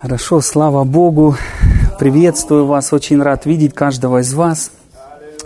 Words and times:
Хорошо, 0.00 0.40
слава 0.40 0.84
Богу. 0.84 1.34
Приветствую 1.98 2.66
вас, 2.66 2.92
очень 2.92 3.20
рад 3.20 3.46
видеть 3.46 3.74
каждого 3.74 4.20
из 4.20 4.32
вас. 4.32 4.70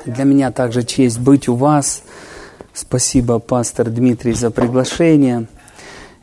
Для 0.05 0.25
меня 0.25 0.53
также 0.53 0.83
честь 0.83 1.19
быть 1.19 1.49
у 1.49 1.55
вас. 1.55 2.03
Спасибо, 2.75 3.39
пастор 3.39 3.89
Дмитрий, 3.89 4.35
за 4.35 4.51
приглашение. 4.51 5.47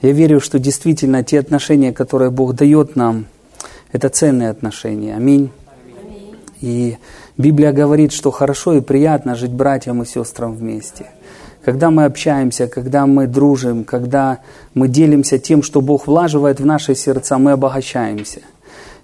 Я 0.04 0.12
верю, 0.12 0.42
что 0.42 0.60
действительно 0.60 1.24
те 1.24 1.40
отношения, 1.40 1.92
которые 1.92 2.30
Бог 2.30 2.54
дает 2.54 2.96
нам, 2.96 3.26
это 3.92 4.10
ценные 4.10 4.52
отношения. 4.52 5.16
Аминь. 5.16 5.50
И 6.62 7.00
Библия 7.36 7.72
говорит, 7.72 8.12
что 8.12 8.30
хорошо 8.30 8.74
и 8.74 8.82
приятно 8.82 9.34
жить 9.34 9.54
братьям 9.54 10.04
и 10.04 10.06
сестрам 10.06 10.54
вместе– 10.54 11.08
когда 11.70 11.92
мы 11.92 12.06
общаемся, 12.06 12.68
когда 12.68 13.06
мы 13.06 13.28
дружим, 13.28 13.84
когда 13.84 14.40
мы 14.74 14.88
делимся 14.88 15.38
тем, 15.38 15.62
что 15.62 15.82
Бог 15.82 16.08
влаживает 16.08 16.60
в 16.60 16.66
наши 16.66 16.96
сердца, 16.96 17.38
мы 17.38 17.52
обогащаемся. 17.52 18.40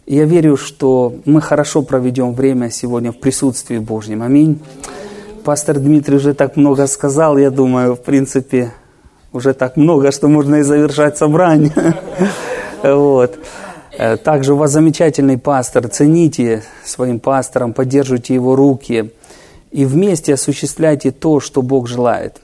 Я 0.07 0.25
верю, 0.25 0.57
что 0.57 1.13
мы 1.25 1.41
хорошо 1.41 1.83
проведем 1.83 2.33
время 2.33 2.71
сегодня 2.71 3.11
в 3.11 3.19
присутствии 3.19 3.77
Божьем. 3.77 4.23
Аминь. 4.23 4.59
Пастор 5.43 5.77
Дмитрий 5.77 6.15
уже 6.15 6.33
так 6.33 6.55
много 6.55 6.87
сказал, 6.87 7.37
я 7.37 7.51
думаю, 7.51 7.93
в 7.93 8.01
принципе, 8.01 8.71
уже 9.31 9.53
так 9.53 9.77
много, 9.77 10.11
что 10.11 10.27
можно 10.27 10.55
и 10.55 10.61
завершать 10.63 11.17
собрание. 11.17 11.71
Вот. 12.83 13.37
Также 14.23 14.53
у 14.53 14.57
вас 14.57 14.71
замечательный 14.71 15.37
пастор, 15.37 15.87
цените 15.87 16.63
своим 16.83 17.19
пастором, 17.19 17.73
поддерживайте 17.73 18.33
его 18.33 18.55
руки 18.55 19.11
и 19.71 19.85
вместе 19.85 20.33
осуществляйте 20.33 21.11
то, 21.11 21.39
что 21.39 21.61
Бог 21.61 21.87
желает. 21.87 22.41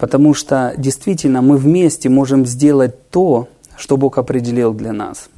Потому 0.00 0.32
что 0.32 0.72
действительно 0.78 1.42
мы 1.42 1.58
вместе 1.58 2.08
можем 2.08 2.46
сделать 2.46 3.10
то, 3.10 3.48
что 3.76 3.98
Бог 3.98 4.16
определил 4.16 4.72
для 4.72 4.92
нас. 4.92 5.28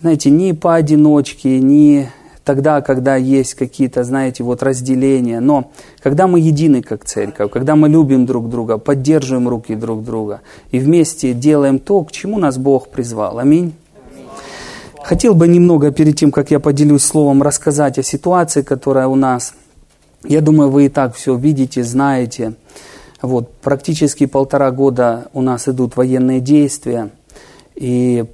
Знаете, 0.00 0.30
ни 0.30 0.52
поодиночке, 0.52 1.60
ни 1.60 2.08
тогда, 2.44 2.80
когда 2.80 3.16
есть 3.16 3.54
какие-то, 3.54 4.02
знаете, 4.04 4.42
вот 4.42 4.62
разделения. 4.62 5.40
Но 5.40 5.70
когда 6.02 6.26
мы 6.26 6.40
едины 6.40 6.82
как 6.82 7.04
церковь, 7.04 7.50
когда 7.50 7.76
мы 7.76 7.90
любим 7.90 8.24
друг 8.24 8.48
друга, 8.48 8.78
поддерживаем 8.78 9.48
руки 9.48 9.74
друг 9.74 10.02
друга 10.02 10.40
и 10.70 10.78
вместе 10.78 11.34
делаем 11.34 11.78
то, 11.78 12.02
к 12.04 12.12
чему 12.12 12.38
нас 12.38 12.56
Бог 12.56 12.88
призвал. 12.88 13.38
Аминь. 13.38 13.74
Хотел 15.02 15.34
бы 15.34 15.46
немного 15.46 15.90
перед 15.90 16.16
тем, 16.16 16.32
как 16.32 16.50
я 16.50 16.58
поделюсь 16.58 17.02
словом, 17.02 17.42
рассказать 17.42 17.98
о 17.98 18.02
ситуации, 18.02 18.62
которая 18.62 19.08
у 19.08 19.14
нас. 19.14 19.54
Я 20.22 20.40
думаю, 20.40 20.70
вы 20.70 20.86
и 20.86 20.88
так 20.88 21.14
все 21.14 21.36
видите, 21.36 21.84
знаете. 21.84 22.54
Вот, 23.24 23.50
практически 23.54 24.26
полтора 24.26 24.70
года 24.70 25.28
у 25.32 25.40
нас 25.40 25.66
идут 25.66 25.96
военные 25.96 26.40
действия, 26.40 27.08
и 27.74 28.26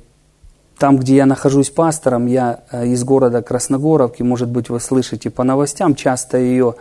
там, 0.78 0.96
где 0.96 1.14
я 1.14 1.26
нахожусь 1.26 1.70
пастором, 1.70 2.26
я 2.26 2.64
э, 2.72 2.88
из 2.88 3.04
города 3.04 3.40
Красногоровки, 3.40 4.24
может 4.24 4.48
быть, 4.48 4.68
вы 4.68 4.80
слышите 4.80 5.30
по 5.30 5.44
новостям, 5.44 5.94
часто 5.94 6.38
ее 6.38 6.74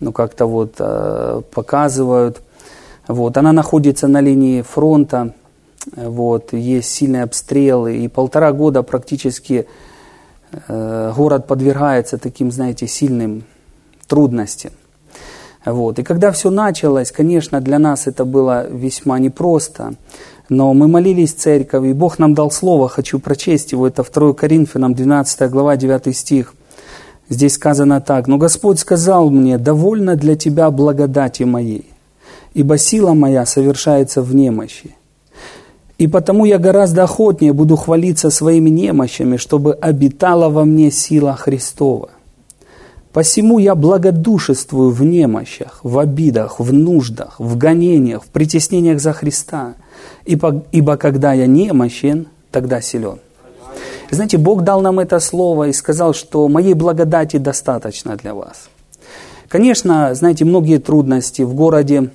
ну, 0.00 0.10
как-то 0.10 0.46
вот 0.46 0.74
э, 0.80 1.42
показывают. 1.54 2.42
Вот, 3.06 3.36
она 3.36 3.52
находится 3.52 4.08
на 4.08 4.20
линии 4.20 4.62
фронта, 4.62 5.32
вот, 5.94 6.52
есть 6.52 6.90
сильные 6.90 7.22
обстрелы, 7.22 7.98
и 7.98 8.08
полтора 8.08 8.50
года 8.50 8.82
практически 8.82 9.68
э, 10.66 11.12
город 11.16 11.46
подвергается 11.46 12.18
таким, 12.18 12.50
знаете, 12.50 12.88
сильным 12.88 13.44
трудностям. 14.08 14.72
Вот. 15.66 15.98
И 15.98 16.04
когда 16.04 16.30
все 16.30 16.50
началось, 16.50 17.10
конечно, 17.10 17.60
для 17.60 17.78
нас 17.78 18.06
это 18.06 18.24
было 18.24 18.66
весьма 18.70 19.18
непросто. 19.18 19.94
Но 20.48 20.72
мы 20.74 20.86
молились 20.86 21.34
в 21.34 21.38
церковь, 21.38 21.84
и 21.84 21.92
Бог 21.92 22.20
нам 22.20 22.34
дал 22.34 22.52
слово, 22.52 22.88
хочу 22.88 23.18
прочесть 23.18 23.72
его, 23.72 23.88
это 23.88 24.04
2 24.04 24.32
Коринфянам, 24.34 24.94
12 24.94 25.50
глава, 25.50 25.76
9 25.76 26.16
стих. 26.16 26.54
Здесь 27.28 27.54
сказано 27.54 28.00
так, 28.00 28.28
«Но 28.28 28.38
Господь 28.38 28.78
сказал 28.78 29.30
мне, 29.30 29.58
довольно 29.58 30.14
для 30.14 30.36
тебя 30.36 30.70
благодати 30.70 31.42
моей, 31.42 31.90
ибо 32.54 32.78
сила 32.78 33.14
моя 33.14 33.44
совершается 33.44 34.22
в 34.22 34.32
немощи. 34.36 34.94
И 35.98 36.06
потому 36.06 36.44
я 36.44 36.58
гораздо 36.58 37.02
охотнее 37.02 37.52
буду 37.52 37.74
хвалиться 37.74 38.30
своими 38.30 38.70
немощами, 38.70 39.36
чтобы 39.36 39.72
обитала 39.74 40.48
во 40.48 40.64
мне 40.64 40.92
сила 40.92 41.34
Христова. 41.34 42.10
Посему 43.16 43.58
я 43.58 43.74
благодушествую 43.74 44.90
в 44.90 45.02
немощах, 45.02 45.80
в 45.82 45.98
обидах, 45.98 46.60
в 46.60 46.70
нуждах, 46.70 47.40
в 47.40 47.56
гонениях, 47.56 48.22
в 48.24 48.26
притеснениях 48.26 49.00
за 49.00 49.14
Христа. 49.14 49.76
Ибо, 50.26 50.66
ибо 50.70 50.98
когда 50.98 51.32
я 51.32 51.46
немощен, 51.46 52.26
тогда 52.50 52.82
силен. 52.82 53.18
Знаете, 54.10 54.36
Бог 54.36 54.64
дал 54.64 54.82
нам 54.82 54.98
это 54.98 55.18
слово 55.18 55.68
и 55.68 55.72
сказал, 55.72 56.12
что 56.12 56.46
моей 56.48 56.74
благодати 56.74 57.38
достаточно 57.38 58.16
для 58.16 58.34
вас. 58.34 58.68
Конечно, 59.48 60.14
знаете, 60.14 60.44
многие 60.44 60.76
трудности 60.76 61.40
в 61.40 61.54
городе 61.54 62.10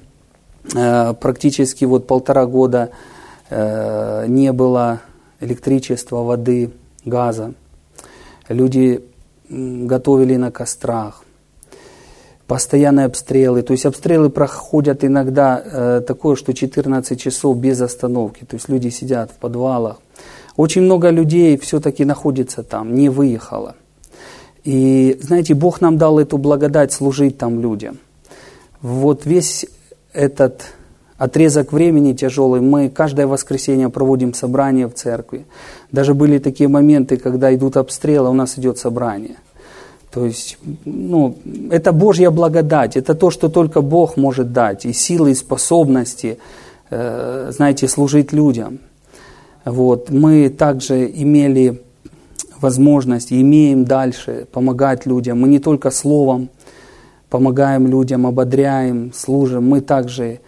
э, 0.76 1.16
практически 1.20 1.84
вот 1.84 2.06
полтора 2.06 2.46
года 2.46 2.92
э, 3.50 4.26
не 4.28 4.52
было 4.52 5.02
электричества, 5.40 6.18
воды, 6.18 6.70
газа. 7.06 7.56
Люди 8.50 9.04
готовили 9.52 10.38
на 10.38 10.52
кострах, 10.52 11.24
постоянные 12.48 13.06
обстрелы. 13.06 13.62
То 13.62 13.74
есть 13.74 13.86
обстрелы 13.86 14.30
проходят 14.30 15.04
иногда 15.04 15.62
э, 15.64 16.02
такое, 16.08 16.36
что 16.36 16.54
14 16.54 17.20
часов 17.20 17.58
без 17.58 17.82
остановки. 17.82 18.46
То 18.46 18.56
есть 18.56 18.70
люди 18.70 18.90
сидят 18.90 19.32
в 19.32 19.36
подвалах. 19.36 19.98
Очень 20.56 20.84
много 20.84 21.10
людей 21.10 21.58
все-таки 21.58 22.06
находится 22.06 22.64
там, 22.64 22.96
не 22.96 23.10
выехало. 23.10 23.76
И 24.64 25.18
знаете, 25.22 25.54
Бог 25.54 25.82
нам 25.82 25.98
дал 25.98 26.20
эту 26.20 26.38
благодать 26.38 26.94
служить 26.94 27.38
там 27.38 27.62
людям. 27.62 27.98
Вот 28.82 29.26
весь 29.26 29.66
этот 30.14 30.64
отрезок 31.22 31.72
времени 31.72 32.14
тяжелый. 32.14 32.62
Мы 32.62 32.90
каждое 32.90 33.28
воскресенье 33.28 33.90
проводим 33.90 34.34
собрание 34.34 34.88
в 34.88 34.94
церкви. 34.94 35.46
Даже 35.92 36.14
были 36.16 36.40
такие 36.40 36.68
моменты, 36.68 37.18
когда 37.18 37.54
идут 37.54 37.78
обстрелы, 37.78 38.30
у 38.30 38.34
нас 38.34 38.58
идет 38.58 38.80
собрание. 38.80 39.36
То 40.12 40.26
есть, 40.26 40.58
ну, 40.84 41.36
это 41.70 41.92
Божья 41.92 42.32
благодать, 42.32 42.98
это 42.98 43.14
то, 43.14 43.30
что 43.30 43.50
только 43.50 43.82
Бог 43.82 44.18
может 44.18 44.52
дать, 44.52 44.86
и 44.86 44.94
силы, 44.94 45.30
и 45.32 45.36
способности, 45.36 46.40
э, 46.90 47.52
знаете, 47.56 47.88
служить 47.88 48.34
людям. 48.34 48.80
Вот. 49.64 50.10
Мы 50.10 50.50
также 50.50 51.06
имели 51.06 51.84
возможность, 52.62 53.32
имеем 53.32 53.86
дальше 53.86 54.48
помогать 54.52 55.06
людям. 55.06 55.40
Мы 55.42 55.50
не 55.50 55.60
только 55.60 55.92
словом 55.92 56.50
помогаем 57.30 57.86
людям, 57.86 58.26
ободряем, 58.26 59.14
служим, 59.14 59.70
мы 59.70 59.82
также 59.82 60.40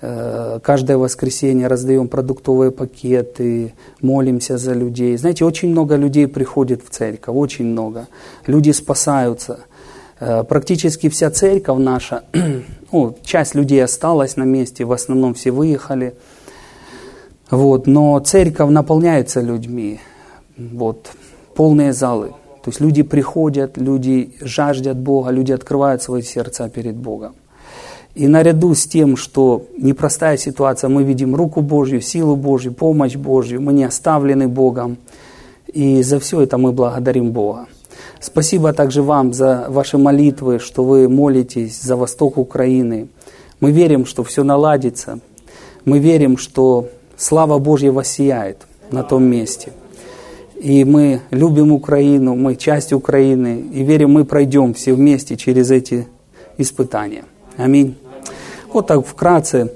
каждое 0.00 0.98
воскресенье 0.98 1.68
раздаем 1.68 2.08
продуктовые 2.08 2.70
пакеты, 2.70 3.72
молимся 4.02 4.58
за 4.58 4.74
людей. 4.74 5.16
Знаете, 5.16 5.44
очень 5.44 5.70
много 5.70 5.96
людей 5.96 6.26
приходит 6.26 6.82
в 6.84 6.90
церковь, 6.90 7.34
очень 7.34 7.64
много. 7.64 8.06
Люди 8.46 8.72
спасаются. 8.72 9.60
Э, 10.18 10.44
практически 10.44 11.08
вся 11.08 11.30
церковь 11.30 11.78
наша, 11.78 12.24
ну, 12.92 13.16
часть 13.22 13.54
людей 13.54 13.82
осталась 13.84 14.36
на 14.36 14.44
месте, 14.44 14.84
в 14.84 14.92
основном 14.92 15.34
все 15.34 15.50
выехали. 15.50 16.14
Вот, 17.50 17.86
но 17.86 18.18
церковь 18.20 18.70
наполняется 18.70 19.40
людьми. 19.40 20.00
Вот, 20.56 21.10
полные 21.54 21.92
залы. 21.92 22.28
То 22.64 22.70
есть 22.70 22.80
люди 22.80 23.02
приходят, 23.02 23.76
люди 23.76 24.34
жаждят 24.40 24.96
Бога, 24.96 25.30
люди 25.30 25.52
открывают 25.52 26.02
свои 26.02 26.22
сердца 26.22 26.68
перед 26.68 26.96
Богом. 26.96 27.36
И 28.16 28.28
наряду 28.28 28.74
с 28.74 28.86
тем, 28.86 29.14
что 29.14 29.66
непростая 29.76 30.38
ситуация, 30.38 30.88
мы 30.88 31.04
видим 31.04 31.36
руку 31.36 31.60
Божью, 31.60 32.00
силу 32.00 32.34
Божью, 32.34 32.72
помощь 32.72 33.14
Божью, 33.14 33.60
мы 33.60 33.74
не 33.74 33.84
оставлены 33.84 34.48
Богом. 34.48 34.96
И 35.70 36.02
за 36.02 36.18
все 36.18 36.40
это 36.40 36.56
мы 36.56 36.72
благодарим 36.72 37.30
Бога. 37.32 37.66
Спасибо 38.18 38.72
также 38.72 39.02
вам 39.02 39.34
за 39.34 39.66
ваши 39.68 39.98
молитвы, 39.98 40.60
что 40.60 40.82
вы 40.82 41.10
молитесь 41.10 41.78
за 41.82 41.94
восток 41.94 42.38
Украины. 42.38 43.08
Мы 43.60 43.70
верим, 43.70 44.06
что 44.06 44.24
все 44.24 44.44
наладится. 44.44 45.18
Мы 45.84 45.98
верим, 45.98 46.38
что 46.38 46.88
слава 47.18 47.58
Божья 47.58 47.92
воссияет 47.92 48.66
на 48.90 49.02
том 49.02 49.24
месте. 49.24 49.72
И 50.58 50.86
мы 50.86 51.20
любим 51.30 51.70
Украину, 51.70 52.34
мы 52.34 52.56
часть 52.56 52.94
Украины, 52.94 53.62
и 53.74 53.82
верим, 53.82 54.12
мы 54.12 54.24
пройдем 54.24 54.72
все 54.72 54.94
вместе 54.94 55.36
через 55.36 55.70
эти 55.70 56.08
испытания. 56.56 57.24
Аминь. 57.58 57.94
Вот 58.76 58.88
так 58.88 59.06
вкратце. 59.06 59.72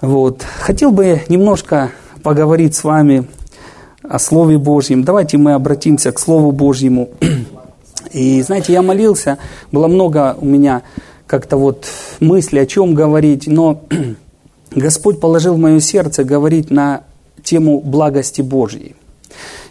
Вот. 0.00 0.42
Хотел 0.42 0.90
бы 0.90 1.20
немножко 1.28 1.90
поговорить 2.22 2.74
с 2.74 2.82
вами 2.82 3.26
о 4.02 4.18
Слове 4.18 4.56
Божьем. 4.56 5.04
Давайте 5.04 5.36
мы 5.36 5.52
обратимся 5.52 6.10
к 6.10 6.18
Слову 6.18 6.50
Божьему. 6.50 7.10
И 8.10 8.40
знаете, 8.40 8.72
я 8.72 8.80
молился, 8.80 9.36
было 9.70 9.86
много 9.86 10.34
у 10.40 10.46
меня 10.46 10.80
как-то 11.26 11.58
вот 11.58 11.84
мысли, 12.20 12.60
о 12.60 12.64
чем 12.64 12.94
говорить, 12.94 13.46
но 13.46 13.82
Господь 14.70 15.20
положил 15.20 15.56
в 15.56 15.58
мое 15.58 15.80
сердце 15.80 16.24
говорить 16.24 16.70
на 16.70 17.02
тему 17.44 17.82
благости 17.82 18.40
Божьей. 18.40 18.96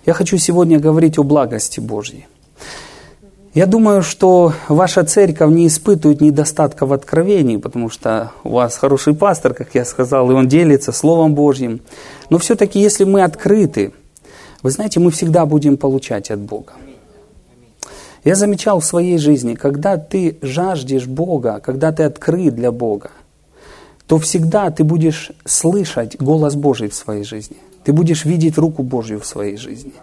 Я 0.06 0.14
хочу 0.14 0.38
сегодня 0.38 0.80
говорить 0.80 1.18
о 1.18 1.24
благости 1.24 1.80
Божьей. 1.80 2.28
Я 3.56 3.66
думаю, 3.66 4.04
что 4.04 4.54
ваша 4.68 5.04
церковь 5.04 5.52
не 5.52 5.66
испытывает 5.66 6.22
недостатка 6.22 6.86
в 6.86 6.94
откровении, 6.94 7.58
потому 7.58 7.90
что 7.90 8.32
у 8.44 8.52
вас 8.52 8.78
хороший 8.78 9.16
пастор, 9.16 9.56
как 9.56 9.74
я 9.74 9.86
сказал, 9.86 10.30
и 10.30 10.36
он 10.36 10.48
делится 10.48 10.92
Словом 10.92 11.34
Божьим. 11.34 11.82
Но 12.30 12.38
все-таки, 12.38 12.80
если 12.80 13.06
мы 13.06 13.24
открыты, 13.24 13.92
вы 14.62 14.70
знаете, 14.70 15.00
мы 15.00 15.10
всегда 15.10 15.48
будем 15.48 15.78
получать 15.78 16.30
от 16.30 16.40
Бога. 16.40 16.74
Я 18.24 18.36
замечал 18.36 18.82
в 18.82 18.86
своей 18.86 19.18
жизни, 19.18 19.56
когда 19.56 19.98
ты 19.98 20.38
жаждешь 20.44 21.08
Бога, 21.08 21.60
когда 21.60 21.92
ты 21.92 22.04
открыт 22.04 22.54
для 22.54 22.72
Бога, 22.72 23.10
то 24.06 24.20
всегда 24.20 24.70
ты 24.70 24.84
будешь 24.84 25.32
слышать 25.46 26.18
голос 26.20 26.54
Божий 26.54 26.90
в 26.90 26.94
своей 26.94 27.24
жизни. 27.24 27.58
Ты 27.84 27.94
будешь 27.94 28.26
видеть 28.26 28.60
руку 28.60 28.84
Божью 28.84 29.20
в 29.20 29.26
своей 29.26 29.58
жизни. 29.58 29.94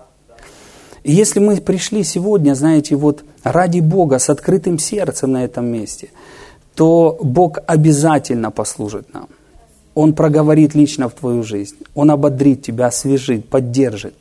И 1.06 1.12
если 1.12 1.38
мы 1.38 1.60
пришли 1.60 2.02
сегодня, 2.02 2.54
знаете, 2.54 2.96
вот 2.96 3.22
ради 3.44 3.78
Бога, 3.78 4.18
с 4.18 4.28
открытым 4.28 4.76
сердцем 4.80 5.30
на 5.30 5.44
этом 5.44 5.66
месте, 5.66 6.08
то 6.74 7.16
Бог 7.22 7.58
обязательно 7.64 8.50
послужит 8.50 9.14
нам. 9.14 9.28
Он 9.94 10.14
проговорит 10.14 10.74
лично 10.74 11.08
в 11.08 11.12
твою 11.12 11.44
жизнь. 11.44 11.76
Он 11.94 12.10
ободрит 12.10 12.62
тебя, 12.62 12.86
освежит, 12.86 13.48
поддержит. 13.48 14.14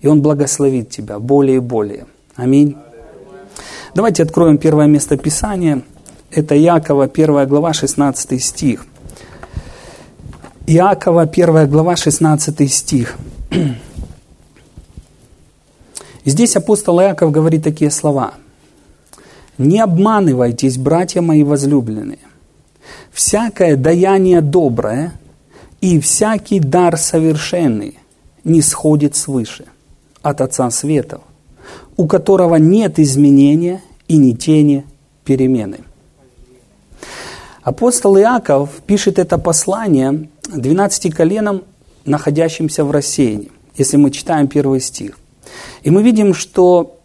И 0.00 0.08
Он 0.08 0.20
благословит 0.20 0.90
тебя 0.90 1.20
более 1.20 1.58
и 1.58 1.60
более. 1.60 2.06
Аминь. 2.34 2.76
Давайте 3.94 4.24
откроем 4.24 4.58
первое 4.58 4.88
место 4.88 5.16
Писания. 5.16 5.82
Это 6.32 6.58
Иакова, 6.58 7.04
1 7.04 7.46
глава, 7.46 7.72
16 7.72 8.42
стих. 8.42 8.84
Иакова, 10.66 11.22
1 11.22 11.70
глава, 11.70 11.94
16 11.94 12.72
стих. 12.72 13.14
Здесь 16.26 16.56
апостол 16.56 17.00
Иаков 17.00 17.30
говорит 17.30 17.62
такие 17.62 17.88
слова. 17.88 18.34
«Не 19.58 19.80
обманывайтесь, 19.80 20.76
братья 20.76 21.22
мои 21.22 21.44
возлюбленные. 21.44 22.18
Всякое 23.12 23.76
даяние 23.76 24.40
доброе 24.40 25.12
и 25.80 26.00
всякий 26.00 26.58
дар 26.58 26.98
совершенный 26.98 27.98
не 28.42 28.60
сходит 28.60 29.14
свыше, 29.14 29.66
от 30.20 30.40
Отца 30.40 30.68
Светов, 30.70 31.22
у 31.96 32.08
которого 32.08 32.56
нет 32.56 32.98
изменения 32.98 33.80
и 34.08 34.16
ни 34.16 34.32
тени 34.32 34.84
перемены. 35.24 35.78
Апостол 37.62 38.18
Иаков 38.18 38.70
пишет 38.84 39.20
это 39.20 39.38
послание 39.38 40.28
12 40.48 41.14
коленам, 41.14 41.62
находящимся 42.04 42.84
в 42.84 42.90
рассеянии, 42.90 43.52
если 43.76 43.96
мы 43.96 44.10
читаем 44.10 44.48
первый 44.48 44.80
стих. 44.80 45.18
И 45.86 45.90
мы 45.90 46.02
видим, 46.02 46.34
что 46.34 46.98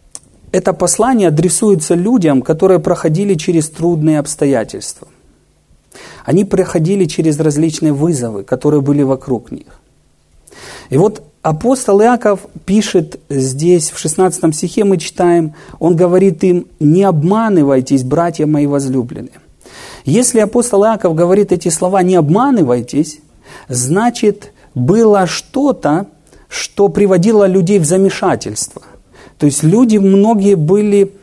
это 0.50 0.72
послание 0.72 1.28
адресуется 1.28 1.94
людям, 1.94 2.42
которые 2.42 2.80
проходили 2.80 3.34
через 3.34 3.70
трудные 3.70 4.18
обстоятельства. 4.18 5.06
Они 6.24 6.44
проходили 6.44 7.04
через 7.04 7.38
различные 7.38 7.92
вызовы, 7.92 8.42
которые 8.42 8.80
были 8.80 9.04
вокруг 9.04 9.52
них. 9.52 9.80
И 10.90 10.96
вот 10.96 11.22
апостол 11.42 12.02
Иаков 12.02 12.40
пишет 12.66 13.20
здесь, 13.28 13.92
в 13.92 14.00
16 14.00 14.52
стихе 14.52 14.82
мы 14.82 14.96
читаем, 14.96 15.54
он 15.78 15.94
говорит 15.94 16.42
им, 16.42 16.66
не 16.80 17.04
обманывайтесь, 17.04 18.02
братья 18.02 18.46
мои 18.46 18.66
возлюбленные. 18.66 19.38
Если 20.04 20.40
апостол 20.40 20.82
Иаков 20.82 21.14
говорит 21.14 21.52
эти 21.52 21.68
слова, 21.68 22.02
не 22.02 22.16
обманывайтесь, 22.16 23.20
значит, 23.68 24.52
было 24.74 25.28
что-то, 25.28 26.08
что 26.52 26.88
приводило 26.88 27.46
людей 27.46 27.78
в 27.78 27.86
замешательство. 27.86 28.82
То 29.38 29.46
есть 29.46 29.62
люди 29.62 29.96
многие 29.96 30.54
были, 30.54 31.14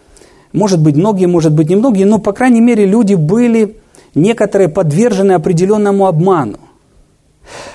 может 0.53 0.81
быть, 0.81 0.95
многие, 0.95 1.27
может 1.27 1.53
быть, 1.53 1.69
немногие, 1.69 2.07
но, 2.07 2.17
по 2.17 2.33
крайней 2.33 2.61
мере, 2.61 2.87
люди 2.87 3.13
были 3.13 3.77
некоторые 4.15 4.69
подвержены 4.69 5.33
определенному 5.33 6.07
обману. 6.07 6.57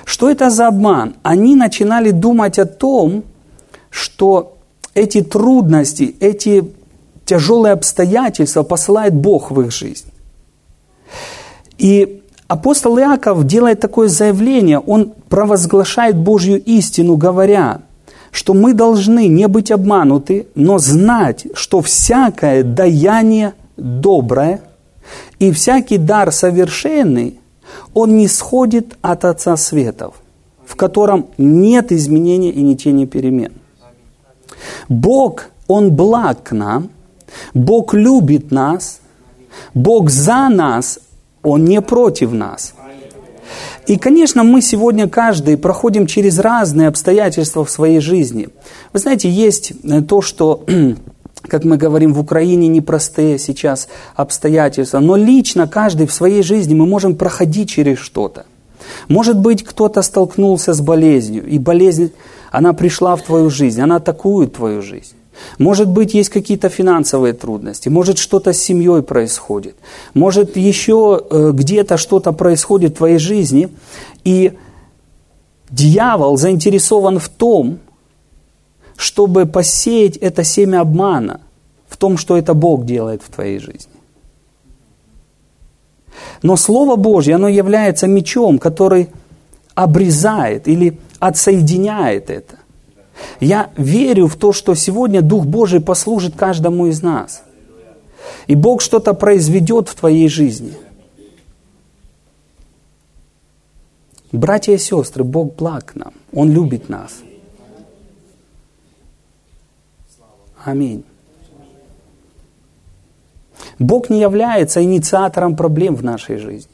Что 0.04 0.28
это 0.28 0.50
за 0.50 0.66
обман? 0.66 1.14
Они 1.22 1.54
начинали 1.54 2.10
думать 2.10 2.58
о 2.58 2.64
том, 2.66 3.22
что 3.88 4.56
эти 4.94 5.22
трудности, 5.22 6.16
эти 6.18 6.72
тяжелые 7.24 7.74
обстоятельства 7.74 8.64
посылает 8.64 9.14
Бог 9.14 9.52
в 9.52 9.60
их 9.60 9.70
жизнь. 9.70 10.10
И 11.78 12.23
апостол 12.48 12.98
Иаков 12.98 13.44
делает 13.46 13.80
такое 13.80 14.08
заявление, 14.08 14.78
он 14.78 15.12
провозглашает 15.28 16.16
Божью 16.16 16.62
истину, 16.62 17.16
говоря, 17.16 17.80
что 18.30 18.54
мы 18.54 18.74
должны 18.74 19.28
не 19.28 19.46
быть 19.48 19.70
обмануты, 19.70 20.46
но 20.54 20.78
знать, 20.78 21.46
что 21.54 21.80
всякое 21.80 22.64
даяние 22.64 23.54
доброе 23.76 24.60
и 25.38 25.52
всякий 25.52 25.98
дар 25.98 26.32
совершенный 26.32 27.38
он 27.92 28.16
не 28.16 28.28
сходит 28.28 28.96
от 29.02 29.24
Отца 29.24 29.56
Светов, 29.56 30.14
в 30.66 30.76
котором 30.76 31.26
нет 31.38 31.92
изменений 31.92 32.50
и 32.50 32.62
ни 32.62 32.74
тени 32.74 33.06
перемен. 33.06 33.52
Бог, 34.88 35.50
Он 35.66 35.94
благ 35.94 36.42
к 36.42 36.52
нам, 36.52 36.90
Бог 37.54 37.94
любит 37.94 38.50
нас, 38.50 39.00
Бог 39.74 40.10
за 40.10 40.48
нас, 40.48 40.98
Он 41.44 41.64
не 41.64 41.80
против 41.80 42.32
нас. 42.32 42.74
И, 43.86 43.96
конечно, 43.96 44.42
мы 44.44 44.62
сегодня 44.62 45.08
каждый 45.08 45.56
проходим 45.58 46.06
через 46.06 46.38
разные 46.38 46.88
обстоятельства 46.88 47.64
в 47.64 47.70
своей 47.70 48.00
жизни. 48.00 48.48
Вы 48.92 48.98
знаете, 48.98 49.28
есть 49.28 49.72
э, 49.84 50.00
то, 50.00 50.22
что 50.22 50.64
как 51.42 51.64
мы 51.64 51.76
говорим, 51.76 52.14
в 52.14 52.20
Украине 52.20 52.68
непростые 52.68 53.38
сейчас 53.38 53.88
обстоятельства, 54.16 55.00
но 55.00 55.16
лично 55.16 55.68
каждый 55.68 56.06
в 56.06 56.12
своей 56.12 56.42
жизни 56.42 56.74
мы 56.74 56.86
можем 56.86 57.16
проходить 57.16 57.68
через 57.68 57.98
что-то. 57.98 58.46
Может 59.08 59.38
быть, 59.38 59.62
кто-то 59.62 60.02
столкнулся 60.02 60.72
с 60.72 60.80
болезнью, 60.80 61.46
и 61.46 61.58
болезнь, 61.58 62.12
она 62.50 62.72
пришла 62.72 63.16
в 63.16 63.22
твою 63.22 63.50
жизнь, 63.50 63.80
она 63.80 63.96
атакует 63.96 64.54
твою 64.54 64.82
жизнь. 64.82 65.14
Может 65.58 65.88
быть, 65.88 66.14
есть 66.14 66.30
какие-то 66.30 66.68
финансовые 66.68 67.32
трудности, 67.32 67.88
может, 67.88 68.18
что-то 68.18 68.52
с 68.52 68.58
семьей 68.58 69.02
происходит, 69.02 69.76
может, 70.14 70.56
еще 70.56 71.22
э, 71.30 71.50
где-то 71.52 71.96
что-то 71.96 72.32
происходит 72.32 72.94
в 72.94 72.96
твоей 72.96 73.18
жизни, 73.18 73.68
и 74.24 74.52
дьявол 75.70 76.36
заинтересован 76.36 77.18
в 77.18 77.28
том, 77.28 77.78
чтобы 78.96 79.46
посеять 79.46 80.16
это 80.16 80.44
семя 80.44 80.80
обмана 80.80 81.40
в 81.88 81.96
том, 81.96 82.16
что 82.16 82.36
это 82.36 82.54
Бог 82.54 82.84
делает 82.84 83.22
в 83.22 83.30
твоей 83.30 83.58
жизни. 83.58 83.92
Но 86.42 86.56
Слово 86.56 86.96
Божье, 86.96 87.34
оно 87.34 87.48
является 87.48 88.06
мечом, 88.06 88.58
который 88.58 89.08
обрезает 89.74 90.68
или 90.68 90.98
отсоединяет 91.18 92.30
это. 92.30 92.56
Я 93.40 93.70
верю 93.76 94.26
в 94.26 94.36
то, 94.36 94.52
что 94.52 94.74
сегодня 94.74 95.22
Дух 95.22 95.44
Божий 95.44 95.80
послужит 95.80 96.36
каждому 96.36 96.86
из 96.86 97.02
нас. 97.02 97.42
И 98.46 98.54
Бог 98.54 98.80
что-то 98.80 99.14
произведет 99.14 99.88
в 99.88 99.94
твоей 99.94 100.28
жизни. 100.28 100.74
Братья 104.32 104.72
и 104.72 104.78
сестры, 104.78 105.22
Бог 105.22 105.54
благ 105.54 105.92
нам. 105.94 106.12
Он 106.32 106.50
любит 106.50 106.88
нас. 106.88 107.12
Аминь. 110.64 111.04
Бог 113.78 114.10
не 114.10 114.20
является 114.20 114.82
инициатором 114.82 115.56
проблем 115.56 115.94
в 115.94 116.02
нашей 116.02 116.38
жизни. 116.38 116.72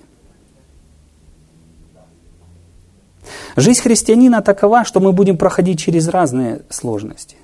Жизнь 3.61 3.83
христианина 3.83 4.43
такова, 4.43 4.85
что 4.85 5.01
мы 5.01 5.13
будем 5.13 5.37
проходить 5.37 5.79
через 5.79 6.09
разные 6.09 6.63
сложности. 6.71 7.37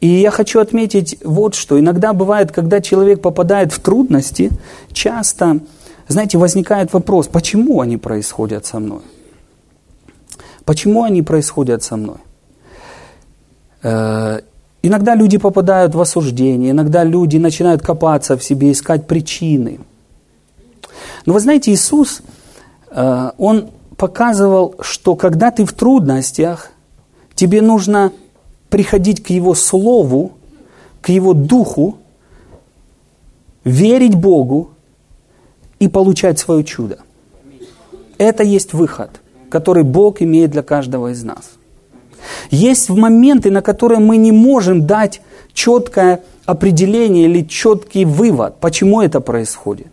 И 0.00 0.08
я 0.08 0.30
хочу 0.30 0.60
отметить 0.60 1.18
вот 1.24 1.54
что. 1.54 1.78
Иногда 1.78 2.12
бывает, 2.12 2.52
когда 2.52 2.80
человек 2.80 3.22
попадает 3.22 3.72
в 3.72 3.78
трудности, 3.80 4.50
часто, 4.92 5.60
знаете, 6.08 6.36
возникает 6.36 6.92
вопрос, 6.92 7.28
почему 7.28 7.80
они 7.80 7.96
происходят 7.96 8.66
со 8.66 8.80
мной? 8.80 9.00
Почему 10.64 11.04
они 11.04 11.22
происходят 11.22 11.82
со 11.82 11.96
мной? 11.96 12.18
Э, 13.82 14.40
Иногда 14.82 15.14
люди 15.14 15.38
попадают 15.38 15.94
в 15.94 16.00
осуждение, 16.02 16.72
иногда 16.72 17.04
люди 17.04 17.38
начинают 17.38 17.80
копаться 17.80 18.36
в 18.36 18.44
себе, 18.44 18.70
искать 18.70 19.06
причины. 19.06 19.78
Но 21.24 21.32
вы 21.32 21.40
знаете, 21.40 21.72
Иисус, 21.72 22.20
э, 22.90 23.30
Он 23.38 23.70
показывал, 23.96 24.74
что 24.80 25.16
когда 25.16 25.50
ты 25.50 25.64
в 25.64 25.72
трудностях, 25.72 26.70
тебе 27.34 27.62
нужно 27.62 28.12
приходить 28.70 29.22
к 29.22 29.30
Его 29.30 29.54
Слову, 29.54 30.32
к 31.00 31.08
Его 31.08 31.32
Духу, 31.34 31.98
верить 33.64 34.14
Богу 34.14 34.70
и 35.78 35.88
получать 35.88 36.38
свое 36.38 36.64
чудо. 36.64 36.98
Это 38.18 38.42
есть 38.42 38.72
выход, 38.72 39.10
который 39.50 39.82
Бог 39.82 40.22
имеет 40.22 40.50
для 40.50 40.62
каждого 40.62 41.12
из 41.12 41.22
нас. 41.24 41.52
Есть 42.50 42.88
моменты, 42.88 43.50
на 43.50 43.62
которые 43.62 44.00
мы 44.00 44.16
не 44.16 44.32
можем 44.32 44.86
дать 44.86 45.20
четкое 45.52 46.22
определение 46.46 47.26
или 47.26 47.42
четкий 47.46 48.04
вывод, 48.04 48.60
почему 48.60 49.02
это 49.02 49.20
происходит. 49.20 49.88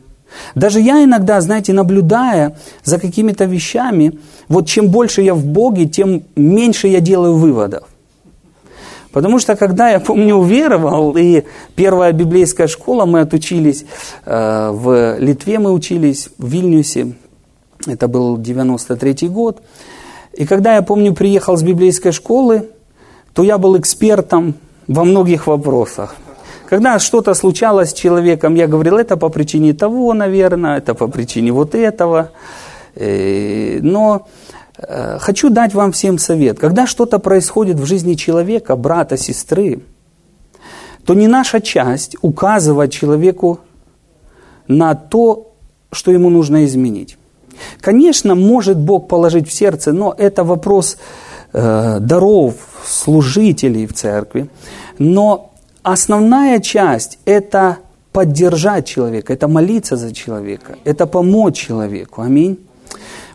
Даже 0.55 0.79
я 0.79 1.03
иногда, 1.03 1.41
знаете, 1.41 1.73
наблюдая 1.73 2.55
за 2.83 2.99
какими-то 2.99 3.45
вещами, 3.45 4.19
вот 4.47 4.67
чем 4.67 4.89
больше 4.89 5.21
я 5.21 5.33
в 5.33 5.45
Боге, 5.45 5.85
тем 5.85 6.23
меньше 6.35 6.87
я 6.87 6.99
делаю 6.99 7.35
выводов. 7.35 7.87
Потому 9.11 9.39
что 9.39 9.55
когда 9.55 9.89
я 9.89 9.99
помню 9.99 10.35
уверовал, 10.35 11.17
и 11.17 11.43
первая 11.75 12.13
библейская 12.13 12.67
школа, 12.67 13.05
мы 13.05 13.19
отучились 13.19 13.85
э, 14.25 14.69
в 14.71 15.17
Литве, 15.19 15.59
мы 15.59 15.73
учились 15.73 16.29
в 16.37 16.47
Вильнюсе, 16.47 17.13
это 17.87 18.07
был 18.07 18.37
93 18.37 19.27
год. 19.27 19.61
И 20.33 20.45
когда 20.45 20.75
я 20.75 20.81
помню 20.81 21.13
приехал 21.13 21.57
с 21.57 21.63
библейской 21.63 22.11
школы, 22.11 22.69
то 23.33 23.43
я 23.43 23.57
был 23.57 23.77
экспертом 23.77 24.55
во 24.87 25.03
многих 25.03 25.47
вопросах. 25.47 26.15
Когда 26.71 26.99
что-то 26.99 27.33
случалось 27.33 27.89
с 27.89 27.93
человеком, 27.93 28.55
я 28.55 28.65
говорил, 28.65 28.97
это 28.97 29.17
по 29.17 29.27
причине 29.27 29.73
того, 29.73 30.13
наверное, 30.13 30.77
это 30.77 30.93
по 30.93 31.09
причине 31.09 31.51
вот 31.51 31.75
этого. 31.75 32.31
Э, 32.95 33.79
но 33.81 34.27
э, 34.77 35.17
хочу 35.19 35.49
дать 35.49 35.73
вам 35.73 35.91
всем 35.91 36.17
совет. 36.17 36.59
Когда 36.59 36.87
что-то 36.87 37.19
происходит 37.19 37.77
в 37.77 37.85
жизни 37.85 38.13
человека, 38.13 38.77
брата, 38.77 39.17
сестры, 39.17 39.81
то 41.05 41.13
не 41.13 41.27
наша 41.27 41.59
часть 41.59 42.15
указывать 42.21 42.93
человеку 42.93 43.59
на 44.69 44.95
то, 44.95 45.51
что 45.91 46.11
ему 46.11 46.29
нужно 46.29 46.63
изменить. 46.63 47.17
Конечно, 47.81 48.33
может 48.33 48.77
Бог 48.77 49.09
положить 49.09 49.49
в 49.49 49.53
сердце, 49.53 49.91
но 49.91 50.15
это 50.17 50.45
вопрос 50.45 50.97
э, 51.51 51.97
даров, 51.99 52.53
служителей 52.85 53.87
в 53.87 53.93
церкви. 53.93 54.47
Но 54.99 55.50
основная 55.83 56.59
часть– 56.59 57.19
это 57.25 57.77
поддержать 58.11 58.87
человека, 58.87 59.33
это 59.33 59.47
молиться 59.47 59.95
за 59.95 60.13
человека, 60.13 60.75
это 60.83 61.05
помочь 61.05 61.57
человеку. 61.57 62.21
Аминь. 62.21 62.57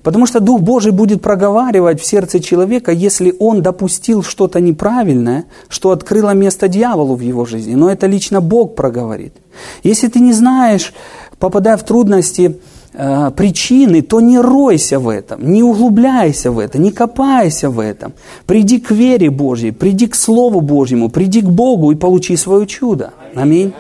Потому 0.03 0.27
что 0.27 0.39
Дух 0.39 0.61
Божий 0.61 0.93
будет 0.93 1.21
проговаривать 1.21 2.01
в 2.01 2.07
сердце 2.07 2.39
человека, 2.39 2.93
если 2.93 3.35
он 3.41 3.63
допустил 3.63 4.23
что-то 4.23 4.61
неправильное, 4.61 5.47
что 5.69 5.91
открыло 5.91 6.31
место 6.31 6.69
дьяволу 6.69 7.17
в 7.17 7.21
его 7.21 7.45
жизни. 7.45 7.75
Но 7.75 7.91
это 7.91 8.07
лично 8.07 8.41
Бог 8.41 8.77
проговорит. 8.77 9.35
Если 9.83 10.07
ты 10.07 10.21
не 10.21 10.33
знаешь, 10.33 10.93
попадая 11.41 11.77
в 11.77 11.83
трудности, 11.83 12.61
э, 12.97 13.31
причины, 13.31 14.03
то 14.03 14.21
не 14.21 14.41
ройся 14.41 14.99
в 14.99 15.09
этом, 15.09 15.53
не 15.53 15.63
углубляйся 15.63 16.51
в 16.51 16.59
это, 16.59 16.79
не 16.79 16.91
копайся 16.91 17.71
в 17.71 17.79
этом. 17.79 18.13
Приди 18.47 18.81
к 18.81 18.91
вере 18.91 19.31
Божьей, 19.31 19.73
приди 19.73 20.07
к 20.07 20.15
Слову 20.15 20.61
Божьему, 20.61 21.11
приди 21.11 21.43
к 21.43 21.49
Богу 21.49 21.93
и 21.93 21.95
получи 21.95 22.37
свое 22.37 22.67
чудо. 22.67 23.11
Аминь. 23.35 23.73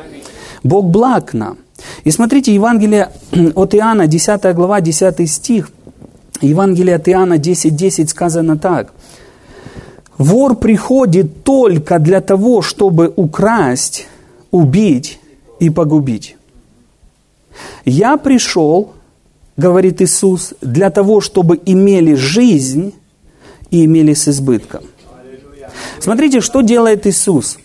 Бог 0.62 0.84
благ 0.86 1.34
нам. 1.34 1.56
И 2.04 2.10
смотрите, 2.10 2.54
Евангелие 2.54 3.08
от 3.54 3.74
Иоанна, 3.74 4.06
10 4.06 4.54
глава, 4.54 4.80
10 4.80 5.30
стих. 5.30 5.70
Евангелие 6.42 6.96
от 6.96 7.08
Иоанна 7.08 7.34
10.10 7.34 7.70
10 7.70 8.10
сказано 8.10 8.58
так. 8.58 8.92
Вор 10.18 10.56
приходит 10.56 11.44
только 11.44 11.98
для 11.98 12.20
того, 12.20 12.62
чтобы 12.62 13.12
украсть, 13.16 14.06
убить 14.50 15.20
и 15.60 15.70
погубить. 15.70 16.36
Я 17.84 18.16
пришел 18.16 18.92
говорит 19.56 20.02
Иисус, 20.02 20.54
для 20.60 20.90
того, 20.90 21.20
чтобы 21.20 21.60
имели 21.64 22.14
жизнь 22.14 22.94
и 23.70 23.84
имели 23.84 24.14
с 24.14 24.28
избытком. 24.28 24.84
Смотрите, 25.98 26.40
что 26.40 26.60
делает 26.60 27.06
Иисус. 27.06 27.58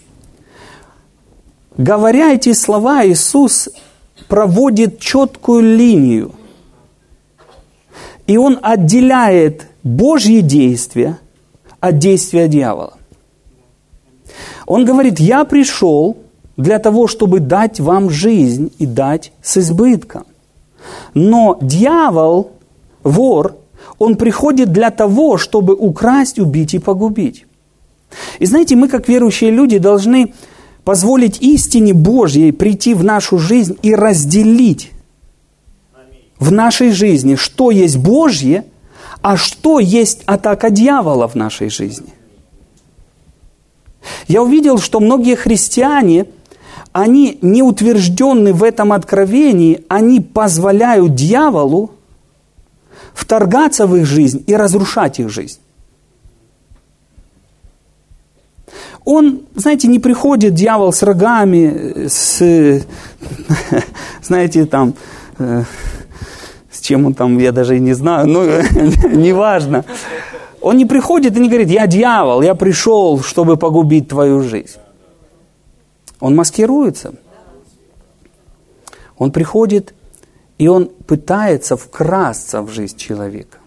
Говоря 1.77 2.33
эти 2.33 2.53
слова, 2.53 3.05
Иисус 3.05 3.69
проводит 4.27 4.99
четкую 4.99 5.77
линию. 5.77 6.33
И 8.27 8.37
Он 8.37 8.59
отделяет 8.61 9.67
Божьи 9.83 10.41
действия 10.41 11.17
от 11.79 11.97
действия 11.97 12.47
дьявола. 12.47 12.93
Он 14.67 14.85
говорит, 14.85 15.19
я 15.19 15.43
пришел 15.43 16.17
для 16.55 16.79
того, 16.79 17.07
чтобы 17.07 17.39
дать 17.39 17.79
вам 17.79 18.09
жизнь 18.09 18.71
и 18.77 18.85
дать 18.85 19.33
с 19.41 19.57
избытком. 19.57 20.25
Но 21.13 21.57
дьявол, 21.61 22.51
вор, 23.03 23.55
он 23.99 24.15
приходит 24.15 24.71
для 24.71 24.91
того, 24.91 25.37
чтобы 25.37 25.75
украсть, 25.75 26.39
убить 26.39 26.73
и 26.73 26.79
погубить. 26.79 27.45
И 28.39 28.45
знаете, 28.45 28.75
мы 28.75 28.87
как 28.87 29.07
верующие 29.07 29.51
люди 29.51 29.77
должны 29.77 30.33
позволить 30.83 31.41
истине 31.41 31.93
Божьей 31.93 32.51
прийти 32.51 32.93
в 32.93 33.03
нашу 33.03 33.37
жизнь 33.37 33.77
и 33.81 33.93
разделить 33.93 34.91
в 36.39 36.51
нашей 36.51 36.91
жизни, 36.91 37.35
что 37.35 37.69
есть 37.69 37.97
Божье, 37.97 38.65
а 39.21 39.37
что 39.37 39.79
есть 39.79 40.23
атака 40.25 40.71
дьявола 40.71 41.27
в 41.27 41.35
нашей 41.35 41.69
жизни. 41.69 42.09
Я 44.27 44.41
увидел, 44.41 44.79
что 44.79 44.99
многие 44.99 45.35
христиане– 45.35 46.25
они 46.93 47.37
не 47.41 47.63
утверждены 47.63 48.53
в 48.53 48.63
этом 48.63 48.91
откровении, 48.91 49.83
они 49.87 50.19
позволяют 50.19 51.15
дьяволу 51.15 51.91
вторгаться 53.13 53.87
в 53.87 53.95
их 53.95 54.05
жизнь 54.05 54.43
и 54.45 54.55
разрушать 54.55 55.19
их 55.19 55.29
жизнь. 55.29 55.59
Он, 59.03 59.41
знаете, 59.55 59.87
не 59.87 59.99
приходит 59.99 60.53
дьявол 60.53 60.93
с 60.93 61.01
рогами, 61.01 62.07
с, 62.07 62.83
знаете, 64.21 64.65
там, 64.65 64.93
э, 65.39 65.63
с 66.71 66.79
чем 66.81 67.07
он 67.07 67.13
там, 67.13 67.39
я 67.39 67.51
даже 67.51 67.77
и 67.77 67.79
не 67.79 67.93
знаю, 67.93 68.27
ну, 68.27 68.43
неважно. 69.11 69.85
Он 70.61 70.77
не 70.77 70.85
приходит 70.85 71.35
и 71.35 71.39
не 71.39 71.47
говорит, 71.47 71.69
я 71.69 71.87
дьявол, 71.87 72.43
я 72.43 72.53
пришел, 72.53 73.21
чтобы 73.21 73.57
погубить 73.57 74.07
твою 74.07 74.43
жизнь. 74.43 74.77
Он 76.21 76.35
маскируется. 76.35 77.13
Он 79.17 79.31
приходит, 79.31 79.93
и 80.57 80.67
он 80.67 80.89
пытается 81.07 81.75
вкрасться 81.75 82.61
в 82.61 82.69
жизнь 82.69 82.97
человека. 82.97 83.57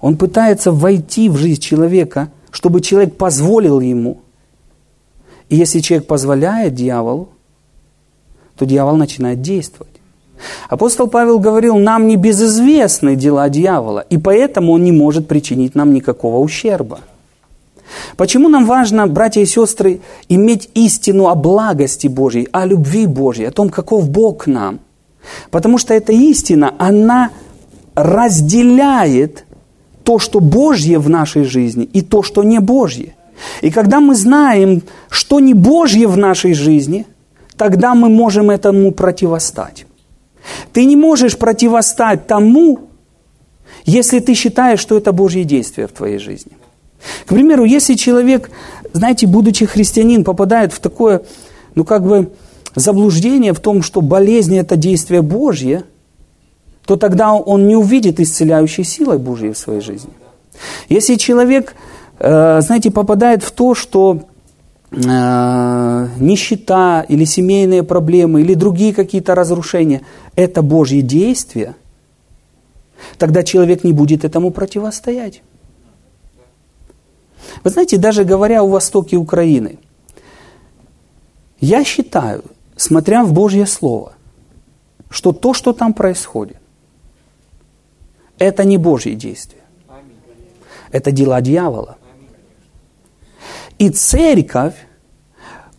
Он 0.00 0.16
пытается 0.16 0.72
войти 0.72 1.28
в 1.28 1.36
жизнь 1.36 1.60
человека, 1.60 2.30
чтобы 2.50 2.80
человек 2.80 3.16
позволил 3.16 3.80
ему. 3.80 4.20
И 5.48 5.56
если 5.56 5.80
человек 5.80 6.06
позволяет 6.06 6.74
дьяволу, 6.74 7.30
то 8.56 8.64
дьявол 8.64 8.96
начинает 8.96 9.42
действовать. 9.42 9.92
Апостол 10.68 11.08
Павел 11.08 11.38
говорил, 11.38 11.76
нам 11.78 12.06
не 12.06 12.16
безызвестны 12.16 13.16
дела 13.16 13.48
дьявола, 13.48 14.00
и 14.00 14.18
поэтому 14.18 14.72
он 14.72 14.84
не 14.84 14.92
может 14.92 15.28
причинить 15.28 15.74
нам 15.74 15.94
никакого 15.94 16.38
ущерба. 16.38 17.00
Почему 18.16 18.48
нам 18.48 18.66
важно, 18.66 19.06
братья 19.06 19.40
и 19.40 19.46
сестры, 19.46 20.00
иметь 20.28 20.70
истину 20.74 21.28
о 21.28 21.34
благости 21.34 22.08
Божьей, 22.08 22.48
о 22.52 22.66
любви 22.66 23.06
Божьей, 23.06 23.46
о 23.46 23.52
том, 23.52 23.68
каков 23.68 24.08
Бог 24.08 24.46
нам? 24.46 24.80
Потому 25.50 25.78
что 25.78 25.94
эта 25.94 26.12
истина, 26.12 26.74
она 26.78 27.30
разделяет 27.94 29.44
то, 30.04 30.18
что 30.18 30.40
Божье 30.40 30.98
в 30.98 31.08
нашей 31.08 31.44
жизни, 31.44 31.84
и 31.84 32.00
то, 32.02 32.22
что 32.22 32.44
не 32.44 32.60
Божье. 32.60 33.14
И 33.60 33.70
когда 33.70 34.00
мы 34.00 34.14
знаем, 34.14 34.82
что 35.10 35.40
не 35.40 35.54
Божье 35.54 36.06
в 36.06 36.16
нашей 36.16 36.54
жизни, 36.54 37.06
тогда 37.56 37.94
мы 37.94 38.08
можем 38.08 38.50
этому 38.50 38.92
противостать. 38.92 39.86
Ты 40.72 40.84
не 40.84 40.96
можешь 40.96 41.36
противостать 41.36 42.26
тому, 42.26 42.78
если 43.84 44.20
ты 44.20 44.34
считаешь, 44.34 44.80
что 44.80 44.96
это 44.96 45.12
Божье 45.12 45.44
действие 45.44 45.86
в 45.86 45.92
твоей 45.92 46.18
жизни. 46.18 46.52
К 47.26 47.30
примеру, 47.30 47.64
если 47.64 47.94
человек, 47.94 48.50
знаете, 48.92 49.26
будучи 49.26 49.66
христианин, 49.66 50.22
попадает 50.22 50.72
в 50.72 50.78
такое, 50.78 51.22
ну 51.74 51.84
как 51.84 52.06
бы, 52.06 52.30
заблуждение 52.76 53.52
в 53.52 53.58
том, 53.58 53.82
что 53.82 54.00
болезнь– 54.00 54.56
это 54.58 54.76
действие 54.76 55.22
Божье, 55.22 55.82
то 56.84 56.96
тогда 56.96 57.34
он 57.34 57.66
не 57.66 57.74
увидит 57.74 58.20
исцеляющей 58.20 58.84
силой 58.84 59.18
Божьей 59.18 59.52
в 59.52 59.58
своей 59.58 59.80
жизни. 59.80 60.12
Если 60.88 61.16
человек, 61.16 61.74
э, 62.20 62.60
знаете, 62.60 62.92
попадает 62.92 63.42
в 63.42 63.50
то, 63.50 63.74
что 63.74 64.20
э, 64.92 64.96
нищета 66.20 67.04
или 67.08 67.24
семейные 67.24 67.82
проблемы 67.82 68.42
или 68.42 68.54
другие 68.54 68.94
какие-то 68.94 69.34
разрушения– 69.34 70.02
это 70.36 70.62
Божье 70.62 71.02
действие, 71.02 71.74
тогда 73.18 73.42
человек 73.42 73.82
не 73.82 73.92
будет 73.92 74.24
этому 74.24 74.52
противостоять. 74.52 75.42
Вы 77.64 77.70
знаете, 77.70 77.96
даже 77.98 78.24
говоря 78.24 78.62
о 78.62 78.68
востоке 78.68 79.16
Украины, 79.16 79.78
я 81.60 81.84
считаю, 81.84 82.44
смотря 82.76 83.24
в 83.24 83.32
Божье 83.32 83.66
Слово, 83.66 84.12
что 85.08 85.32
то, 85.32 85.54
что 85.54 85.72
там 85.72 85.94
происходит, 85.94 86.58
это 88.38 88.64
не 88.64 88.76
Божье 88.76 89.14
действие. 89.14 89.62
Это 90.90 91.10
дела 91.10 91.40
дьявола. 91.40 91.96
И 93.78 93.90
церковь 93.90 94.74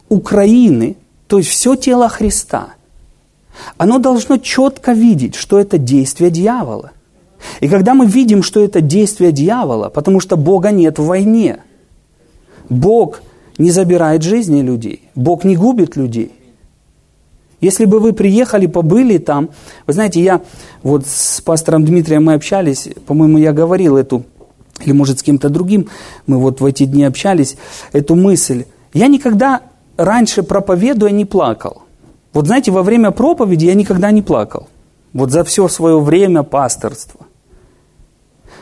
Украины, 0.10 0.98
то 1.28 1.38
есть 1.38 1.50
все 1.50 1.76
тело 1.76 2.10
Христа, 2.10 2.70
оно 3.78 4.00
должно 4.00 4.38
четко 4.38 4.94
видеть, 4.94 5.36
что 5.36 5.60
это 5.60 5.78
действие 5.78 6.30
дьявола. 6.30 6.92
И 7.62 7.68
когда 7.68 7.94
мы 7.94 8.06
видим, 8.06 8.44
что 8.44 8.60
это 8.64 8.82
действие 8.82 9.32
дьявола, 9.32 9.90
потому 9.90 10.20
что 10.20 10.38
Бога 10.38 10.72
нет 10.72 11.00
в 11.00 11.06
войне, 11.06 11.60
Бог 12.70 13.22
не 13.58 13.72
забирает 13.72 14.24
жизни 14.24 14.62
людей, 14.62 15.10
Бог 15.16 15.44
не 15.44 15.56
губит 15.56 15.96
людей. 15.96 16.32
Если 17.60 17.86
бы 17.86 18.00
вы 18.00 18.14
приехали, 18.14 18.68
побыли 18.68 19.18
там, 19.18 19.50
вы 19.88 19.94
знаете, 19.94 20.22
я 20.22 20.42
вот 20.84 21.08
с 21.08 21.42
пастором 21.42 21.86
Дмитрием 21.86 22.26
мы 22.26 22.34
общались, 22.34 22.90
по-моему, 23.08 23.40
я 23.40 23.52
говорил 23.52 23.98
эту, 23.98 24.24
или 24.82 24.92
может 24.92 25.20
с 25.20 25.24
кем-то 25.24 25.50
другим, 25.50 25.88
мы 26.28 26.38
вот 26.38 26.62
в 26.62 26.66
эти 26.66 26.86
дни 26.86 27.04
общались, 27.04 27.58
эту 27.94 28.16
мысль. 28.16 28.66
Я 28.94 29.08
никогда 29.08 29.62
раньше 29.98 30.44
проповедуя 30.44 31.10
не 31.10 31.26
плакал. 31.26 31.82
Вот 32.34 32.46
знаете, 32.46 32.72
во 32.72 32.84
время 32.84 33.10
проповеди 33.10 33.66
я 33.66 33.74
никогда 33.74 34.12
не 34.12 34.22
плакал. 34.22 34.68
Вот 35.14 35.32
за 35.32 35.44
все 35.44 35.68
свое 35.68 36.00
время 36.00 36.44
пасторства. 36.44 37.27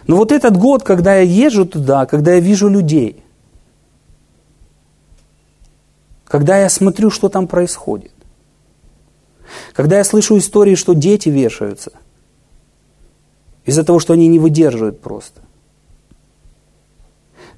Но 0.07 0.17
вот 0.17 0.31
этот 0.31 0.55
год, 0.57 0.83
когда 0.83 1.15
я 1.15 1.21
езжу 1.21 1.65
туда, 1.65 2.05
когда 2.05 2.33
я 2.33 2.39
вижу 2.39 2.67
людей, 2.67 3.23
когда 6.25 6.57
я 6.57 6.69
смотрю, 6.69 7.09
что 7.09 7.29
там 7.29 7.47
происходит, 7.47 8.11
когда 9.73 9.97
я 9.97 10.03
слышу 10.03 10.37
истории, 10.37 10.75
что 10.75 10.93
дети 10.93 11.29
вешаются, 11.29 11.91
из-за 13.65 13.83
того, 13.83 13.99
что 13.99 14.13
они 14.13 14.27
не 14.27 14.37
выдерживают 14.37 15.01
просто, 15.01 15.41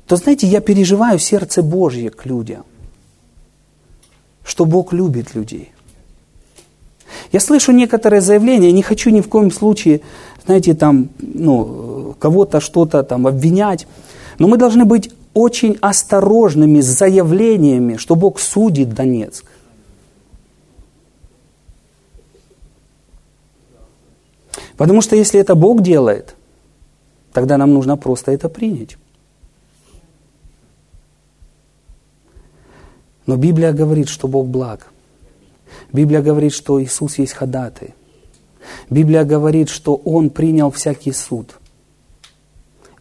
то, 0.06 0.16
знаете, 0.16 0.48
я 0.48 0.62
переживаю 0.62 1.20
сердце 1.20 1.62
Божье 1.62 2.10
к 2.10 2.26
людям, 2.26 2.66
что 4.46 4.64
Бог 4.64 4.94
любит 4.94 5.36
людей. 5.36 5.74
Я 7.32 7.40
слышу 7.40 7.72
некоторые 7.72 8.22
заявления, 8.22 8.72
не 8.72 8.82
хочу 8.82 9.10
ни 9.10 9.22
в 9.22 9.30
коем 9.30 9.52
случае, 9.52 10.02
знаете, 10.46 10.74
там, 10.74 11.10
ну, 11.20 12.16
кого-то 12.20 12.60
что-то 12.62 13.04
там 13.04 13.28
обвинять, 13.28 13.88
но 14.40 14.48
мы 14.48 14.58
должны 14.58 14.86
быть 14.86 15.12
очень 15.34 15.78
осторожными 15.82 16.82
с 16.82 16.86
заявлениями, 16.86 17.98
что 17.98 18.16
Бог 18.16 18.40
судит 18.40 18.94
Донецк. 18.94 19.46
Потому 24.78 25.02
что 25.02 25.16
если 25.16 25.40
это 25.40 25.56
Бог 25.56 25.82
делает, 25.82 26.36
тогда 27.34 27.58
нам 27.58 27.74
нужно 27.74 27.98
просто 27.98 28.32
это 28.32 28.48
принять. 28.48 28.98
Но 33.26 33.36
Библия 33.36 33.74
говорит, 33.74 34.08
что 34.08 34.28
Бог 34.28 34.48
благ. 34.48 34.88
Библия 35.94 36.22
говорит, 36.22 36.54
что 36.54 36.82
Иисус 36.82 37.18
есть 37.18 37.34
ходатай. 37.34 37.96
Библия 38.90 39.24
говорит, 39.24 39.70
что 39.70 39.96
Он 39.96 40.30
принял 40.30 40.72
всякий 40.72 41.12
суд. 41.12 41.58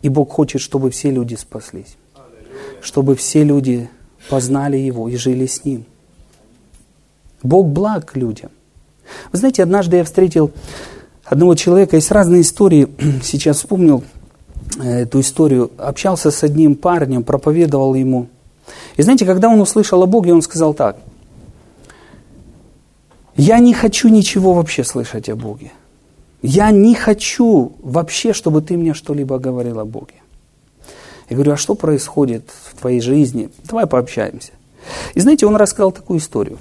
И 0.02 0.08
Бог 0.08 0.30
хочет, 0.30 0.60
чтобы 0.60 0.90
все 0.90 1.10
люди 1.10 1.34
спаслись. 1.34 1.96
Чтобы 2.80 3.16
все 3.16 3.42
люди 3.42 3.88
познали 4.28 4.76
Его 4.76 5.08
и 5.08 5.16
жили 5.16 5.46
с 5.46 5.64
Ним. 5.64 5.84
Бог 7.42 7.66
благ 7.66 8.12
к 8.12 8.16
людям. 8.16 8.50
Вы 9.32 9.38
знаете, 9.38 9.62
однажды 9.62 9.96
я 9.96 10.04
встретил 10.04 10.52
одного 11.24 11.54
человека, 11.54 11.96
есть 11.96 12.10
разные 12.10 12.42
истории, 12.42 12.88
сейчас 13.22 13.58
вспомнил 13.58 14.04
э, 14.80 15.02
эту 15.02 15.20
историю, 15.20 15.70
общался 15.78 16.30
с 16.30 16.42
одним 16.42 16.76
парнем, 16.76 17.22
проповедовал 17.22 17.94
ему. 17.94 18.28
И 18.96 19.02
знаете, 19.02 19.24
когда 19.24 19.48
он 19.48 19.60
услышал 19.60 20.02
о 20.02 20.06
Боге, 20.06 20.32
он 20.32 20.42
сказал 20.42 20.74
так, 20.74 20.98
я 23.36 23.58
не 23.58 23.74
хочу 23.74 24.08
ничего 24.08 24.54
вообще 24.54 24.84
слышать 24.84 25.28
о 25.28 25.36
Боге. 25.36 25.72
Я 26.42 26.70
не 26.70 26.94
хочу 26.94 27.72
вообще, 27.82 28.32
чтобы 28.32 28.62
ты 28.62 28.76
мне 28.76 28.94
что-либо 28.94 29.38
говорил 29.38 29.80
о 29.80 29.84
Боге. 29.84 30.14
Я 31.28 31.36
говорю, 31.36 31.52
а 31.52 31.56
что 31.56 31.74
происходит 31.74 32.50
в 32.70 32.80
твоей 32.80 33.00
жизни? 33.00 33.50
Давай 33.64 33.86
пообщаемся. 33.86 34.52
И 35.14 35.20
знаете, 35.20 35.46
он 35.46 35.56
рассказал 35.56 35.92
такую 35.92 36.20
историю. 36.20 36.58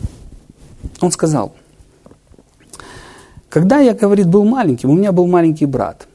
Он 1.02 1.12
сказал, 1.12 1.54
когда 3.50 3.80
я, 3.80 3.94
говорит, 3.94 4.28
был 4.28 4.44
маленьким, 4.44 4.90
у 4.90 4.96
меня 4.96 5.12
был 5.12 5.28
маленький 5.28 5.66
брат, 5.66 6.08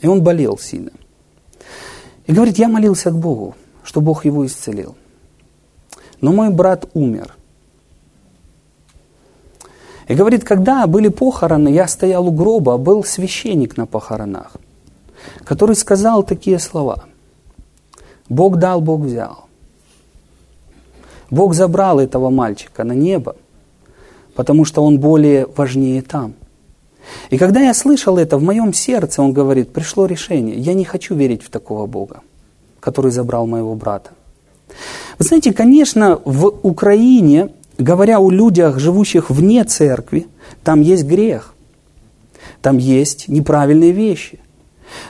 и 0.00 0.06
он 0.06 0.22
болел 0.22 0.58
сильно. 0.58 0.92
И 2.26 2.32
говорит, 2.32 2.58
я 2.58 2.68
молился 2.68 3.10
к 3.10 3.18
Богу, 3.18 3.56
что 3.82 4.00
Бог 4.00 4.24
его 4.24 4.46
исцелил. 4.46 4.94
Но 6.20 6.32
мой 6.32 6.50
брат 6.50 6.88
умер. 6.92 7.34
И 10.08 10.14
говорит, 10.14 10.42
когда 10.42 10.86
были 10.86 11.08
похороны, 11.08 11.68
я 11.68 11.86
стоял 11.86 12.26
у 12.26 12.32
гроба, 12.32 12.78
был 12.78 13.04
священник 13.04 13.76
на 13.76 13.86
похоронах, 13.86 14.56
который 15.44 15.76
сказал 15.76 16.22
такие 16.22 16.58
слова. 16.58 17.04
Бог 18.30 18.56
дал, 18.56 18.80
Бог 18.80 19.02
взял. 19.02 19.44
Бог 21.30 21.54
забрал 21.54 22.00
этого 22.00 22.30
мальчика 22.30 22.84
на 22.84 22.92
небо, 22.92 23.36
потому 24.34 24.64
что 24.64 24.82
он 24.82 24.98
более 24.98 25.46
важнее 25.56 26.00
там. 26.00 26.32
И 27.28 27.36
когда 27.36 27.60
я 27.60 27.74
слышал 27.74 28.16
это, 28.16 28.38
в 28.38 28.42
моем 28.42 28.72
сердце, 28.72 29.22
он 29.22 29.34
говорит, 29.34 29.72
пришло 29.72 30.06
решение, 30.06 30.56
я 30.56 30.72
не 30.72 30.84
хочу 30.84 31.14
верить 31.14 31.42
в 31.42 31.50
такого 31.50 31.86
Бога, 31.86 32.20
который 32.80 33.10
забрал 33.10 33.46
моего 33.46 33.74
брата. 33.74 34.10
Вы 35.18 35.24
знаете, 35.24 35.52
конечно, 35.52 36.20
в 36.24 36.46
Украине 36.62 37.50
говоря 37.78 38.18
о 38.18 38.30
людях, 38.30 38.78
живущих 38.78 39.30
вне 39.30 39.64
церкви, 39.64 40.26
там 40.64 40.80
есть 40.80 41.04
грех, 41.04 41.54
там 42.60 42.78
есть 42.78 43.28
неправильные 43.28 43.92
вещи. 43.92 44.40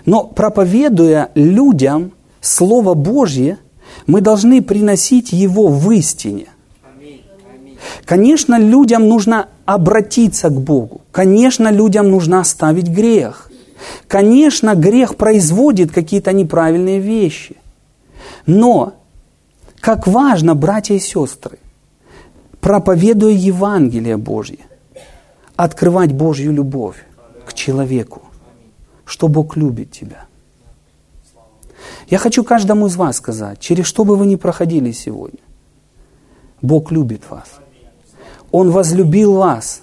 Но 0.04 0.24
проповедуя 0.24 1.30
людям 1.34 2.12
Слово 2.40 2.94
Божье, 2.94 3.58
мы 4.06 4.20
должны 4.20 4.62
приносить 4.62 5.32
его 5.32 5.68
в 5.68 5.90
истине. 5.92 6.46
Конечно, 8.04 8.58
людям 8.58 9.08
нужно 9.08 9.48
обратиться 9.64 10.48
к 10.48 10.60
Богу. 10.60 11.02
Конечно, 11.10 11.70
людям 11.70 12.10
нужно 12.10 12.40
оставить 12.40 12.88
грех. 12.88 13.50
Конечно, 14.08 14.74
грех 14.74 15.16
производит 15.16 15.92
какие-то 15.92 16.32
неправильные 16.32 16.98
вещи. 16.98 17.56
Но 18.46 18.94
как 19.80 20.06
важно, 20.06 20.54
братья 20.54 20.94
и 20.94 20.98
сестры, 20.98 21.58
проповедуя 22.68 23.32
Евангелие 23.32 24.18
Божье, 24.18 24.58
открывать 25.56 26.12
Божью 26.12 26.52
любовь 26.52 27.02
к 27.46 27.54
человеку, 27.54 28.20
что 29.06 29.28
Бог 29.28 29.56
любит 29.56 29.90
тебя. 29.90 30.26
Я 32.10 32.18
хочу 32.18 32.44
каждому 32.44 32.88
из 32.88 32.96
вас 32.96 33.16
сказать, 33.16 33.58
через 33.58 33.86
что 33.86 34.04
бы 34.04 34.16
вы 34.16 34.26
ни 34.26 34.36
проходили 34.36 34.92
сегодня, 34.92 35.38
Бог 36.60 36.92
любит 36.92 37.22
вас. 37.30 37.48
Он 38.50 38.70
возлюбил 38.70 39.32
вас 39.32 39.80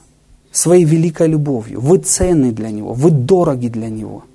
своей 0.51 0.85
великой 0.85 1.29
любовью. 1.29 1.81
Вы 1.81 1.97
ценны 1.97 2.51
для 2.51 2.69
Него, 2.69 2.93
вы 2.93 3.09
дороги 3.09 3.67
для 3.67 3.89
Него. 3.89 4.25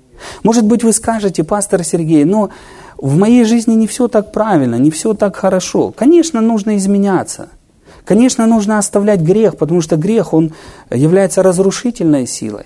Может 0.43 0.65
быть, 0.65 0.83
вы 0.83 0.91
скажете, 0.91 1.45
пастор 1.45 1.85
Сергей, 1.85 2.25
но 2.25 2.49
в 2.97 3.17
моей 3.17 3.45
жизни 3.45 3.75
не 3.75 3.87
все 3.87 4.09
так 4.09 4.33
правильно, 4.33 4.75
не 4.75 4.91
все 4.91 5.13
так 5.13 5.37
хорошо. 5.37 5.93
Конечно, 5.95 6.41
нужно 6.41 6.75
изменяться– 6.75 7.47
Конечно, 8.11 8.45
нужно 8.45 8.77
оставлять 8.77 9.21
грех, 9.21 9.55
потому 9.55 9.79
что 9.79 9.95
грех, 9.95 10.33
он 10.33 10.51
является 10.89 11.41
разрушительной 11.41 12.27
силой. 12.27 12.65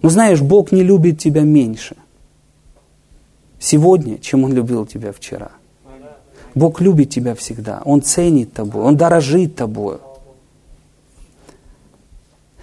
Но 0.00 0.08
знаешь, 0.08 0.40
Бог 0.40 0.72
не 0.72 0.82
любит 0.82 1.18
тебя 1.18 1.42
меньше 1.42 1.94
сегодня, 3.60 4.16
чем 4.16 4.44
Он 4.44 4.54
любил 4.54 4.86
тебя 4.86 5.12
вчера. 5.12 5.50
Бог 6.54 6.80
любит 6.80 7.10
тебя 7.10 7.34
всегда. 7.34 7.82
Он 7.84 8.00
ценит 8.00 8.54
тобой, 8.54 8.82
Он 8.82 8.96
дорожит 8.96 9.56
тобой. 9.56 9.98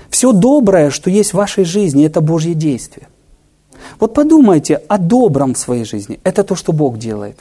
Все 0.10 0.32
доброе, 0.32 0.90
что 0.90 1.12
есть 1.12 1.30
в 1.30 1.38
вашей 1.38 1.64
жизни, 1.64 2.08
это 2.08 2.22
Божье 2.22 2.56
действие. 2.56 3.08
Вот 4.00 4.16
подумайте 4.16 4.82
о 4.88 4.98
добром 4.98 5.54
в 5.54 5.60
своей 5.60 5.86
жизни. 5.86 6.20
Это 6.24 6.44
то, 6.44 6.56
что 6.56 6.74
Бог 6.74 6.98
делает. 6.98 7.38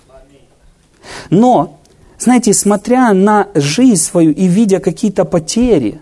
Но 1.30 1.78
знаете, 2.18 2.54
смотря 2.54 3.12
на 3.12 3.48
жизнь 3.54 4.02
свою 4.02 4.32
и 4.32 4.46
видя 4.46 4.80
какие-то 4.80 5.24
потери, 5.24 6.00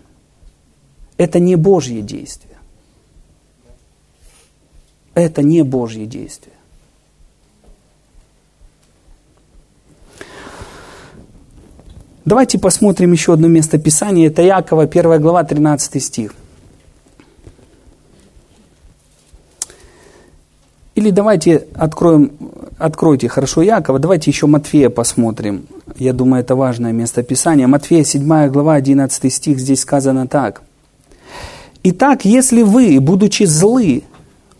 это 1.16 1.38
не 1.38 1.56
Божье 1.56 2.02
действие. 2.02 2.56
Это 5.14 5.42
не 5.42 5.62
Божье 5.62 6.06
действие. 6.06 6.54
Давайте 12.24 12.58
посмотрим 12.58 13.12
еще 13.12 13.32
одно 13.32 13.48
место 13.48 13.78
Писания. 13.78 14.28
Это 14.28 14.42
Якова, 14.42 14.84
1 14.84 15.20
глава, 15.20 15.42
13 15.42 16.02
стих. 16.02 16.34
Или 21.02 21.10
давайте 21.10 21.66
откроем, 21.74 22.30
откройте 22.78 23.28
хорошо 23.28 23.62
Якова, 23.62 23.98
давайте 23.98 24.30
еще 24.30 24.46
Матфея 24.46 24.88
посмотрим. 24.88 25.66
Я 25.96 26.12
думаю, 26.12 26.44
это 26.44 26.54
важное 26.54 26.92
место 26.92 27.24
Писания. 27.24 27.66
Матфея 27.66 28.04
7 28.04 28.48
глава 28.50 28.74
11 28.74 29.32
стих, 29.32 29.58
здесь 29.58 29.80
сказано 29.80 30.28
так. 30.28 30.62
«Итак, 31.82 32.24
если 32.24 32.62
вы, 32.62 33.00
будучи 33.00 33.42
злы, 33.42 34.04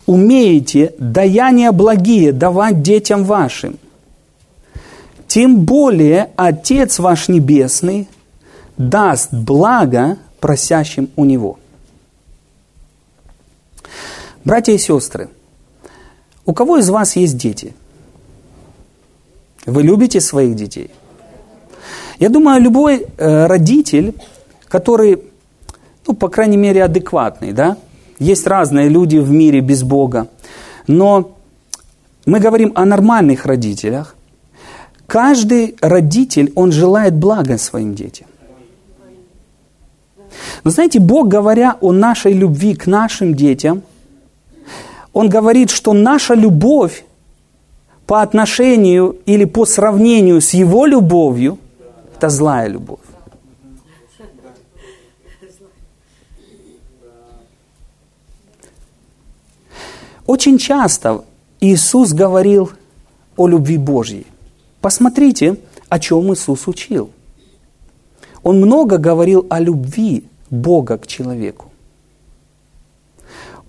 умеете 0.05 0.93
даяния 0.99 1.71
благие 1.71 2.33
давать 2.33 2.81
детям 2.81 3.23
вашим, 3.23 3.77
тем 5.27 5.63
более 5.63 6.31
Отец 6.35 6.99
ваш 6.99 7.29
Небесный 7.29 8.09
даст 8.77 9.29
благо 9.31 10.17
просящим 10.41 11.09
у 11.15 11.23
Него». 11.23 11.57
Братья 14.43 14.73
и 14.73 14.77
сестры, 14.77 15.29
у 16.45 16.53
кого 16.53 16.77
из 16.77 16.89
вас 16.89 17.15
есть 17.15 17.37
дети? 17.37 17.73
Вы 19.65 19.83
любите 19.83 20.19
своих 20.19 20.55
детей? 20.55 20.91
Я 22.19 22.29
думаю, 22.29 22.61
любой 22.61 23.05
э, 23.17 23.47
родитель, 23.47 24.13
который, 24.67 25.23
ну, 26.07 26.13
по 26.13 26.27
крайней 26.27 26.57
мере, 26.57 26.83
адекватный, 26.83 27.53
да, 27.53 27.77
есть 28.19 28.45
разные 28.45 28.89
люди 28.89 29.17
в 29.17 29.31
мире 29.31 29.61
без 29.61 29.83
Бога, 29.83 30.27
но 30.87 31.37
мы 32.25 32.39
говорим 32.39 32.71
о 32.75 32.85
нормальных 32.85 33.45
родителях. 33.45 34.15
Каждый 35.07 35.75
родитель, 35.81 36.51
он 36.55 36.71
желает 36.71 37.15
блага 37.15 37.57
своим 37.57 37.95
детям. 37.95 38.27
Но 40.63 40.71
знаете, 40.71 40.99
Бог, 40.99 41.27
говоря 41.27 41.77
о 41.81 41.91
нашей 41.91 42.33
любви 42.33 42.75
к 42.75 42.85
нашим 42.85 43.33
детям– 43.33 43.81
он 45.13 45.29
говорит, 45.29 45.69
что 45.69 45.93
наша 45.93 46.33
любовь 46.33 47.05
по 48.07 48.21
отношению 48.21 49.17
или 49.25 49.45
по 49.45 49.65
сравнению 49.65 50.41
с 50.41 50.53
его 50.53 50.85
любовью– 50.85 51.59
это 52.17 52.29
злая 52.29 52.67
любовь. 52.67 52.99
Очень 60.25 60.57
часто 60.57 61.25
Иисус 61.59 62.13
говорил 62.13 62.71
о 63.35 63.47
любви 63.47 63.77
Божьей. 63.77 64.25
Посмотрите, 64.81 65.57
о 65.89 65.99
чем 65.99 66.33
Иисус 66.33 66.67
учил. 66.67 67.09
Он 68.41 68.57
много 68.57 68.97
говорил 68.97 69.45
о 69.49 69.59
любви 69.59 70.25
Бога 70.49 70.97
к 70.97 71.07
человеку. 71.07 71.72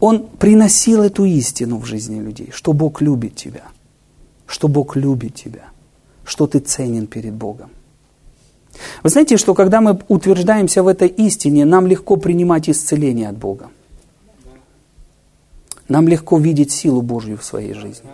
Он 0.01 0.27
приносил 0.27 1.03
эту 1.03 1.25
истину 1.25 1.79
в 1.79 1.87
жизни 1.87 2.21
людей, 2.21 2.51
что 2.53 2.73
Бог 2.73 3.01
любит 3.01 3.37
тебя, 3.37 3.65
что 4.47 4.69
Бог 4.69 4.97
любит 4.97 5.35
тебя, 5.35 5.69
что 6.25 6.47
ты 6.47 6.59
ценен 6.59 7.07
перед 7.07 7.33
Богом. 7.35 7.71
Вы 9.03 9.11
знаете, 9.11 9.37
что 9.37 9.55
когда 9.55 9.81
мы 9.81 9.99
утверждаемся 10.09 10.83
в 10.83 10.89
этой 10.89 11.09
истине, 11.09 11.65
нам 11.65 11.87
легко 11.87 12.17
принимать 12.17 12.69
исцеление 12.69 13.29
от 13.29 13.37
Бога. 13.37 13.69
Нам 15.89 16.09
легко 16.09 16.39
видеть 16.39 16.73
силу 16.73 17.03
Божью 17.03 17.37
в 17.39 17.45
своей 17.45 17.75
жизни. 17.75 18.09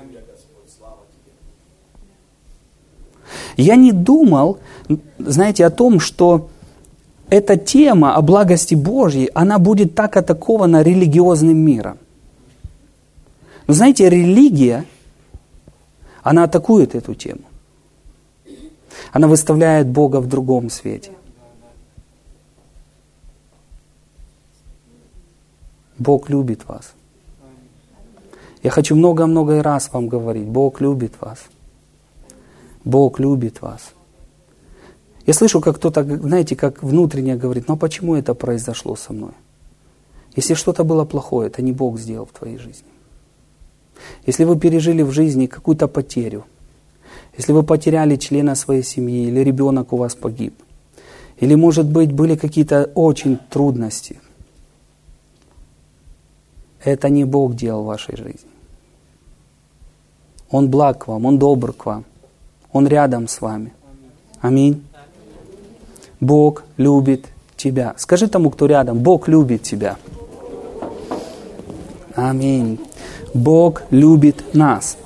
Я 3.56 3.76
не 3.76 3.92
думал, 3.92 4.58
знаете, 5.18 5.64
о 5.64 5.70
том, 5.70 6.00
что 6.00 6.48
эта 7.30 7.56
тема 7.56 8.16
о 8.16 8.22
благости 8.22 8.74
Божьей, 8.74 9.30
она 9.34 9.58
будет 9.58 9.94
так 9.94 10.16
атакована 10.16 10.82
религиозным 10.82 11.56
миром. 11.56 11.98
Но 13.66 13.74
знаете, 13.74 14.08
религия, 14.10 14.84
она 16.22 16.44
атакует 16.44 16.94
эту 16.94 17.14
тему. 17.14 17.42
Она 19.12 19.28
выставляет 19.28 19.86
Бога 19.86 20.20
в 20.20 20.26
другом 20.26 20.70
свете. 20.70 21.12
Бог 25.98 26.30
любит 26.30 26.66
вас. 26.66 26.94
Я 28.62 28.70
хочу 28.70 28.96
много-много 28.96 29.62
раз 29.62 29.90
вам 29.92 30.08
говорить, 30.08 30.46
Бог 30.46 30.80
любит 30.80 31.12
вас. 31.20 31.38
Бог 32.84 33.20
любит 33.20 33.62
вас. 33.62 33.92
Я 35.26 35.34
слышу, 35.34 35.60
как 35.60 35.76
кто-то, 35.76 36.02
знаете, 36.04 36.56
как 36.56 36.82
внутренне 36.82 37.36
говорит, 37.36 37.68
ну 37.68 37.74
а 37.74 37.76
почему 37.76 38.14
это 38.14 38.34
произошло 38.34 38.96
со 38.96 39.12
мной? 39.12 39.32
Если 40.36 40.54
что-то 40.54 40.84
было 40.84 41.04
плохое, 41.04 41.48
это 41.48 41.62
не 41.62 41.72
Бог 41.72 41.98
сделал 41.98 42.26
в 42.26 42.38
твоей 42.38 42.58
жизни. 42.58 42.88
Если 44.26 44.44
вы 44.44 44.58
пережили 44.58 45.02
в 45.02 45.10
жизни 45.10 45.46
какую-то 45.46 45.88
потерю, 45.88 46.44
если 47.36 47.52
вы 47.52 47.62
потеряли 47.62 48.16
члена 48.16 48.54
своей 48.54 48.82
семьи, 48.82 49.28
или 49.28 49.40
ребенок 49.40 49.92
у 49.92 49.96
вас 49.96 50.14
погиб, 50.14 50.54
или, 51.38 51.54
может 51.54 51.86
быть, 51.86 52.12
были 52.12 52.36
какие-то 52.36 52.90
очень 52.94 53.38
трудности, 53.50 54.20
это 56.82 57.08
не 57.08 57.24
Бог 57.24 57.54
делал 57.54 57.82
в 57.82 57.86
вашей 57.86 58.16
жизни. 58.16 58.50
Он 60.50 60.70
благ 60.70 61.04
к 61.04 61.08
вам, 61.08 61.26
Он 61.26 61.38
добр 61.38 61.72
к 61.72 61.86
вам, 61.86 62.04
Он 62.72 62.86
рядом 62.88 63.28
с 63.28 63.40
вами. 63.40 63.72
Аминь. 64.40 64.82
Бог 66.20 66.64
любит 66.76 67.26
тебя. 67.56 67.94
Скажи 67.96 68.28
тому, 68.28 68.50
кто 68.50 68.66
рядом, 68.66 68.98
Бог 68.98 69.26
любит 69.28 69.62
тебя. 69.62 69.96
Аминь. 72.14 72.78
Бог 73.32 73.82
любит 73.90 74.54
нас. 74.54 74.96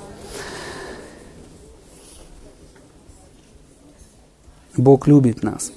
Бог 4.75 5.07
любит 5.07 5.41
нас. 5.41 5.71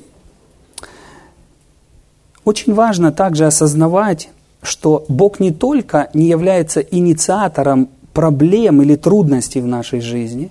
Очень 2.45 2.75
важно 2.75 3.13
также 3.13 3.47
осознавать, 3.47 4.31
что 4.63 5.05
Бог 5.09 5.39
не 5.39 5.53
только 5.53 6.11
не 6.15 6.27
является 6.27 6.81
инициатором 6.81 7.91
проблем 8.13 8.83
или 8.83 8.97
трудностей 8.97 9.61
в 9.61 9.67
нашей 9.67 10.01
жизни, 10.01 10.51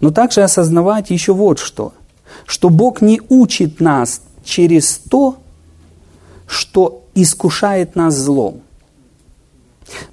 но 0.00 0.10
также 0.10 0.42
осознавать 0.42 1.10
еще 1.10 1.32
вот 1.32 1.58
что– 1.58 1.92
что 2.46 2.68
Бог 2.68 3.00
не 3.00 3.20
учит 3.28 3.80
нас 3.80 4.22
через 4.44 4.98
то, 4.98 5.36
что 6.46 7.02
искушает 7.14 7.96
нас 7.96 8.14
злом. 8.14 8.62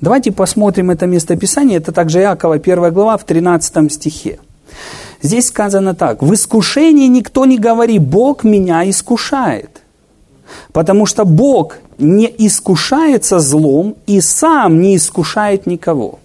Давайте 0.01 0.31
посмотрим 0.31 0.91
это 0.91 1.05
местописание. 1.05 1.77
Это 1.77 1.91
также 1.91 2.19
Иакова, 2.19 2.55
1 2.55 2.93
глава, 2.93 3.17
в 3.17 3.23
13 3.23 3.91
стихе. 3.91 4.39
Здесь 5.21 5.47
сказано 5.47 5.95
так. 5.95 6.21
«В 6.21 6.33
искушении 6.33 7.07
никто 7.07 7.45
не 7.45 7.57
говорит, 7.57 8.01
Бог 8.01 8.43
меня 8.43 8.89
искушает». 8.89 9.81
Потому 10.71 11.05
что 11.05 11.25
Бог 11.25 11.77
не 11.99 12.25
искушается 12.25 13.39
злом 13.39 13.95
и 14.07 14.21
сам 14.21 14.81
не 14.81 14.95
искушает 14.95 15.67
никого. 15.67 16.19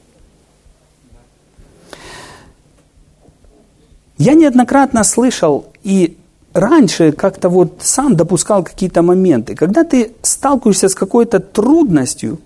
Я 4.16 4.34
неоднократно 4.34 5.02
слышал 5.04 5.66
и 5.82 6.16
раньше 6.52 7.12
как-то 7.12 7.48
вот 7.48 7.80
сам 7.82 8.16
допускал 8.16 8.62
какие-то 8.62 9.02
моменты. 9.02 9.54
Когда 9.54 9.82
ты 9.84 10.12
сталкиваешься 10.22 10.88
с 10.88 10.94
какой-то 10.94 11.40
трудностью, 11.40 12.38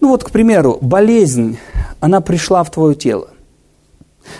ну 0.00 0.08
вот, 0.08 0.24
к 0.24 0.30
примеру, 0.30 0.78
болезнь, 0.80 1.58
она 2.00 2.20
пришла 2.20 2.62
в 2.62 2.70
твое 2.70 2.94
тело. 2.94 3.30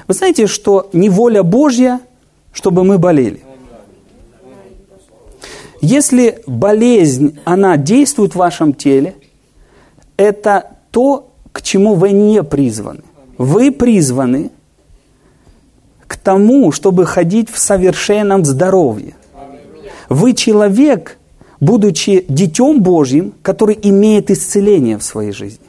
Вы 0.07 0.15
знаете, 0.15 0.47
что 0.47 0.91
не 0.93 1.09
воля 1.09 1.43
Божья, 1.43 2.01
чтобы 2.53 2.85
мы 2.85 2.99
болели. 2.99 3.43
Если 5.81 6.43
болезнь, 6.47 7.39
она 7.45 7.77
действует 7.77 8.33
в 8.33 8.37
вашем 8.37 8.75
теле, 8.75 9.15
это 10.17 10.77
то, 10.91 11.31
к 11.53 11.63
чему 11.63 11.95
вы 11.95 12.13
не 12.13 12.43
призваны. 12.43 13.03
Вы 13.39 13.71
призваны 13.71 14.51
к 16.07 16.17
тому, 16.17 16.73
чтобы 16.73 17.07
ходить 17.07 17.51
в 17.51 17.59
совершенном 17.59 18.45
здоровье. 18.45 19.15
Вы 20.09 20.35
человек, 20.35 21.19
будучи 21.61 22.25
детем 22.29 22.81
Божьим, 22.81 23.33
который 23.43 23.79
имеет 23.83 24.31
исцеление 24.31 24.99
в 24.99 25.03
своей 25.03 25.33
жизни. 25.33 25.67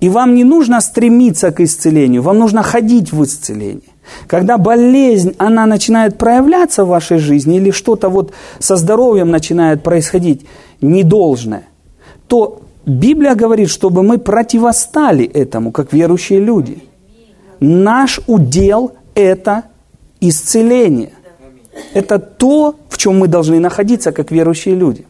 И 0.00 0.08
вам 0.08 0.34
не 0.34 0.44
нужно 0.44 0.80
стремиться 0.80 1.50
к 1.50 1.60
исцелению, 1.60 2.22
вам 2.22 2.38
нужно 2.38 2.62
ходить 2.62 3.12
в 3.12 3.24
исцелении. 3.24 3.82
Когда 4.26 4.58
болезнь, 4.58 5.34
она 5.38 5.66
начинает 5.66 6.18
проявляться 6.18 6.84
в 6.84 6.88
вашей 6.88 7.18
жизни, 7.18 7.56
или 7.56 7.70
что-то 7.70 8.08
вот 8.08 8.32
со 8.58 8.76
здоровьем 8.76 9.30
начинает 9.30 9.82
происходить 9.82 10.44
недолжное, 10.80 11.64
то 12.28 12.60
Библия 12.84 13.34
говорит, 13.34 13.70
чтобы 13.70 14.02
мы 14.02 14.18
противостали 14.18 15.24
этому, 15.24 15.70
как 15.72 15.92
верующие 15.92 16.40
люди. 16.40 16.82
Наш 17.60 18.20
удел 18.26 18.92
это 19.14 19.64
исцеление. 20.20 21.12
Это 21.94 22.18
то, 22.18 22.76
в 22.88 22.98
чем 22.98 23.18
мы 23.18 23.28
должны 23.28 23.58
находиться, 23.58 24.12
как 24.12 24.30
верующие 24.30 24.74
люди. 24.74 25.06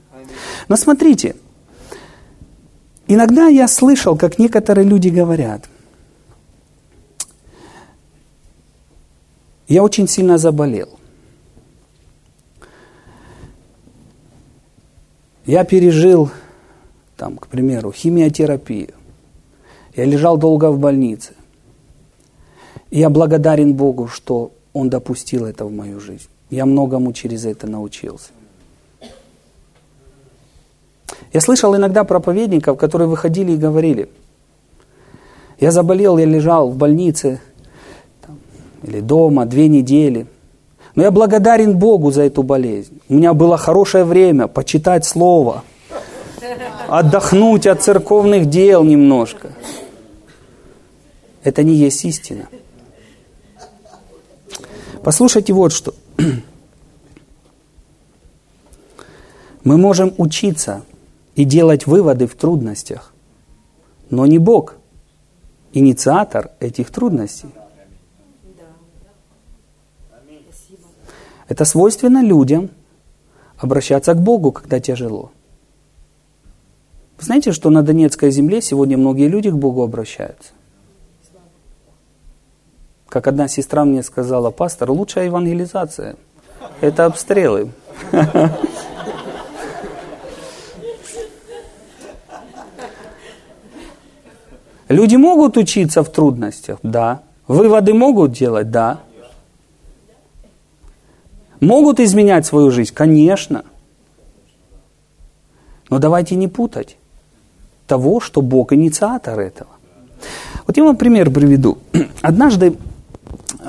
Но 0.69 0.77
смотрите, 0.77 1.37
иногда 3.07 3.49
я 3.49 3.69
слышал, 3.69 4.17
как 4.17 4.39
некоторые 4.39 4.87
люди 4.87 5.09
говорят, 5.09 5.69
я 9.69 9.83
очень 9.83 10.09
сильно 10.09 10.39
заболел. 10.39 10.89
Я 15.45 15.65
пережил, 15.65 16.31
там, 17.17 17.37
к 17.37 17.49
примеру, 17.49 17.91
химиотерапию. 17.91 18.95
Я 19.97 20.05
лежал 20.05 20.37
долго 20.37 20.71
в 20.71 20.79
больнице. 20.79 21.35
Я 22.93 23.09
благодарен 23.09 23.73
Богу, 23.73 24.07
что 24.07 24.53
Он 24.75 24.91
допустил 24.91 25.47
это 25.47 25.65
в 25.65 25.73
мою 25.73 25.99
жизнь. 25.99 26.29
Я 26.51 26.67
многому 26.67 27.15
через 27.15 27.47
это 27.47 27.67
научился. 27.67 28.29
Я 31.33 31.41
слышал 31.41 31.75
иногда 31.75 32.05
проповедников, 32.05 32.77
которые 32.77 33.09
выходили 33.09 33.53
и 33.53 33.57
говорили, 33.57 34.11
я 35.59 35.71
заболел, 35.71 36.19
я 36.19 36.27
лежал 36.27 36.69
в 36.69 36.77
больнице 36.77 37.41
там, 38.27 38.39
или 38.83 39.01
дома 39.01 39.47
две 39.47 39.69
недели, 39.69 40.27
но 40.95 41.05
я 41.05 41.11
благодарен 41.11 41.79
Богу 41.79 42.11
за 42.11 42.25
эту 42.25 42.43
болезнь. 42.43 43.01
У 43.09 43.15
меня 43.15 43.33
было 43.33 43.57
хорошее 43.57 44.05
время 44.05 44.49
почитать 44.49 45.07
Слово, 45.07 45.65
отдохнуть 46.89 47.67
от 47.67 47.81
церковных 47.81 48.51
дел 48.51 48.85
немножко. 48.85 49.53
Это 51.43 51.63
не 51.63 51.75
есть 51.75 52.05
истина. 52.05 52.49
Послушайте 55.05 55.53
вот 55.53 55.73
что. 55.73 55.95
Мы 59.65 59.77
можем 59.77 60.15
учиться 60.17 60.85
и 61.35 61.45
делать 61.45 61.87
выводы 61.87 62.27
в 62.27 62.35
трудностях, 62.35 63.13
но 64.11 64.27
не 64.27 64.39
Бог, 64.39 64.77
инициатор 65.73 66.51
этих 66.61 66.91
трудностей. 66.91 67.49
Это 71.49 71.65
свойственно 71.65 72.23
людям 72.23 72.71
обращаться 73.59 74.15
к 74.15 74.23
Богу, 74.23 74.53
когда 74.53 74.79
тяжело. 74.81 75.33
Вы 77.19 77.25
знаете, 77.25 77.53
что 77.53 77.71
на 77.71 77.83
Донецкой 77.83 78.31
земле 78.31 78.63
сегодня 78.63 78.97
многие 78.97 79.29
люди 79.29 79.51
к 79.51 79.55
Богу 79.55 79.83
обращаются? 79.83 80.53
Как 83.13 83.27
одна 83.27 83.47
сестра 83.47 83.85
мне 83.85 84.03
сказала, 84.03 84.51
пастор, 84.51 84.91
лучшая 84.91 85.27
евангелизация– 85.27 86.17
это 86.81 87.05
обстрелы. 87.05 87.69
Люди 94.89 95.17
могут 95.17 95.59
учиться 95.59 96.03
в 96.03 96.11
трудностях? 96.11 96.79
Да. 96.83 97.21
Выводы 97.47 97.93
могут 97.93 98.33
делать? 98.33 98.71
Да. 98.71 99.01
Могут 101.61 102.01
изменять 102.01 102.47
свою 102.47 102.71
жизнь? 102.71 102.95
Конечно. 102.95 103.63
Но 105.91 105.99
давайте 105.99 106.35
не 106.35 106.49
путать 106.49 106.97
того, 107.87 108.21
что 108.21 108.41
Бог 108.41 108.73
инициатор 108.73 109.39
этого. 109.39 109.69
Вот 110.67 110.79
я 110.79 110.85
вам 110.85 110.97
пример 110.97 111.31
приведу. 111.31 111.77
Однажды 112.23 112.75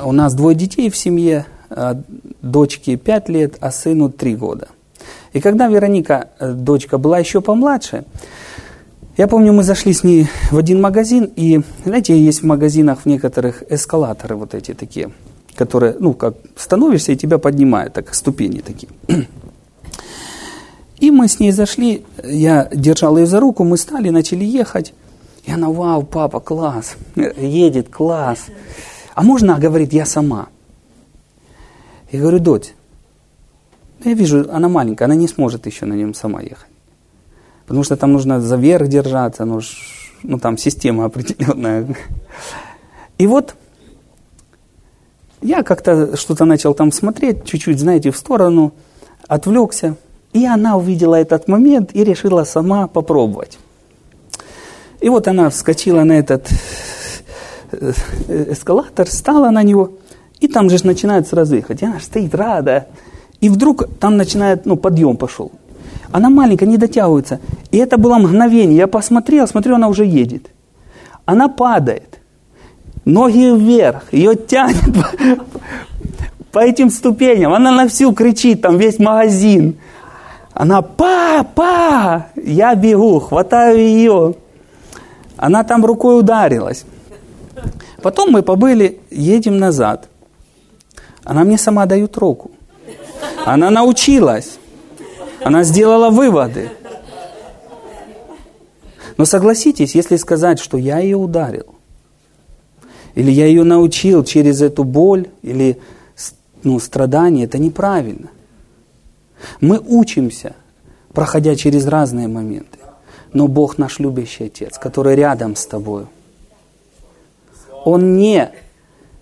у 0.04 0.12
нас 0.12 0.34
двое 0.34 0.56
детей 0.56 0.90
в 0.90 0.98
семье, 0.98 1.46
а, 1.70 2.02
дочке 2.42 2.98
5 2.98 3.30
лет, 3.30 3.58
а 3.60 3.72
сыну 3.72 4.10
3 4.10 4.36
года. 4.36 4.68
И 5.34 5.40
когда 5.40 5.68
Вероника, 5.68 6.30
э, 6.40 6.52
дочка, 6.54 6.98
была 6.98 7.20
еще 7.20 7.42
помладше, 7.42 8.06
я 9.18 9.28
помню, 9.28 9.54
мы 9.54 9.64
зашли 9.64 9.94
с 9.94 10.04
ней 10.04 10.28
в 10.52 10.58
один 10.58 10.82
магазин, 10.82 11.30
и, 11.36 11.62
знаете, 11.86 12.18
есть 12.18 12.42
в 12.42 12.46
магазинах 12.46 13.02
в 13.02 13.06
некоторых 13.06 13.64
эскалаторы 13.70 14.36
вот 14.36 14.54
эти 14.54 14.74
такие, 14.74 15.12
которые, 15.56 15.96
ну, 16.00 16.14
как 16.14 16.36
становишься, 16.56 17.12
и 17.12 17.16
тебя 17.16 17.38
поднимают, 17.38 17.94
так, 17.94 18.14
ступени 18.14 18.60
такие. 18.60 18.92
И 21.00 21.12
мы 21.12 21.28
с 21.28 21.40
ней 21.40 21.52
зашли, 21.52 22.06
я 22.24 22.70
держал 22.74 23.18
ее 23.18 23.26
за 23.26 23.40
руку, 23.40 23.64
мы 23.64 23.78
стали, 23.78 24.10
начали 24.10 24.46
ехать. 24.46 24.94
И 25.46 25.52
она, 25.52 25.70
вау, 25.70 26.04
папа, 26.04 26.40
класс, 26.40 26.96
едет, 27.16 27.90
класс. 27.90 28.46
А 29.16 29.24
можно, 29.24 29.60
говорит, 29.60 29.94
я 29.94 30.06
сама. 30.06 30.48
Я 32.12 32.20
говорю, 32.20 32.40
дочь, 32.40 32.74
я 34.04 34.14
вижу, 34.14 34.48
она 34.52 34.70
маленькая, 34.70 35.06
она 35.06 35.16
не 35.16 35.28
сможет 35.28 35.66
еще 35.66 35.86
на 35.86 35.94
нем 35.94 36.14
сама 36.14 36.42
ехать. 36.42 36.70
Потому 37.66 37.84
что 37.84 37.96
там 37.96 38.14
нужно 38.14 38.42
за 38.42 38.58
верх 38.58 38.88
держаться, 38.88 39.46
ну, 39.46 39.62
ну 40.24 40.40
там 40.40 40.58
система 40.58 41.06
определенная. 41.10 41.96
И 43.18 43.28
вот 43.28 43.56
я 45.42 45.64
как-то 45.64 46.18
что-то 46.18 46.46
начал 46.46 46.74
там 46.74 46.92
смотреть, 46.92 47.46
чуть-чуть, 47.46 47.80
знаете, 47.80 48.12
в 48.12 48.18
сторону, 48.18 48.74
отвлекся. 49.28 49.96
И 50.34 50.46
она 50.46 50.78
увидела 50.78 51.16
этот 51.16 51.48
момент 51.48 51.92
и 51.94 52.04
решила 52.04 52.44
сама 52.44 52.88
попробовать. 52.88 53.60
И 55.00 55.10
вот 55.10 55.28
она 55.28 55.50
вскочила 55.50 56.04
на 56.04 56.14
этот 56.14 56.50
эскалатор, 58.28 59.08
стала 59.08 59.50
на 59.50 59.64
него, 59.64 59.94
и 60.40 60.48
там 60.48 60.70
же 60.70 60.86
начинает 60.86 61.28
сразу 61.28 61.56
ехать. 61.56 61.82
И 61.82 61.86
она 61.86 62.00
стоит 62.00 62.36
рада. 62.36 62.88
И 63.40 63.50
вдруг 63.50 63.88
там 64.00 64.18
начинает, 64.18 64.66
ну, 64.66 64.76
подъем 64.76 65.18
пошел. 65.18 65.52
Она 66.12 66.30
маленькая, 66.30 66.66
не 66.66 66.78
дотягивается. 66.78 67.40
И 67.72 67.78
это 67.78 67.98
было 67.98 68.16
мгновение. 68.16 68.78
Я 68.78 68.88
посмотрел, 68.88 69.48
смотрю, 69.48 69.76
она 69.76 69.88
уже 69.88 70.06
едет. 70.06 70.48
Она 71.26 71.48
падает. 71.48 72.20
Ноги 73.06 73.52
вверх. 73.58 74.14
Ее 74.14 74.36
тянет 74.36 74.96
по, 76.52 76.60
этим 76.60 76.90
ступеням. 76.90 77.54
Она 77.54 77.72
на 77.72 77.88
всю 77.88 78.14
кричит, 78.14 78.62
там 78.62 78.78
весь 78.78 79.00
магазин. 79.00 79.76
Она, 80.54 80.82
папа! 80.82 82.28
Я 82.36 82.76
бегу, 82.76 83.20
хватаю 83.20 83.80
ее. 83.80 84.36
Она 85.36 85.64
там 85.64 85.84
рукой 85.84 86.20
ударилась. 86.20 86.86
Потом 88.02 88.32
мы 88.32 88.44
побыли, 88.44 89.00
едем 89.10 89.58
назад. 89.58 90.10
Она 91.24 91.44
мне 91.44 91.58
сама 91.58 91.86
дает 91.86 92.18
руку. 92.18 92.52
Она 93.46 93.70
научилась. 93.70 94.58
Она 95.44 95.64
сделала 95.64 96.10
выводы. 96.10 96.70
Но 99.18 99.26
согласитесь, 99.26 99.96
если 99.96 100.16
сказать, 100.16 100.60
что 100.60 100.78
я 100.78 101.00
ее 101.00 101.18
ударил, 101.18 101.76
или 103.16 103.30
я 103.32 103.46
ее 103.46 103.64
научил 103.64 104.24
через 104.24 104.62
эту 104.62 104.84
боль, 104.84 105.28
или 105.44 105.80
ну, 106.64 106.80
страдание, 106.80 107.46
это 107.46 107.60
неправильно. 107.60 108.30
Мы 109.62 109.80
учимся, 109.80 110.56
проходя 111.14 111.56
через 111.56 111.86
разные 111.86 112.28
моменты. 112.28 112.80
Но 113.34 113.48
Бог 113.48 113.78
наш 113.78 114.00
любящий 114.00 114.46
Отец, 114.46 114.78
который 114.78 115.16
рядом 115.16 115.56
с 115.56 115.66
тобой. 115.66 116.06
Он 117.86 118.18
не 118.18 118.52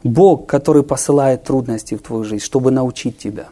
Бог, 0.03 0.47
который 0.47 0.83
посылает 0.83 1.43
трудности 1.43 1.95
в 1.95 2.01
твою 2.01 2.23
жизнь, 2.23 2.43
чтобы 2.43 2.71
научить 2.71 3.17
тебя. 3.17 3.47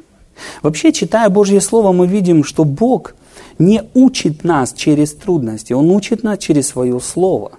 Вообще, 0.62 0.92
читая 0.92 1.30
Божье 1.30 1.62
Слово, 1.62 1.92
мы 1.92 2.08
видим, 2.08 2.44
что 2.44 2.64
Бог 2.64 3.16
не 3.58 3.84
учит 3.94 4.44
нас 4.44 4.74
через 4.74 5.14
трудности, 5.14 5.74
Он 5.74 5.92
учит 5.92 6.24
нас 6.24 6.40
через 6.40 6.68
Свое 6.68 7.00
Слово. 7.00 7.52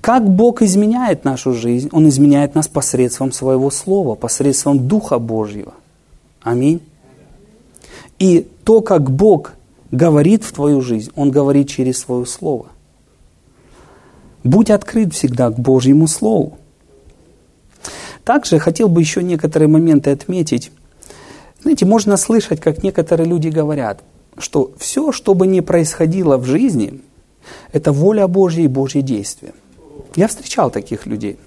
Как 0.00 0.28
Бог 0.28 0.62
изменяет 0.62 1.24
нашу 1.24 1.52
жизнь? 1.52 1.90
Он 1.92 2.08
изменяет 2.08 2.54
нас 2.54 2.66
посредством 2.66 3.32
Своего 3.32 3.70
Слова, 3.70 4.14
посредством 4.14 4.88
Духа 4.88 5.18
Божьего. 5.18 5.74
Аминь. 6.40 6.80
И 8.18 8.48
то, 8.64 8.80
как 8.80 9.10
Бог 9.10 9.52
говорит 9.90 10.42
в 10.44 10.52
твою 10.52 10.80
жизнь, 10.80 11.10
Он 11.14 11.30
говорит 11.30 11.68
через 11.68 11.98
Свое 11.98 12.24
Слово– 12.24 12.66
Будь 14.42 14.70
открыт 14.70 15.12
всегда 15.14 15.50
к 15.50 15.58
Божьему 15.58 16.06
Слову. 16.06 16.58
Также 18.24 18.58
хотел 18.58 18.88
бы 18.88 19.00
еще 19.00 19.22
некоторые 19.22 19.68
моменты 19.68 20.10
отметить. 20.10 20.70
Знаете, 21.62 21.84
можно 21.84 22.16
слышать, 22.16 22.60
как 22.60 22.82
некоторые 22.82 23.28
люди 23.28 23.48
говорят, 23.48 24.02
что 24.38 24.72
все, 24.78 25.12
что 25.12 25.34
бы 25.34 25.46
ни 25.46 25.60
происходило 25.60 26.36
в 26.36 26.44
жизни, 26.44 27.00
это 27.72 27.92
воля 27.92 28.26
Божья 28.26 28.62
и 28.62 28.68
Божье 28.68 29.02
действие. 29.02 29.52
Я 30.16 30.28
встречал 30.28 30.70
таких 30.70 31.06
людей, 31.06 31.38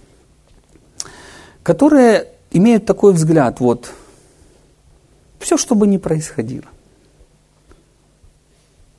которые 1.64 2.28
имеют 2.52 2.86
такой 2.86 3.14
взгляд, 3.14 3.60
вот, 3.60 3.92
все, 5.40 5.58
что 5.58 5.76
бы 5.76 5.88
ни 5.88 5.98
происходило. 5.98 6.66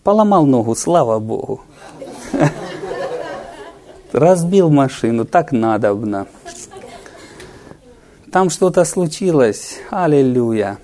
Поломал 0.03 0.45
ногу, 0.45 0.75
слава 0.75 1.19
Богу. 1.19 1.63
Разбил 4.15 4.71
машину, 4.71 5.25
так 5.25 5.53
надобно. 5.53 6.27
Там 8.33 8.49
что-то 8.49 8.85
случилось, 8.85 9.79
аллилуйя. 9.91 10.79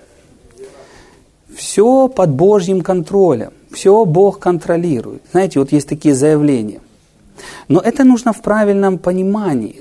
Все 1.54 2.08
под 2.08 2.30
Божьим 2.30 2.82
контролем, 2.82 3.52
все 3.70 4.04
Бог 4.04 4.38
контролирует. 4.38 5.22
Знаете, 5.32 5.58
вот 5.60 5.72
есть 5.72 5.88
такие 5.88 6.14
заявления. 6.14 6.80
Но 7.68 7.80
это 7.80 8.04
нужно 8.04 8.32
в 8.32 8.42
правильном 8.42 8.98
понимании 8.98 9.80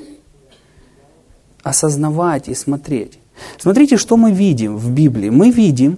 осознавать 1.63 2.47
и 2.47 2.55
смотреть. 2.55 3.19
Смотрите, 3.57 3.97
что 3.97 4.17
мы 4.17 4.31
видим 4.31 4.77
в 4.77 4.91
Библии. 4.91 5.29
Мы 5.29 5.51
видим, 5.51 5.97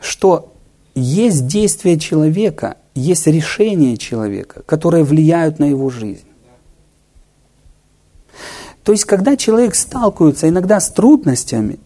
что 0.00 0.52
есть 0.94 1.46
действия 1.46 1.98
человека, 1.98 2.76
есть 2.96 3.26
решения 3.26 3.96
человека, 3.96 4.62
которые 4.62 5.04
влияют 5.04 5.58
на 5.58 5.64
его 5.64 5.90
жизнь. 5.90 6.26
То 8.82 8.92
есть, 8.92 9.04
когда 9.04 9.36
человек 9.36 9.74
сталкивается 9.74 10.48
иногда 10.48 10.78
с 10.78 10.90
трудностями, 10.90 11.78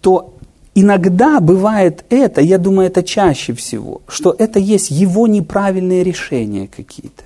то 0.00 0.34
иногда 0.74 1.40
бывает 1.40 2.04
это, 2.08 2.40
я 2.40 2.56
думаю, 2.56 2.86
это 2.86 3.02
чаще 3.02 3.52
всего, 3.52 4.00
что 4.08 4.34
это 4.38 4.58
есть 4.58 4.90
его 4.90 5.26
неправильные 5.26 6.02
решения 6.02 6.68
какие-то. 6.68 7.24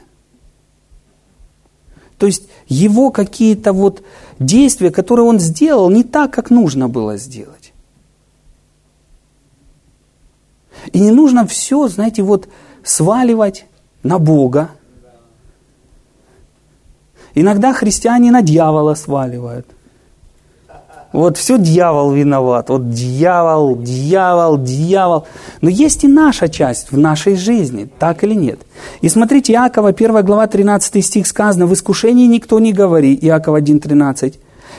То 2.19 2.27
есть 2.27 2.49
его 2.69 3.11
какие-то 3.11 3.73
вот 3.73 4.03
действия, 4.41 4.91
которые 4.91 5.27
он 5.27 5.39
сделал, 5.39 5.89
не 5.91 6.03
так, 6.03 6.33
как 6.33 6.51
нужно 6.51 6.89
было 6.89 7.17
сделать. 7.17 7.62
И 10.93 11.01
не 11.01 11.11
нужно 11.11 11.47
все, 11.47 11.89
знаете, 11.89 12.23
вот 12.23 12.49
сваливать 12.83 13.67
на 14.03 14.19
Бога. 14.19 14.71
Иногда 17.35 17.73
христиане 17.73 18.31
на 18.31 18.43
дьявола 18.43 18.95
сваливают– 18.95 19.67
вот 21.13 21.37
все 21.37 21.59
дьявол 21.59 22.13
виноват. 22.13 22.71
Вот 22.71 22.91
дьявол, 22.91 23.77
дьявол, 23.77 24.59
дьявол. 24.59 25.27
Но 25.61 25.69
есть 25.69 26.05
и 26.05 26.09
наша 26.09 26.49
часть 26.49 26.91
в 26.91 26.99
нашей 26.99 27.37
жизни, 27.37 27.89
так 27.99 28.25
или 28.25 28.35
нет. 28.35 28.61
И 29.03 29.09
смотрите, 29.09 29.53
Иакова, 29.53 29.91
1 29.91 30.25
глава, 30.25 30.47
13 30.47 31.05
стих 31.05 31.27
сказано, 31.27 31.67
«В 31.67 31.75
искушении 31.75 32.27
никто 32.27 32.59
не 32.59 32.73
говори». 32.73 33.19
Иакова 33.21 33.61
1.13. 33.61 34.39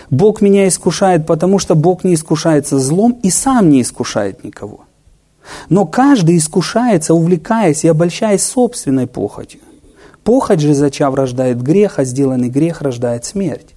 «Бог 0.10 0.42
меня 0.42 0.68
искушает, 0.68 1.28
потому 1.28 1.60
что 1.60 1.76
Бог 1.76 2.04
не 2.04 2.16
искушается 2.16 2.80
злом 2.80 3.20
и 3.22 3.30
сам 3.30 3.70
не 3.70 3.82
искушает 3.82 4.44
никого». 4.44 4.82
Но 5.70 5.86
каждый 5.86 6.38
искушается, 6.38 7.14
увлекаясь 7.14 7.84
и 7.84 7.88
обольщаясь 7.88 8.44
собственной 8.44 9.08
похотью. 9.08 9.62
Похоть 10.24 10.62
же, 10.62 10.74
зачав, 10.74 11.14
рождает 11.16 11.62
грех, 11.62 12.00
а 12.00 12.06
сделанный 12.06 12.50
грех 12.50 12.82
рождает 12.82 13.26
смерть 13.26 13.74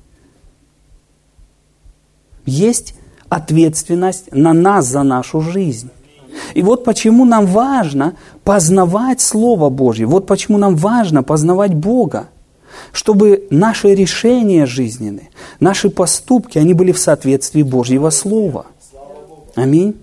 есть 2.46 2.94
ответственность 3.28 4.32
на 4.32 4.52
нас 4.52 4.86
за 4.86 5.02
нашу 5.02 5.40
жизнь. 5.40 5.90
И 6.54 6.62
вот 6.62 6.84
почему 6.84 7.24
нам 7.24 7.46
важно 7.46 8.14
познавать 8.44 9.20
Слово 9.20 9.68
Божье, 9.68 10.06
вот 10.06 10.26
почему 10.26 10.58
нам 10.58 10.76
важно 10.76 11.22
познавать 11.22 11.74
Бога, 11.74 12.28
чтобы 12.92 13.46
наши 13.50 13.94
решения 13.94 14.66
жизненные, 14.66 15.30
наши 15.60 15.90
поступки, 15.90 16.58
они 16.58 16.74
были 16.74 16.92
в 16.92 16.98
соответствии 16.98 17.62
Божьего 17.62 18.10
Слова. 18.10 18.66
Аминь. 19.54 19.96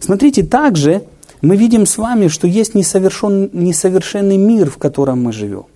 Смотрите, 0.00 0.42
также 0.42 1.04
мы 1.42 1.56
видим 1.56 1.86
с 1.86 1.98
вами, 1.98 2.28
что 2.28 2.46
есть 2.46 2.74
несовершен, 2.74 3.50
несовершенный 3.52 4.38
мир, 4.38 4.70
в 4.70 4.78
котором 4.78 5.22
мы 5.22 5.32
живем. 5.32 5.66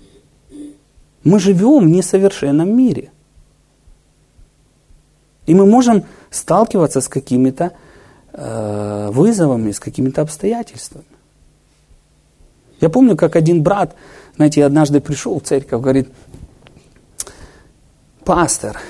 Мы 1.23 1.39
живем 1.39 1.87
в 1.87 1.91
несовершенном 1.91 2.77
мире. 2.77 3.11
И 5.47 5.55
мы 5.55 5.67
можем 5.67 6.05
сталкиваться 6.31 7.01
с 7.01 7.09
какими-то 7.09 7.73
э, 8.33 9.11
вызовами, 9.13 9.73
с 9.73 9.81
какими-то 9.81 10.23
обстоятельствами. 10.23 11.05
Я 12.81 12.89
помню, 12.89 13.17
как 13.17 13.37
один 13.37 13.63
брат, 13.63 13.95
знаете, 14.37 14.65
однажды 14.65 15.01
пришел 15.01 15.39
в 15.39 15.45
церковь, 15.45 15.81
говорит, 15.81 16.09
пастор, 18.25 18.81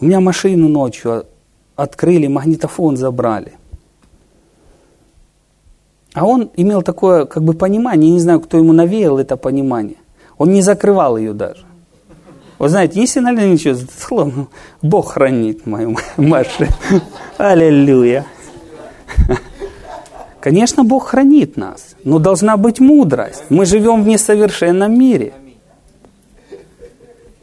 у 0.00 0.04
меня 0.04 0.20
машину 0.20 0.68
ночью 0.68 1.26
открыли, 1.78 2.26
магнитофон 2.26 2.96
забрали. 2.96 3.52
А 6.12 6.26
он 6.26 6.50
имел 6.56 6.82
такое 6.82 7.24
как 7.24 7.44
бы 7.44 7.54
понимание, 7.54 8.10
не 8.10 8.20
знаю, 8.20 8.40
кто 8.40 8.58
ему 8.58 8.72
навеял 8.72 9.18
это 9.18 9.36
понимание. 9.36 9.98
Он 10.36 10.50
не 10.50 10.62
закрывал 10.62 11.16
ее 11.16 11.32
даже. 11.32 11.64
Вы 12.58 12.68
знаете, 12.68 13.00
если 13.00 13.20
на 13.20 13.30
ничего, 13.30 13.78
словно 13.98 14.48
Бог 14.82 15.12
хранит 15.12 15.66
мою 15.66 15.96
машину. 16.16 16.72
Аллилуйя. 17.38 18.26
Конечно, 20.40 20.82
Бог 20.82 21.08
хранит 21.08 21.56
нас, 21.56 21.94
но 22.02 22.18
должна 22.18 22.56
быть 22.56 22.80
мудрость. 22.80 23.44
Мы 23.50 23.66
живем 23.66 24.02
в 24.02 24.08
несовершенном 24.08 24.98
мире. 24.98 25.32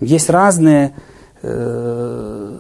Есть 0.02 0.30
разные, 0.30 0.94
э, 1.42 2.58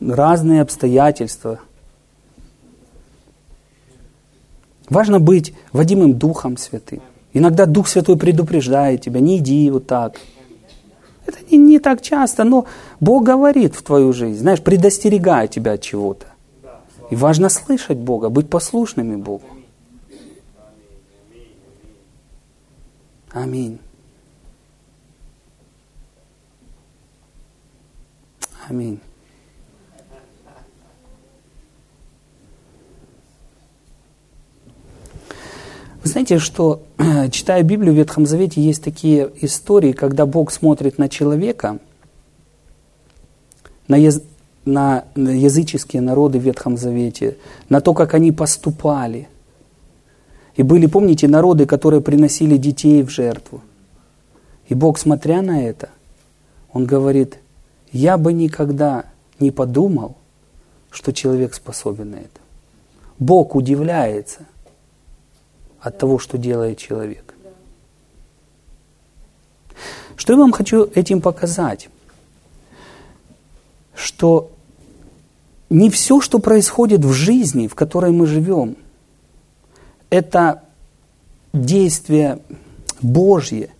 разные 0.00 0.62
обстоятельства. 0.62 1.60
Важно 4.88 5.20
быть 5.20 5.54
водимым 5.72 6.18
Духом 6.18 6.56
Святым. 6.56 7.00
Иногда 7.32 7.66
Дух 7.66 7.86
Святой 7.86 8.16
предупреждает 8.16 9.02
тебя, 9.02 9.20
не 9.20 9.38
иди 9.38 9.70
вот 9.70 9.86
так. 9.86 10.18
Это 11.26 11.38
не, 11.50 11.58
не 11.58 11.78
так 11.78 12.02
часто, 12.02 12.42
но 12.42 12.66
Бог 12.98 13.24
говорит 13.24 13.76
в 13.76 13.82
твою 13.82 14.12
жизнь, 14.12 14.40
знаешь, 14.40 14.60
предостерегая 14.60 15.46
тебя 15.46 15.72
от 15.72 15.82
чего-то. 15.82 16.26
И 17.10 17.16
важно 17.16 17.48
слышать 17.48 17.98
Бога, 17.98 18.30
быть 18.30 18.48
послушными 18.48 19.16
Богу. 19.16 19.44
Аминь. 23.32 23.78
Аминь. 28.68 29.00
Вы 36.02 36.08
знаете, 36.08 36.38
что, 36.38 36.82
читая 37.30 37.62
Библию 37.62 37.92
в 37.92 37.96
Ветхом 37.96 38.24
Завете, 38.24 38.62
есть 38.62 38.82
такие 38.82 39.30
истории, 39.42 39.92
когда 39.92 40.24
Бог 40.24 40.50
смотрит 40.50 40.96
на 40.96 41.10
человека, 41.10 41.78
на, 43.86 43.96
яз... 43.96 44.22
на 44.64 45.04
языческие 45.14 46.00
народы 46.00 46.38
в 46.38 46.42
Ветхом 46.42 46.78
Завете, 46.78 47.36
на 47.68 47.82
то, 47.82 47.92
как 47.92 48.14
они 48.14 48.32
поступали. 48.32 49.28
И 50.56 50.62
были, 50.62 50.86
помните, 50.86 51.28
народы, 51.28 51.66
которые 51.66 52.00
приносили 52.00 52.56
детей 52.56 53.02
в 53.02 53.10
жертву. 53.10 53.60
И 54.68 54.74
Бог, 54.74 54.98
смотря 54.98 55.42
на 55.42 55.62
это, 55.62 55.90
Он 56.72 56.86
говорит, 56.86 57.38
я 57.92 58.16
бы 58.16 58.32
никогда 58.32 59.04
не 59.38 59.50
подумал, 59.50 60.16
что 60.90 61.12
человек 61.12 61.52
способен 61.52 62.12
на 62.12 62.16
это. 62.16 62.40
Бог 63.18 63.54
удивляется– 63.54 64.40
от 65.80 65.98
того, 65.98 66.18
что 66.18 66.38
делает 66.38 66.78
человек. 66.78 67.34
Что 70.16 70.34
я 70.34 70.38
вам 70.38 70.52
хочу 70.52 70.88
этим 70.94 71.20
показать? 71.20 71.88
Что 73.94 74.50
не 75.70 75.88
все, 75.88 76.20
что 76.20 76.38
происходит 76.38 77.04
в 77.04 77.12
жизни, 77.12 77.68
в 77.68 77.74
которой 77.74 78.10
мы 78.10 78.26
живем, 78.26 78.76
это 80.10 80.62
действие 81.52 82.40
Божье. 83.00 83.70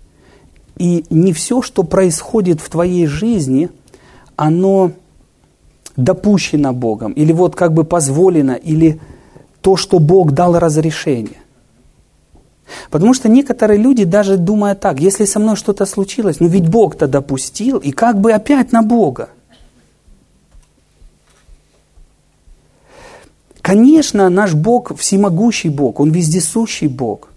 И 0.77 1.05
не 1.11 1.33
все, 1.33 1.61
что 1.61 1.83
происходит 1.83 2.61
в 2.61 2.71
твоей 2.71 3.07
жизни, 3.07 3.69
оно 4.37 4.93
допущено 5.97 6.73
Богом, 6.73 7.13
или 7.13 7.33
вот 7.33 7.55
как 7.55 7.75
бы 7.75 7.85
позволено, 7.85 8.53
или 8.53 8.99
то, 9.61 9.77
что 9.77 9.99
Бог 9.99 10.33
дал 10.33 10.59
разрешение. 10.59 11.40
Потому 12.91 13.15
что 13.15 13.29
некоторые 13.29 13.79
люди 13.79 14.05
даже 14.05 14.37
думают 14.37 14.81
так, 14.81 15.01
если 15.01 15.25
со 15.25 15.39
мной 15.39 15.57
что-то 15.57 15.87
случилось, 15.87 16.41
ну 16.41 16.49
ведь 16.49 16.69
Бог-то 16.69 17.07
допустил, 17.07 17.79
и 17.79 17.91
как 17.93 18.21
бы 18.21 18.33
опять 18.33 18.73
на 18.73 18.83
Бога. 18.83 19.31
Конечно, 23.63 24.29
наш 24.29 24.55
Бог 24.55 24.97
всемогущий 24.99 25.69
Бог, 25.69 26.01
Он 26.01 26.11
вездесущий 26.11 26.89
Бог. 26.89 27.29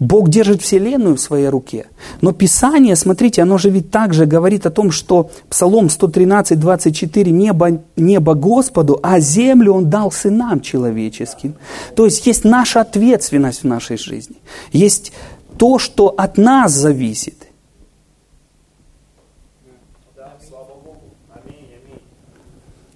Бог 0.00 0.28
держит 0.28 0.62
Вселенную 0.62 1.16
в 1.16 1.20
своей 1.20 1.48
руке. 1.48 1.86
Но 2.20 2.32
Писание, 2.32 2.94
смотрите, 2.94 3.42
оно 3.42 3.58
же 3.58 3.70
ведь 3.70 3.90
также 3.90 4.26
говорит 4.26 4.64
о 4.64 4.70
том, 4.70 4.92
что 4.92 5.30
Псалом 5.48 5.90
113, 5.90 6.58
24, 6.58 7.32
небо, 7.32 7.82
небо 7.96 8.34
Господу, 8.34 9.00
а 9.02 9.18
землю 9.18 9.72
Он 9.72 9.90
дал 9.90 10.12
сынам 10.12 10.60
человеческим. 10.60 11.54
То 11.96 12.04
есть 12.04 12.24
есть 12.26 12.44
наша 12.44 12.82
ответственность 12.82 13.62
в 13.62 13.66
нашей 13.66 13.98
жизни. 13.98 14.36
Есть 14.72 15.12
то, 15.56 15.78
что 15.78 16.14
от 16.16 16.38
нас 16.38 16.72
зависит. 16.72 17.34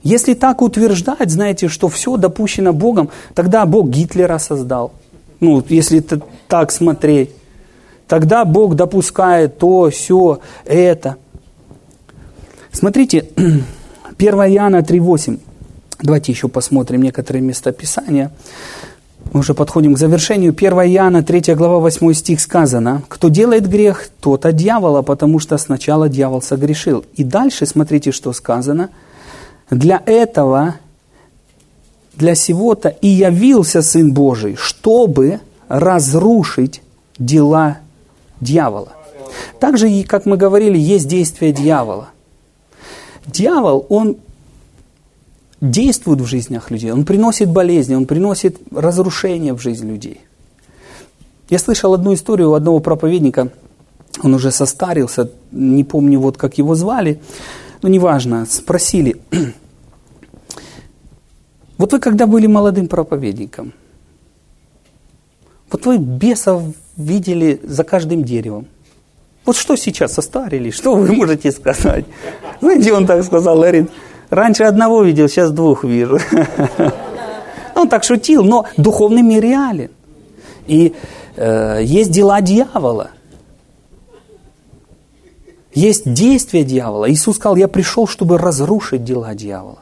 Если 0.04 0.34
так 0.34 0.62
утверждать, 0.62 1.30
знаете, 1.30 1.68
что 1.68 1.88
все 1.88 2.16
допущено 2.16 2.72
Богом, 2.72 3.08
тогда 3.34 3.64
Бог 3.66 3.88
Гитлера 3.88 4.38
создал– 4.38 4.92
ну, 5.42 5.62
если 5.68 5.98
это 5.98 6.20
так 6.48 6.70
смотреть, 6.70 7.30
тогда 8.06 8.44
Бог 8.44 8.76
допускает 8.76 9.58
то, 9.58 9.90
все, 9.90 10.40
это. 10.64 11.16
Смотрите, 12.70 13.26
1 13.36 13.64
Иоанна 14.18 14.78
3,8. 14.78 15.40
Давайте 16.00 16.32
еще 16.32 16.46
посмотрим 16.46 17.02
некоторые 17.02 17.42
местописания. 17.42 18.30
Мы 19.32 19.40
уже 19.40 19.54
подходим 19.54 19.94
к 19.94 19.98
завершению. 19.98 20.54
1 20.56 20.72
Иоанна, 20.72 21.24
3 21.24 21.54
глава, 21.54 21.80
8 21.80 22.12
стих 22.12 22.40
сказано. 22.40 23.02
«Кто 23.08 23.28
делает 23.28 23.68
грех, 23.68 24.08
тот 24.20 24.46
от 24.46 24.54
дьявола, 24.54 25.02
потому 25.02 25.40
что 25.40 25.58
сначала 25.58 26.08
дьявол 26.08 26.40
согрешил». 26.40 27.04
И 27.16 27.24
дальше 27.24 27.66
смотрите, 27.66 28.12
что 28.12 28.32
сказано. 28.32 28.90
«Для 29.70 30.00
этого, 30.06 30.76
для 32.14 32.34
сего-то 32.34 32.88
и 32.88 33.08
явился 33.08 33.82
Сын 33.82 34.12
Божий, 34.12 34.56
чтобы 34.56 35.40
разрушить 35.68 36.82
дела 37.18 37.78
дьявола». 38.40 38.92
Также, 39.58 40.02
как 40.04 40.26
мы 40.26 40.36
говорили, 40.36 40.78
есть 40.78 41.08
действие 41.08 41.52
дьявола. 41.52 42.08
Дьявол, 43.26 43.86
он 43.88 44.16
действует 45.60 46.20
в 46.20 46.26
жизнях 46.26 46.70
людей, 46.70 46.90
он 46.90 47.04
приносит 47.04 47.48
болезни, 47.48 47.94
он 47.94 48.06
приносит 48.06 48.58
разрушение 48.74 49.54
в 49.54 49.60
жизнь 49.60 49.88
людей. 49.88 50.20
Я 51.48 51.58
слышал 51.58 51.94
одну 51.94 52.14
историю 52.14 52.50
у 52.50 52.54
одного 52.54 52.80
проповедника, 52.80 53.50
он 54.22 54.34
уже 54.34 54.50
состарился, 54.50 55.30
не 55.52 55.84
помню 55.84 56.18
вот 56.18 56.36
как 56.36 56.58
его 56.58 56.74
звали, 56.74 57.20
но 57.80 57.88
неважно, 57.88 58.46
спросили, 58.48 59.20
вот 61.82 61.92
вы 61.92 61.98
когда 61.98 62.26
были 62.26 62.46
молодым 62.46 62.86
проповедником, 62.86 63.72
вот 65.70 65.84
вы 65.86 65.98
бесов 65.98 66.62
видели 66.96 67.60
за 67.62 67.82
каждым 67.82 68.24
деревом. 68.24 68.66
Вот 69.44 69.56
что 69.56 69.76
сейчас 69.76 70.12
состарились, 70.12 70.74
что 70.74 70.94
вы 70.94 71.12
можете 71.12 71.50
сказать? 71.50 72.04
Знаете, 72.60 72.92
он 72.92 73.06
так 73.06 73.24
сказал, 73.24 73.56
говорит, 73.56 73.90
Раньше 74.32 74.62
одного 74.62 75.02
видел, 75.02 75.28
сейчас 75.28 75.50
двух 75.50 75.84
вижу. 75.84 76.18
Он 77.74 77.86
так 77.86 78.02
шутил, 78.02 78.42
но 78.42 78.64
духовный 78.78 79.20
мир 79.20 79.42
реален. 79.42 79.90
И 80.66 80.94
э, 81.36 81.80
есть 81.82 82.10
дела 82.10 82.40
дьявола. 82.40 83.10
Есть 85.74 86.10
действия 86.10 86.64
дьявола. 86.64 87.10
Иисус 87.10 87.36
сказал, 87.36 87.56
я 87.56 87.68
пришел, 87.68 88.06
чтобы 88.06 88.38
разрушить 88.38 89.04
дела 89.04 89.34
дьявола. 89.34 89.81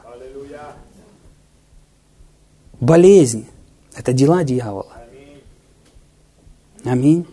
Болезнь– 2.81 3.45
это 3.95 4.11
дела 4.11 4.43
дьявола. 4.43 4.91
Аминь. 6.83 7.27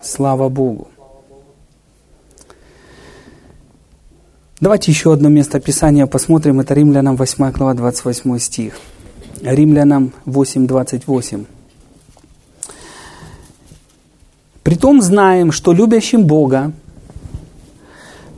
Слава 0.00 0.48
Богу. 0.48 0.86
Давайте 4.60 4.92
еще 4.92 5.12
одно 5.12 5.28
место 5.28 5.58
Писания 5.58 6.06
посмотрим. 6.06 6.60
Это 6.60 6.74
Римлянам 6.74 7.16
8 7.16 7.50
глава 7.50 7.74
28 7.74 8.38
стих. 8.38 8.78
Римлянам 9.42 10.12
8, 10.26 10.68
28. 10.68 11.44
Притом 14.62 15.02
знаем, 15.02 15.50
что 15.50 15.72
любящим 15.72 16.24
Бога, 16.24 16.72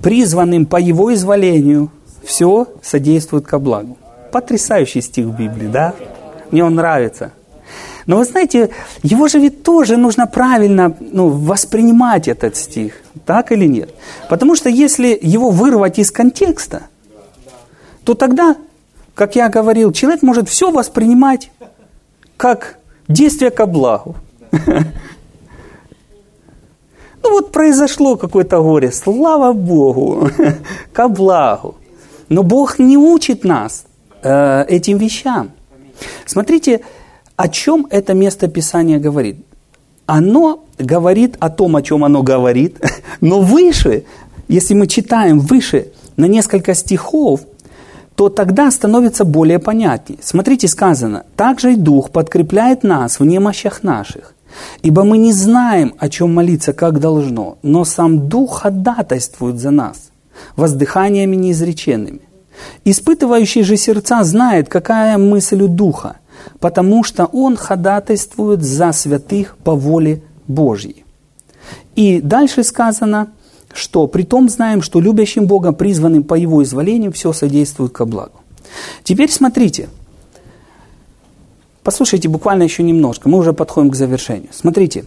призванным 0.00 0.64
по 0.64 0.80
Его 0.80 1.12
изволению, 1.12 1.90
все 2.27 2.66
содействует 2.83 3.47
ко 3.47 3.59
благу. 3.59 3.97
Потрясающий 4.33 5.01
стих 5.01 5.27
в 5.27 5.37
Библии, 5.37 5.68
да? 5.68 5.95
Мне 6.51 6.64
он 6.64 6.74
нравится. 6.74 7.33
Но 8.07 8.18
вы 8.18 8.24
знаете, 8.24 8.70
его 9.03 9.27
же 9.29 9.39
ведь 9.39 9.62
тоже 9.62 9.97
нужно 9.97 10.27
правильно 10.27 10.95
ну, 11.01 11.29
воспринимать 11.29 12.29
этот 12.29 12.57
стих, 12.57 12.95
так 13.24 13.51
или 13.51 13.66
нет? 13.66 13.91
Потому 14.29 14.55
что 14.55 14.68
если 14.68 15.18
его 15.20 15.51
вырвать 15.51 15.99
из 15.99 16.11
контекста, 16.12 16.83
то 18.05 18.14
тогда, 18.14 18.57
как 19.14 19.35
я 19.35 19.49
говорил, 19.49 19.93
человек 19.93 20.22
может 20.22 20.49
все 20.49 20.70
воспринимать 20.70 21.51
как 22.37 22.79
действие 23.09 23.51
ко 23.51 23.66
благу. 23.66 24.16
Ну 27.22 27.33
вот 27.33 27.51
произошло 27.51 28.16
какое-то 28.16 28.62
горе, 28.62 28.93
слава 28.93 29.53
Богу, 29.53 30.31
ко 30.93 31.09
благу. 31.09 31.74
Но 32.29 32.43
Бог 32.43 32.79
не 32.79 32.97
учит 32.97 33.45
нас 33.45 33.85
э, 34.22 34.64
этим 34.68 34.99
вещам. 34.99 35.51
Смотрите, 36.24 36.81
о 37.37 37.49
чем 37.49 37.87
это 37.91 38.14
место 38.14 38.49
Писания 38.49 38.99
говорит? 38.99 39.37
Оно 40.07 40.64
говорит 40.79 41.37
о 41.41 41.51
том, 41.51 41.77
о 41.77 41.83
чем 41.83 42.05
оно 42.05 42.22
говорит, 42.22 42.79
но 43.20 43.41
выше, 43.41 44.05
если 44.49 44.74
мы 44.74 44.87
читаем 44.87 45.41
выше 45.41 45.89
на 46.16 46.27
несколько 46.27 46.74
стихов, 46.74 47.41
то 48.14 48.31
тогда 48.31 48.70
становится 48.70 49.24
более 49.24 49.59
понятнее. 49.59 50.18
Смотрите, 50.22 50.68
сказано, 50.68 51.24
«Также 51.37 51.74
и 51.74 51.77
Дух 51.77 52.11
подкрепляет 52.11 52.83
нас 52.83 53.20
в 53.20 53.24
немощах 53.24 53.83
наших, 53.83 54.35
ибо 54.83 55.05
мы 55.05 55.18
не 55.18 55.33
знаем, 55.33 55.95
о 55.99 56.09
чем 56.09 56.35
молиться, 56.35 56.72
как 56.72 56.99
должно, 56.99 57.59
но 57.62 57.85
сам 57.85 58.29
Дух 58.29 58.62
ходатайствует 58.62 59.59
за 59.59 59.70
нас, 59.70 60.11
воздыханиями 60.57 61.37
неизреченными. 61.37 62.20
Испытывающий 62.84 63.62
же 63.62 63.76
сердца 63.76 64.24
знает, 64.24 64.68
какая 64.68 65.18
мысль 65.18 65.62
у 65.62 65.68
Духа, 65.68 66.16
потому 66.61 67.05
что 67.05 67.26
он 67.26 67.57
ходатайствует 67.57 68.62
за 68.62 68.93
святых 68.93 69.57
по 69.59 69.74
воле 69.74 70.22
Божьей. 70.47 71.05
И 71.95 72.20
дальше 72.20 72.62
сказано, 72.62 73.28
что 73.72 74.07
при 74.07 74.22
том 74.22 74.49
знаем, 74.49 74.82
что 74.82 75.01
любящим 75.01 75.47
Бога, 75.47 75.72
призванным 75.72 76.22
по 76.22 76.34
Его 76.34 76.62
изволению, 76.62 77.12
все 77.12 77.32
содействует 77.32 77.93
ко 77.93 78.05
благу. 78.05 78.41
Теперь 79.03 79.30
смотрите, 79.30 79.89
послушайте 81.82 82.28
буквально 82.28 82.64
еще 82.64 82.82
немножко, 82.82 83.28
мы 83.28 83.39
уже 83.39 83.53
подходим 83.53 83.91
к 83.91 83.97
завершению. 83.97 84.49
Смотрите, 84.53 85.05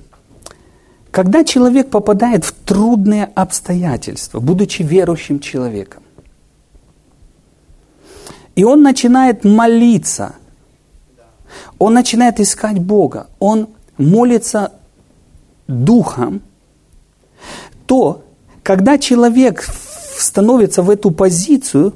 когда 1.12 1.44
человек 1.44 1.90
попадает 1.90 2.46
в 2.46 2.52
трудные 2.52 3.26
обстоятельства, 3.36 4.40
будучи 4.40 4.84
верующим 4.84 5.40
человеком, 5.40 6.04
и 8.56 8.64
он 8.64 8.84
начинает 8.84 9.44
молиться– 9.44 10.36
он 11.78 11.94
начинает 11.94 12.40
искать 12.40 12.80
Бога, 12.80 13.28
он 13.40 13.70
молится 13.98 14.74
духом, 15.68 16.42
то 17.86 18.24
когда 18.64 18.98
человек 18.98 19.66
становится 20.18 20.84
в 20.84 20.90
эту 20.90 21.12
позицию, 21.12 21.96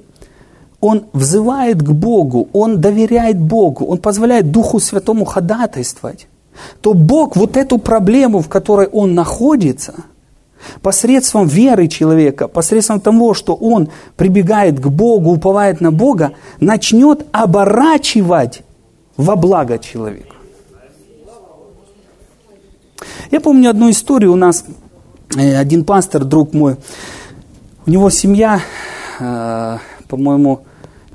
он 0.79 1.05
взывает 1.13 1.81
к 1.81 1.91
Богу, 1.91 2.49
он 2.53 2.81
доверяет 2.81 3.39
Богу, 3.39 3.85
он 3.85 3.99
позволяет 3.99 4.51
Духу 4.51 4.79
Святому 4.79 5.25
ходатайствовать, 5.25 6.27
то 6.81 6.93
Бог 6.93 7.35
вот 7.35 7.57
эту 7.57 7.77
проблему, 7.77 8.41
в 8.41 8.49
которой 8.49 8.87
он 8.87 9.13
находится, 9.13 9.95
посредством 10.81 11.47
веры 11.47 11.87
человека, 11.87 12.47
посредством 12.47 12.99
того, 12.99 13.33
что 13.33 13.53
он 13.53 13.89
прибегает 14.15 14.79
к 14.79 14.87
Богу, 14.87 15.31
уповает 15.31 15.81
на 15.81 15.91
Бога, 15.91 16.33
начнет 16.59 17.25
оборачивать 17.31 18.61
во 19.17 19.35
благо 19.35 19.77
человеку. 19.77 20.33
Я 23.31 23.41
помню 23.41 23.69
одну 23.69 23.89
историю. 23.89 24.33
У 24.33 24.35
нас, 24.35 24.63
э, 25.35 25.55
один 25.57 25.85
пастор, 25.85 26.23
друг 26.23 26.53
мой, 26.53 26.77
у 27.85 27.89
него 27.89 28.09
семья, 28.09 28.61
э, 29.19 29.77
по-моему, 30.07 30.61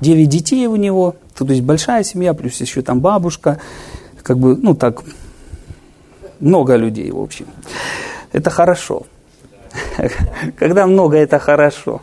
9 0.01 0.29
детей 0.29 0.67
у 0.67 0.75
него, 0.75 1.15
то 1.37 1.45
есть 1.45 1.61
большая 1.61 2.03
семья, 2.03 2.33
плюс 2.33 2.59
еще 2.59 2.81
там 2.81 2.99
бабушка, 2.99 3.59
как 4.21 4.37
бы, 4.37 4.55
ну 4.55 4.75
так, 4.75 5.03
много 6.39 6.75
людей, 6.75 7.11
в 7.11 7.19
общем. 7.19 7.47
Это 8.31 8.49
хорошо. 8.49 9.05
Когда 10.57 10.85
много, 10.85 11.17
это 11.17 11.39
хорошо. 11.39 12.01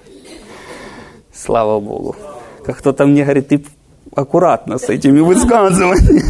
Слава 1.33 1.81
Богу. 1.81 2.17
Как 2.65 2.79
кто-то 2.79 3.07
мне 3.07 3.23
говорит, 3.23 3.49
ты 3.49 3.65
аккуратно 4.15 4.79
с 4.79 4.89
этими 4.89 5.21
высказываниями. 5.21 6.23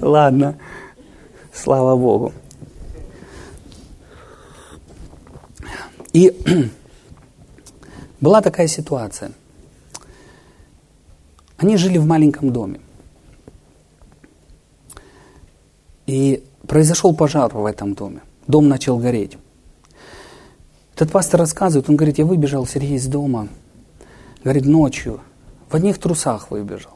Ладно, 0.00 0.58
слава 1.52 1.96
Богу. 1.96 2.32
И 6.12 6.32
была 8.20 8.40
такая 8.40 8.68
ситуация. 8.68 9.32
Они 11.56 11.76
жили 11.76 11.98
в 11.98 12.06
маленьком 12.06 12.52
доме. 12.52 12.80
И 16.06 16.44
произошел 16.66 17.14
пожар 17.14 17.54
в 17.54 17.64
этом 17.66 17.94
доме. 17.94 18.20
Дом 18.46 18.68
начал 18.68 18.98
гореть. 18.98 19.38
Этот 20.94 21.10
пастор 21.10 21.40
рассказывает, 21.40 21.88
он 21.88 21.96
говорит, 21.96 22.18
я 22.18 22.24
выбежал, 22.24 22.66
Сергей, 22.66 22.96
из 22.96 23.06
дома. 23.06 23.48
Говорит, 24.42 24.66
ночью, 24.66 25.20
в 25.68 25.74
одних 25.74 25.98
трусах 25.98 26.50
выбежал 26.50 26.94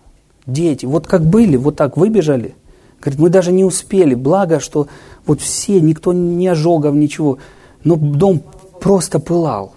дети, 0.49 0.87
вот 0.87 1.07
как 1.07 1.25
были, 1.25 1.57
вот 1.57 1.77
так 1.77 1.97
выбежали. 1.97 2.57
Говорит, 3.01 3.21
мы 3.21 3.29
даже 3.29 3.53
не 3.53 3.65
успели, 3.65 4.15
благо, 4.15 4.59
что 4.59 4.89
вот 5.25 5.41
все, 5.41 5.81
никто 5.81 6.13
не 6.13 6.49
ожогов, 6.49 6.95
ничего. 6.95 7.39
Но 7.85 7.95
дом 7.95 8.43
просто 8.81 9.21
пылал. 9.21 9.75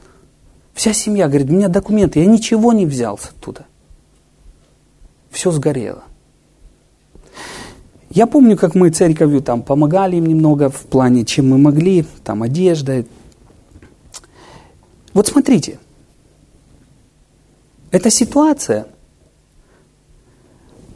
Вся 0.73 0.93
семья 0.93 1.27
говорит, 1.27 1.49
у 1.51 1.53
меня 1.53 1.67
документы, 1.67 2.21
я 2.21 2.25
ничего 2.25 2.73
не 2.73 2.87
взял 2.87 3.19
оттуда. 3.21 3.65
Все 5.29 5.51
сгорело. 5.51 6.03
Я 8.13 8.27
помню, 8.27 8.57
как 8.57 8.75
мы 8.75 8.89
церковью 8.89 9.41
там 9.41 9.61
помогали 9.61 10.17
им 10.17 10.25
немного 10.25 10.69
в 10.69 10.81
плане, 10.81 11.23
чем 11.23 11.49
мы 11.49 11.57
могли, 11.57 12.05
там 12.25 12.43
одежда. 12.43 13.05
Вот 15.13 15.27
смотрите, 15.27 15.79
эта 17.89 18.09
ситуация, 18.09 18.87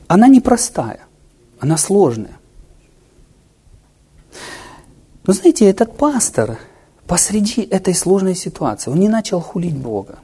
она 0.08 0.28
непростая, 0.28 1.00
она 1.60 1.78
сложная. 1.78 2.38
Но 5.26 5.32
знаете, 5.32 5.70
этот 5.70 5.96
пастор 5.96 6.60
посреди 7.08 7.62
этой 7.62 7.94
сложной 7.94 8.36
ситуации, 8.36 8.92
он 8.92 9.00
не 9.00 9.10
начал 9.10 9.40
хулить 9.40 9.78
Бога. 9.78 10.20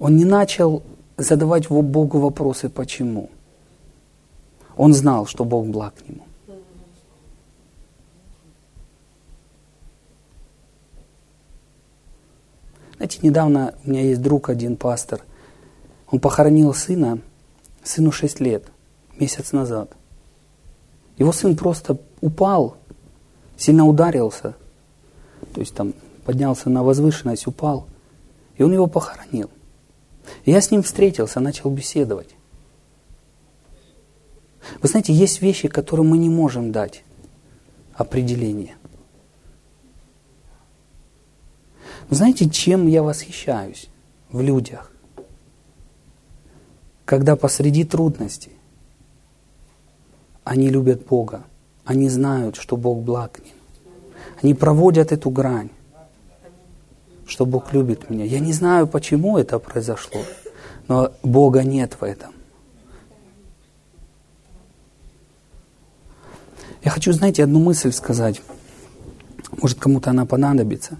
Он 0.00 0.16
не 0.16 0.24
начал 0.24 0.82
задавать 1.16 1.68
Богу 1.68 2.18
вопросы 2.18 2.68
«почему?». 2.68 3.30
Он 4.78 4.94
знал, 4.94 5.26
что 5.26 5.44
Бог 5.44 5.66
благ 5.66 5.94
к 5.96 6.08
нему. 6.08 6.22
Знаете, 12.96 13.18
недавно 13.22 13.74
у 13.84 13.90
меня 13.90 14.02
есть 14.02 14.22
друг 14.22 14.48
один, 14.48 14.76
пастор. 14.76 15.20
Он 16.10 16.20
похоронил 16.20 16.72
сына, 16.74 17.18
сыну 17.82 18.12
6 18.12 18.40
лет, 18.40 18.64
месяц 19.18 19.52
назад. 19.52 19.92
Его 21.16 21.32
сын 21.32 21.56
просто 21.56 21.98
упал, 22.20 22.76
сильно 23.56 23.84
ударился, 23.84 24.54
то 25.54 25.60
есть 25.60 25.74
там 25.74 25.92
поднялся 26.24 26.70
на 26.70 26.84
возвышенность, 26.84 27.48
упал, 27.48 27.88
и 28.56 28.62
он 28.62 28.72
его 28.72 28.86
похоронил. 28.86 29.50
И 30.44 30.52
я 30.52 30.60
с 30.60 30.70
ним 30.70 30.82
встретился, 30.82 31.40
начал 31.40 31.70
беседовать. 31.70 32.37
Вы 34.80 34.88
знаете, 34.88 35.12
есть 35.12 35.42
вещи, 35.42 35.68
которые 35.68 36.06
мы 36.06 36.18
не 36.18 36.28
можем 36.28 36.72
дать 36.72 37.04
определение. 37.94 38.76
Вы 42.08 42.16
знаете, 42.16 42.48
чем 42.48 42.86
я 42.86 43.02
восхищаюсь 43.02 43.88
в 44.30 44.40
людях? 44.40 44.90
Когда 47.04 47.36
посреди 47.36 47.84
трудностей 47.84 48.52
они 50.44 50.70
любят 50.70 51.04
Бога, 51.06 51.44
они 51.84 52.08
знают, 52.08 52.56
что 52.56 52.76
Бог 52.76 53.02
благ 53.02 53.32
к 53.32 53.38
ним. 53.40 53.54
Они 54.42 54.54
проводят 54.54 55.12
эту 55.12 55.30
грань, 55.30 55.70
что 57.26 57.44
Бог 57.44 57.72
любит 57.72 58.08
меня. 58.10 58.24
Я 58.24 58.40
не 58.40 58.52
знаю, 58.52 58.86
почему 58.86 59.36
это 59.36 59.58
произошло, 59.58 60.20
но 60.86 61.12
Бога 61.22 61.62
нет 61.62 61.96
в 62.00 62.04
этом. 62.04 62.32
Я 66.84 66.90
хочу, 66.90 67.12
знаете, 67.12 67.44
одну 67.44 67.60
мысль 67.60 67.92
сказать. 67.92 68.40
Может, 69.60 69.78
кому-то 69.78 70.10
она 70.10 70.26
понадобится. 70.26 70.98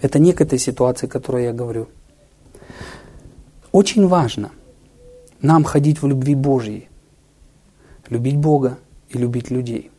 Это 0.00 0.18
не 0.18 0.32
к 0.32 0.40
этой 0.40 0.58
ситуации, 0.58 1.06
о 1.06 1.10
которой 1.10 1.44
я 1.44 1.52
говорю. 1.52 1.88
Очень 3.72 4.08
важно 4.08 4.50
нам 5.42 5.64
ходить 5.64 6.02
в 6.02 6.06
любви 6.06 6.34
Божьей, 6.34 6.88
любить 8.08 8.36
Бога 8.36 8.78
и 9.08 9.18
любить 9.18 9.50
людей. 9.50 9.90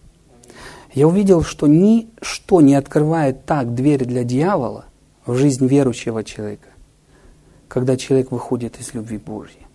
Я 0.93 1.07
увидел, 1.07 1.43
что 1.43 1.67
ничто 1.67 2.61
не 2.61 2.75
открывает 2.75 3.45
так 3.45 3.73
дверь 3.73 4.05
для 4.05 4.23
дьявола 4.23 4.85
в 5.25 5.35
жизнь 5.35 5.65
верующего 5.65 6.23
человека, 6.23 6.69
когда 7.67 7.95
человек 7.95 8.31
выходит 8.31 8.79
из 8.79 8.93
любви 8.93 9.17
Божьей. 9.17 9.65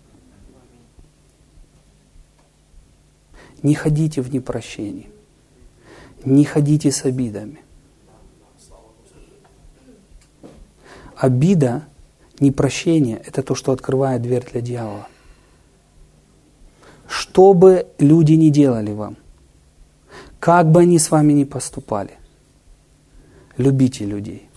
Не 3.63 3.73
ходите 3.73 4.21
в 4.21 4.31
непрощении. 4.31 5.09
Не 6.27 6.43
ходите 6.43 6.91
с 6.91 7.05
обидами. 7.05 7.61
Обида, 11.15 11.85
непрощение– 12.41 13.21
это 13.25 13.41
то, 13.43 13.55
что 13.55 13.71
открывает 13.71 14.23
дверь 14.23 14.45
для 14.51 14.59
дьявола. 14.59 15.07
Что 17.07 17.53
бы 17.53 17.87
люди 17.97 18.33
ни 18.33 18.49
делали 18.49 18.91
вам, 18.91 19.15
как 20.41 20.69
бы 20.69 20.81
они 20.81 20.99
с 20.99 21.11
вами 21.11 21.31
ни 21.31 21.45
поступали, 21.45 22.15
любите 23.55 24.03
людей. 24.03 24.49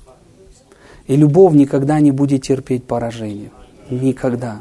И 1.07 1.15
любовь 1.15 1.55
никогда 1.55 2.01
не 2.01 2.11
будет 2.11 2.43
терпеть 2.43 2.85
поражение. 2.85 3.53
Никогда. 3.91 4.61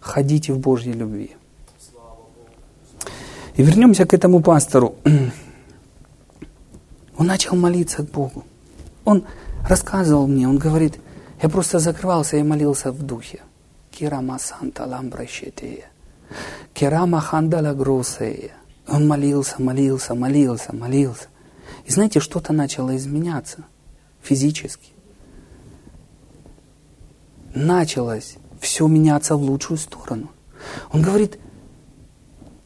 Ходите 0.00 0.54
в 0.54 0.58
Божьей 0.58 0.94
любви. 0.94 1.36
И 3.60 3.62
вернемся 3.62 4.06
к 4.06 4.14
этому 4.14 4.40
пастору. 4.40 4.94
Он 7.18 7.26
начал 7.26 7.56
молиться 7.56 8.02
к 8.02 8.10
Богу. 8.10 8.44
Он 9.04 9.26
рассказывал 9.68 10.26
мне, 10.26 10.48
он 10.48 10.56
говорит, 10.56 10.98
я 11.42 11.50
просто 11.50 11.78
закрывался 11.78 12.38
и 12.38 12.42
молился 12.42 12.90
в 12.90 13.02
духе. 13.02 13.40
Кирама 13.90 14.38
Санта 14.38 14.86
Ламбращетея. 14.86 15.90
Кирама 16.72 17.20
Хандала 17.20 17.74
Гросея. 17.74 18.52
Он 18.88 19.06
молился, 19.06 19.60
молился, 19.60 20.14
молился, 20.14 20.74
молился. 20.74 21.28
И 21.84 21.92
знаете, 21.92 22.20
что-то 22.20 22.54
начало 22.54 22.96
изменяться 22.96 23.64
физически. 24.22 24.92
Началось 27.54 28.36
все 28.58 28.86
меняться 28.86 29.36
в 29.36 29.42
лучшую 29.42 29.76
сторону. 29.76 30.30
Он 30.92 31.02
говорит, 31.02 31.38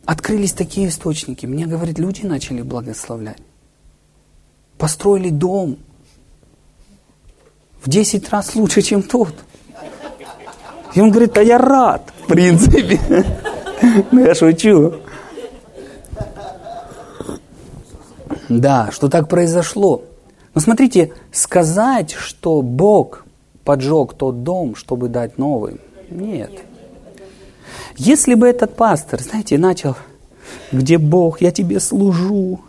Открылись 0.06 0.52
такие 0.52 0.88
источники. 0.88 1.46
Мне, 1.46 1.66
говорит, 1.66 1.98
люди 1.98 2.26
начали 2.26 2.62
благословлять. 2.62 3.38
Построили 4.76 5.30
дом. 5.30 5.78
В 7.80 7.88
10 7.88 8.28
раз 8.30 8.54
лучше, 8.54 8.82
чем 8.82 9.02
тот. 9.02 9.34
И 10.94 11.00
он 11.00 11.10
говорит, 11.10 11.36
а 11.36 11.42
я 11.42 11.58
рад, 11.58 12.12
в 12.22 12.26
принципе. 12.26 13.00
Ну, 14.10 14.24
я 14.24 14.34
шучу. 14.34 14.94
Да, 18.48 18.90
что 18.92 19.10
так 19.10 19.28
произошло. 19.28 20.04
Но 20.54 20.60
смотрите, 20.60 21.12
сказать, 21.32 22.12
что 22.12 22.62
Бог 22.62 23.26
поджег 23.64 24.14
тот 24.14 24.42
дом, 24.42 24.74
чтобы 24.74 25.08
дать 25.08 25.36
новый, 25.36 25.80
нет. 26.10 26.50
Если 27.96 28.34
бы 28.34 28.48
этот 28.48 28.74
пастор, 28.74 29.22
знаете, 29.22 29.56
начал, 29.56 29.96
где 30.72 30.98
Бог, 30.98 31.40
я 31.40 31.52
тебе 31.52 31.78
служу, 31.78 32.60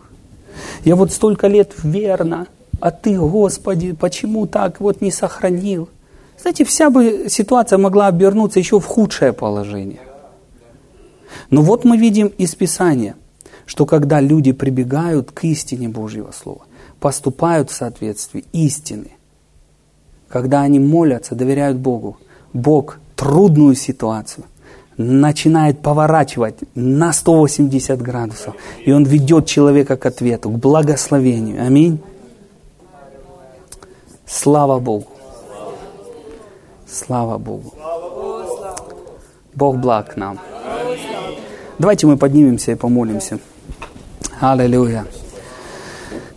я 0.84 0.94
вот 0.94 1.12
столько 1.12 1.48
лет 1.48 1.72
верно, 1.82 2.46
а 2.80 2.90
ты, 2.90 3.18
Господи, 3.18 3.92
почему 3.92 4.46
так 4.46 4.80
вот 4.80 5.00
не 5.00 5.10
сохранил? 5.10 5.88
Знаете, 6.40 6.64
вся 6.64 6.90
бы 6.90 7.26
ситуация 7.28 7.78
могла 7.78 8.06
обернуться 8.06 8.60
еще 8.60 8.78
в 8.78 8.84
худшее 8.84 9.32
положение. 9.32 10.00
Но 11.50 11.62
вот 11.62 11.84
мы 11.84 11.96
видим 11.96 12.28
из 12.38 12.54
Писания, 12.54 13.16
что 13.64 13.84
когда 13.84 14.20
люди 14.20 14.52
прибегают 14.52 15.32
к 15.32 15.44
истине 15.44 15.88
Божьего 15.88 16.30
Слова, 16.30 16.62
поступают 17.00 17.70
в 17.70 17.74
соответствии 17.74 18.44
истины, 18.52 19.10
когда 20.28 20.62
они 20.62 20.78
молятся, 20.78 21.34
доверяют 21.34 21.78
Богу, 21.78 22.18
Бог 22.52 23.00
трудную 23.16 23.74
ситуацию– 23.74 24.44
начинает 24.96 25.80
поворачивать 25.80 26.56
на 26.74 27.12
180 27.12 28.00
градусов. 28.00 28.54
И 28.84 28.92
он 28.92 29.04
ведет 29.04 29.46
человека 29.46 29.96
к 29.96 30.06
ответу, 30.06 30.50
к 30.50 30.58
благословению. 30.58 31.64
Аминь. 31.64 32.00
Слава 34.26 34.78
Богу. 34.78 35.06
Слава 36.86 37.38
Богу. 37.38 37.72
Бог 39.54 39.76
благ 39.76 40.16
нам. 40.16 40.38
Давайте 41.78 42.06
мы 42.06 42.16
поднимемся 42.16 42.72
и 42.72 42.74
помолимся. 42.74 43.38
Аллилуйя. 44.40 45.06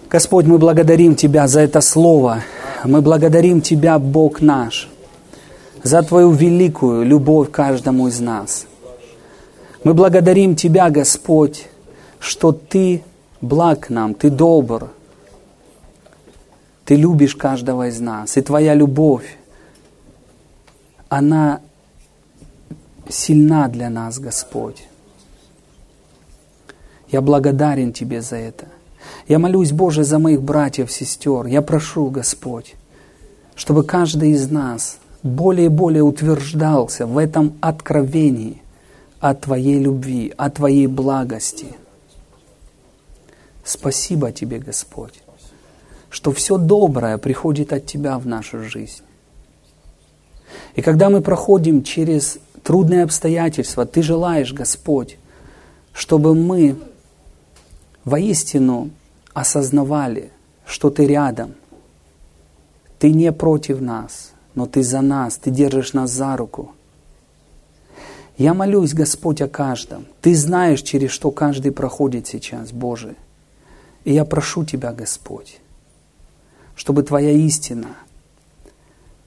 Господь, 0.10 0.46
мы 0.46 0.58
благодарим 0.58 1.16
Тебя 1.16 1.48
за 1.48 1.62
это 1.62 1.82
слово. 1.82 2.44
Мы 2.84 3.02
благодарим 3.02 3.62
Тебя, 3.62 4.00
Бог 4.00 4.42
наш 4.42 4.90
за 5.84 6.04
Твою 6.04 6.32
великую 6.32 7.06
любовь 7.06 7.52
каждому 7.52 8.08
из 8.08 8.20
нас. 8.20 8.66
Мы 9.84 9.94
благодарим 9.94 10.56
Тебя, 10.56 10.90
Господь, 10.90 11.68
что 12.20 12.52
Ты 12.52 13.04
благ 13.42 13.90
нам, 13.90 14.14
Ты 14.14 14.30
добр, 14.30 14.90
Ты 16.86 16.96
любишь 16.96 17.36
каждого 17.36 17.88
из 17.88 18.00
нас, 18.00 18.38
и 18.38 18.42
Твоя 18.42 18.74
любовь, 18.74 19.38
она 21.08 21.62
сильна 23.08 23.68
для 23.68 23.90
нас, 23.90 24.20
Господь. 24.20 24.84
Я 27.10 27.22
благодарен 27.22 27.94
Тебе 27.94 28.22
за 28.22 28.36
это. 28.36 28.68
Я 29.28 29.40
молюсь, 29.40 29.72
Боже, 29.72 30.04
за 30.04 30.20
моих 30.20 30.42
братьев, 30.42 30.92
сестер. 30.92 31.46
Я 31.46 31.62
прошу, 31.62 32.10
Господь, 32.10 32.76
чтобы 33.56 33.84
каждый 33.84 34.32
из 34.32 34.52
нас 34.52 35.00
более 35.24 35.66
и 35.66 35.70
более 35.70 36.04
утверждался 36.04 37.06
в 37.06 37.18
этом 37.18 37.58
откровении 37.62 38.62
о 39.20 39.34
Твоей 39.36 39.80
любви, 39.80 40.34
о 40.38 40.50
Твоей 40.50 40.88
благости. 40.88 41.76
Спасибо 43.64 44.32
Тебе, 44.32 44.60
Господь, 44.60 45.22
что 46.10 46.32
все 46.32 46.58
доброе 46.58 47.18
приходит 47.18 47.74
от 47.74 47.86
Тебя 47.86 48.18
в 48.18 48.26
нашу 48.26 48.64
жизнь. 48.64 49.04
И 50.76 50.82
когда 50.82 51.10
мы 51.10 51.22
проходим 51.22 51.84
через 51.84 52.40
трудные 52.64 53.04
обстоятельства, 53.04 53.86
Ты 53.86 54.02
желаешь, 54.02 54.54
Господь, 54.54 55.18
чтобы 55.94 56.34
мы 56.34 56.78
воистину 58.06 58.90
осознавали, 59.34 60.32
что 60.66 60.90
Ты 60.90 61.06
рядом. 61.06 61.56
Ты 62.98 63.12
не 63.12 63.32
против 63.32 63.82
нас, 63.82 64.32
но 64.60 64.66
Ты 64.66 64.84
за 64.84 65.00
нас, 65.00 65.38
Ты 65.38 65.52
держишь 65.52 65.94
нас 65.94 66.12
за 66.12 66.36
руку. 66.36 66.74
Я 68.38 68.54
молюсь, 68.54 68.94
Господь, 68.94 69.42
о 69.42 69.48
каждом. 69.48 70.06
Ты 70.20 70.36
знаешь, 70.36 70.82
через 70.82 71.12
что 71.12 71.32
каждый 71.32 71.72
проходит 71.72 72.28
сейчас, 72.28 72.74
Боже. 72.74 73.16
И 74.04 74.12
я 74.14 74.26
прошу 74.26 74.66
Тебя, 74.66 74.92
Господь, 74.92 75.62
чтобы 76.76 77.04
Твоя 77.04 77.32
истина, 77.32 77.96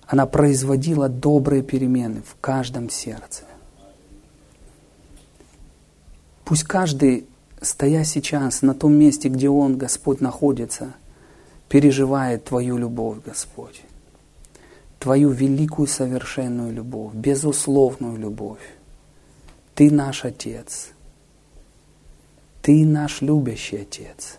она 0.06 0.26
производила 0.26 1.08
добрые 1.08 1.62
перемены 1.62 2.20
в 2.20 2.38
каждом 2.38 2.90
сердце. 2.90 3.44
Пусть 6.44 6.64
каждый, 6.64 7.24
стоя 7.62 8.04
сейчас 8.04 8.60
на 8.60 8.74
том 8.74 8.92
месте, 8.92 9.30
где 9.30 9.48
он, 9.48 9.78
Господь, 9.78 10.20
находится, 10.20 10.92
переживает 11.70 12.44
Твою 12.44 12.76
любовь, 12.76 13.20
Господь. 13.24 13.82
Твою 15.02 15.30
великую 15.30 15.88
совершенную 15.88 16.72
любовь, 16.72 17.12
безусловную 17.12 18.16
любовь. 18.16 18.60
Ты 19.74 19.90
наш 19.90 20.24
Отец. 20.24 20.92
Ты 22.62 22.86
наш 22.86 23.20
любящий 23.20 23.78
Отец. 23.78 24.38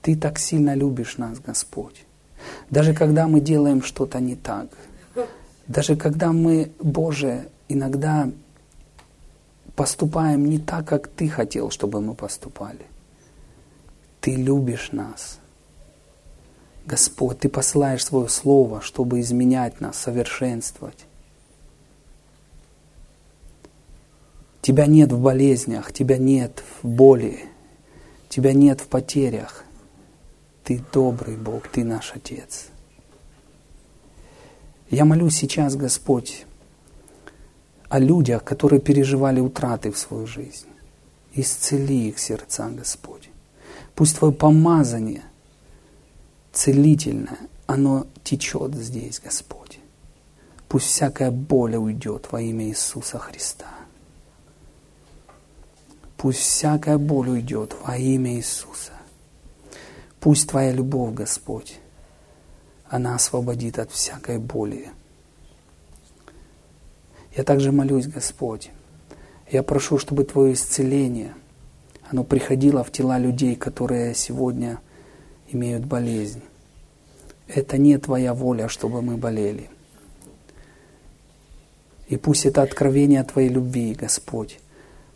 Ты 0.00 0.14
так 0.14 0.38
сильно 0.38 0.76
любишь 0.76 1.18
нас, 1.18 1.40
Господь. 1.40 2.04
Даже 2.70 2.94
когда 2.94 3.26
мы 3.26 3.40
делаем 3.40 3.82
что-то 3.82 4.20
не 4.20 4.36
так, 4.36 4.68
даже 5.66 5.96
когда 5.96 6.32
мы, 6.32 6.70
Боже, 6.78 7.48
иногда 7.68 8.30
поступаем 9.74 10.46
не 10.46 10.60
так, 10.60 10.86
как 10.86 11.08
Ты 11.08 11.28
хотел, 11.28 11.70
чтобы 11.70 12.00
мы 12.00 12.14
поступали. 12.14 12.86
Ты 14.20 14.36
любишь 14.36 14.90
нас. 14.92 15.40
Господь, 16.88 17.40
Ты 17.40 17.50
посылаешь 17.50 18.04
Свое 18.04 18.28
Слово, 18.28 18.80
чтобы 18.80 19.20
изменять 19.20 19.80
нас, 19.80 19.98
совершенствовать. 19.98 21.04
Тебя 24.62 24.86
нет 24.86 25.12
в 25.12 25.20
болезнях, 25.20 25.92
Тебя 25.92 26.16
нет 26.16 26.62
в 26.82 26.88
боли, 26.88 27.44
Тебя 28.30 28.54
нет 28.54 28.80
в 28.80 28.86
потерях. 28.86 29.64
Ты 30.64 30.82
добрый 30.90 31.36
Бог, 31.36 31.68
Ты 31.68 31.84
наш 31.84 32.14
Отец. 32.16 32.68
Я 34.88 35.04
молюсь 35.04 35.36
сейчас, 35.36 35.76
Господь, 35.76 36.46
о 37.90 37.98
людях, 37.98 38.44
которые 38.44 38.80
переживали 38.80 39.40
утраты 39.40 39.92
в 39.92 39.98
свою 39.98 40.26
жизнь. 40.26 40.68
Исцели 41.34 42.08
их 42.08 42.18
сердца, 42.18 42.70
Господь. 42.70 43.28
Пусть 43.94 44.16
Твое 44.16 44.32
помазание 44.32 45.24
целительное, 46.58 47.38
оно 47.66 48.08
течет 48.24 48.74
здесь, 48.74 49.20
Господь. 49.20 49.78
Пусть 50.68 50.86
всякая 50.86 51.30
боль 51.30 51.76
уйдет 51.76 52.26
во 52.32 52.40
имя 52.40 52.66
Иисуса 52.66 53.18
Христа. 53.18 53.68
Пусть 56.16 56.40
всякая 56.40 56.98
боль 56.98 57.28
уйдет 57.28 57.76
во 57.84 57.96
имя 57.96 58.34
Иисуса. 58.34 58.90
Пусть 60.18 60.48
Твоя 60.48 60.72
любовь, 60.72 61.14
Господь, 61.14 61.78
она 62.88 63.14
освободит 63.14 63.78
от 63.78 63.92
всякой 63.92 64.38
боли. 64.38 64.88
Я 67.36 67.44
также 67.44 67.70
молюсь, 67.70 68.08
Господь, 68.08 68.72
я 69.48 69.62
прошу, 69.62 69.96
чтобы 69.98 70.24
Твое 70.24 70.54
исцеление, 70.54 71.34
оно 72.10 72.24
приходило 72.24 72.82
в 72.82 72.90
тела 72.90 73.16
людей, 73.16 73.54
которые 73.54 74.12
сегодня 74.16 74.80
имеют 75.52 75.84
болезнь. 75.84 76.42
Это 77.46 77.78
не 77.78 77.96
Твоя 77.98 78.34
воля, 78.34 78.68
чтобы 78.68 79.02
мы 79.02 79.16
болели. 79.16 79.70
И 82.08 82.16
пусть 82.16 82.46
это 82.46 82.62
откровение 82.62 83.22
Твоей 83.24 83.48
любви, 83.48 83.94
Господь, 83.94 84.60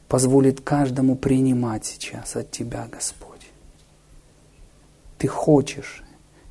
позволит 0.08 0.60
каждому 0.60 1.16
принимать 1.16 1.86
сейчас 1.86 2.36
от 2.36 2.50
Тебя, 2.50 2.86
Господь. 2.90 3.46
Ты 5.18 5.28
хочешь, 5.28 6.02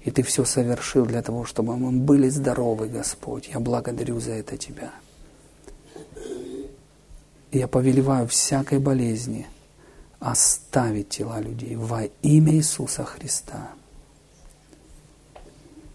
и 0.02 0.12
Ты 0.12 0.24
все 0.24 0.46
совершил 0.46 1.06
для 1.06 1.22
того, 1.22 1.46
чтобы 1.46 1.78
мы 1.78 1.92
были 1.92 2.30
здоровы, 2.30 2.88
Господь. 2.88 3.50
Я 3.54 3.60
благодарю 3.60 4.20
за 4.20 4.32
это 4.32 4.58
Тебя. 4.58 4.92
Я 7.52 7.68
повелеваю 7.68 8.28
всякой 8.28 8.80
болезни 8.80 9.46
оставить 10.22 11.10
тела 11.10 11.42
людей 11.42 11.76
во 11.76 12.04
имя 12.22 12.54
Иисуса 12.54 13.04
Христа. 13.04 13.72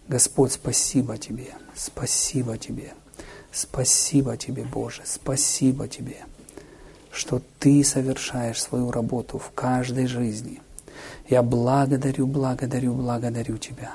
Господь, 0.07 0.51
спасибо 0.51 1.17
Тебе, 1.17 1.55
спасибо 1.75 2.59
Тебе, 2.59 2.93
спасибо 3.51 4.37
Тебе, 4.37 4.63
Боже, 4.63 5.01
спасибо 5.05 5.87
Тебе 5.87 6.23
что 7.17 7.41
Ты 7.59 7.83
совершаешь 7.83 8.61
свою 8.61 8.91
работу 8.91 9.39
в 9.39 9.51
каждой 9.53 10.05
жизни. 10.05 10.61
Я 11.27 11.41
благодарю, 11.41 12.27
благодарю, 12.27 12.93
благодарю 12.93 13.57
Тебя. 13.57 13.91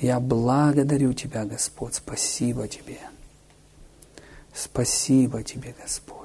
Я 0.00 0.20
благодарю 0.20 1.14
Тебя, 1.14 1.44
Господь. 1.44 1.94
Спасибо 1.94 2.68
Тебе. 2.68 2.98
Спасибо 4.52 5.42
Тебе, 5.42 5.74
Господь. 5.80 6.19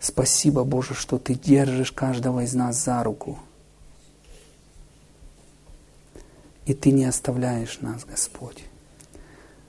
Спасибо, 0.00 0.64
Боже, 0.64 0.94
что 0.94 1.18
Ты 1.18 1.34
держишь 1.34 1.92
каждого 1.92 2.40
из 2.40 2.54
нас 2.54 2.82
за 2.82 3.04
руку. 3.04 3.38
И 6.64 6.72
Ты 6.72 6.90
не 6.90 7.04
оставляешь 7.04 7.80
нас, 7.80 8.04
Господь. 8.06 8.64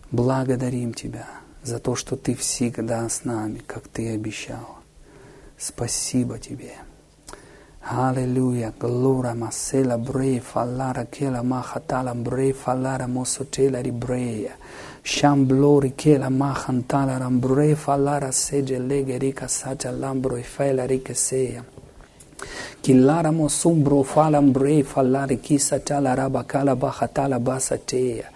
Благодарим 0.10 0.94
Тебя 0.94 1.28
за 1.64 1.80
то, 1.80 1.96
что 1.96 2.16
Ты 2.16 2.34
всегда 2.36 3.08
с 3.08 3.26
нами, 3.26 3.62
как 3.68 3.90
Ты 3.90 4.14
обещал. 4.14 4.78
Спасибо 5.58 6.40
Тебе. 6.40 6.76
Аллилуйя. 7.82 8.74
Глора 8.80 9.34
масела 9.34 9.98
брей 9.98 10.40
фаллара 10.40 11.06
кела 11.06 11.42
махатала 11.42 12.14
брей 12.14 12.54
фаллара 12.54 13.08
мосотела 13.08 13.82
рибрея. 13.82 14.54
Chamblori 15.04 15.94
que 15.96 16.20
la 16.20 16.30
mahantala 16.30 17.18
rambrure 17.18 17.76
falara 17.76 18.32
sede 18.32 18.78
legerica 18.78 19.48
sacha 19.48 19.92
lambroi 19.92 20.44
failarica 20.44 21.16
seia. 21.16 21.64
Kiláramo 22.82 23.48
sumbro 23.50 24.04
falambre 24.04 24.84
falare 24.84 25.38
kisa 25.42 25.80
tala 25.80 26.16
raba 26.16 26.44
kala 26.44 26.76
baha 26.76 27.40
basa 27.40 27.78
teia. 27.78 28.30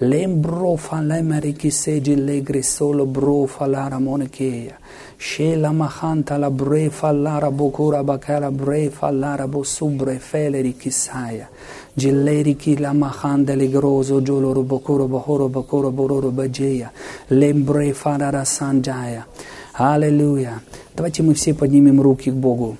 Lembro 0.00 0.76
falemari 0.76 1.54
que 1.54 1.70
sede 1.70 2.16
legre 2.16 2.62
solo 2.62 3.04
bro 3.06 3.46
falara 3.46 3.98
monequeia. 3.98 4.78
Shela 5.18 5.72
mahanta 5.72 6.36
la 6.38 6.50
bre 6.50 6.90
falara 6.90 7.50
bocura 7.50 8.02
bacala 8.02 8.50
bre 8.50 8.90
falara 8.90 9.46
bosubre 9.46 10.18
feleri 10.18 10.72
que 10.74 10.90
saia. 10.90 11.48
Gilleri 11.94 12.54
ki 12.56 12.78
la 12.78 12.92
mahanda 12.94 13.54
legroso 13.54 14.22
gioloro 14.22 14.62
bokoro 14.62 15.06
bohoro 15.08 15.48
bokoro 15.48 15.90
bororo 15.90 16.30
баджея. 16.30 16.90
Лембре 17.28 17.92
фарара 17.92 18.44
санджая. 18.44 19.26
Аллилуйя. 19.74 20.62
Давайте 20.96 21.22
мы 21.22 21.34
все 21.34 21.52
поднимем 21.52 22.00
руки 22.00 22.30
к 22.30 22.34
Богу. 22.34 22.78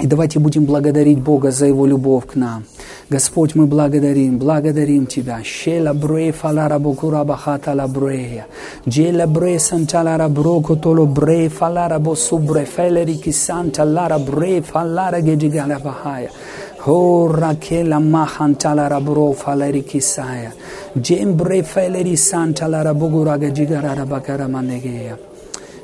И 0.00 0.06
давайте 0.06 0.40
будем 0.40 0.64
благодарить 0.64 1.20
Бога 1.20 1.50
за 1.52 1.66
Его 1.66 1.86
любовь 1.86 2.26
к 2.26 2.34
нам. 2.34 2.64
Господь, 3.08 3.54
мы 3.54 3.66
благодарим, 3.66 4.38
благодарим 4.38 5.06
Тебя. 5.06 5.40
Шела 5.44 5.94
бре 5.94 6.32
фалара 6.32 6.78
бокура 6.78 7.22
бахата 7.24 7.74
ла 7.74 7.86
брея. 7.86 8.46
Джела 8.88 9.26
бре 9.26 9.58
санталара 9.58 10.28
броко 10.28 10.74
толо 10.74 11.06
бре 11.06 11.48
фалара 11.48 11.98
босу 11.98 12.38
бре 12.38 12.64
фелери 12.64 13.14
ки 13.14 13.30
санталара 13.30 14.18
бре 14.18 14.62
фалара 14.62 15.20
геджигала 15.20 15.78
бахая. 15.78 16.30
Ho 16.83 17.27
Rachela 17.27 17.99
Mahantalara 17.99 19.03
Bro 19.03 19.33
Faleri 19.33 19.83
Kisaya. 19.83 20.53
Jembre 20.99 21.63
Feleri 21.63 22.13
Santalara 22.13 22.93
Boguraga 22.93 23.51
Jigarara 23.51 24.05
Bakara 24.05 24.47
Manegea. 24.47 25.17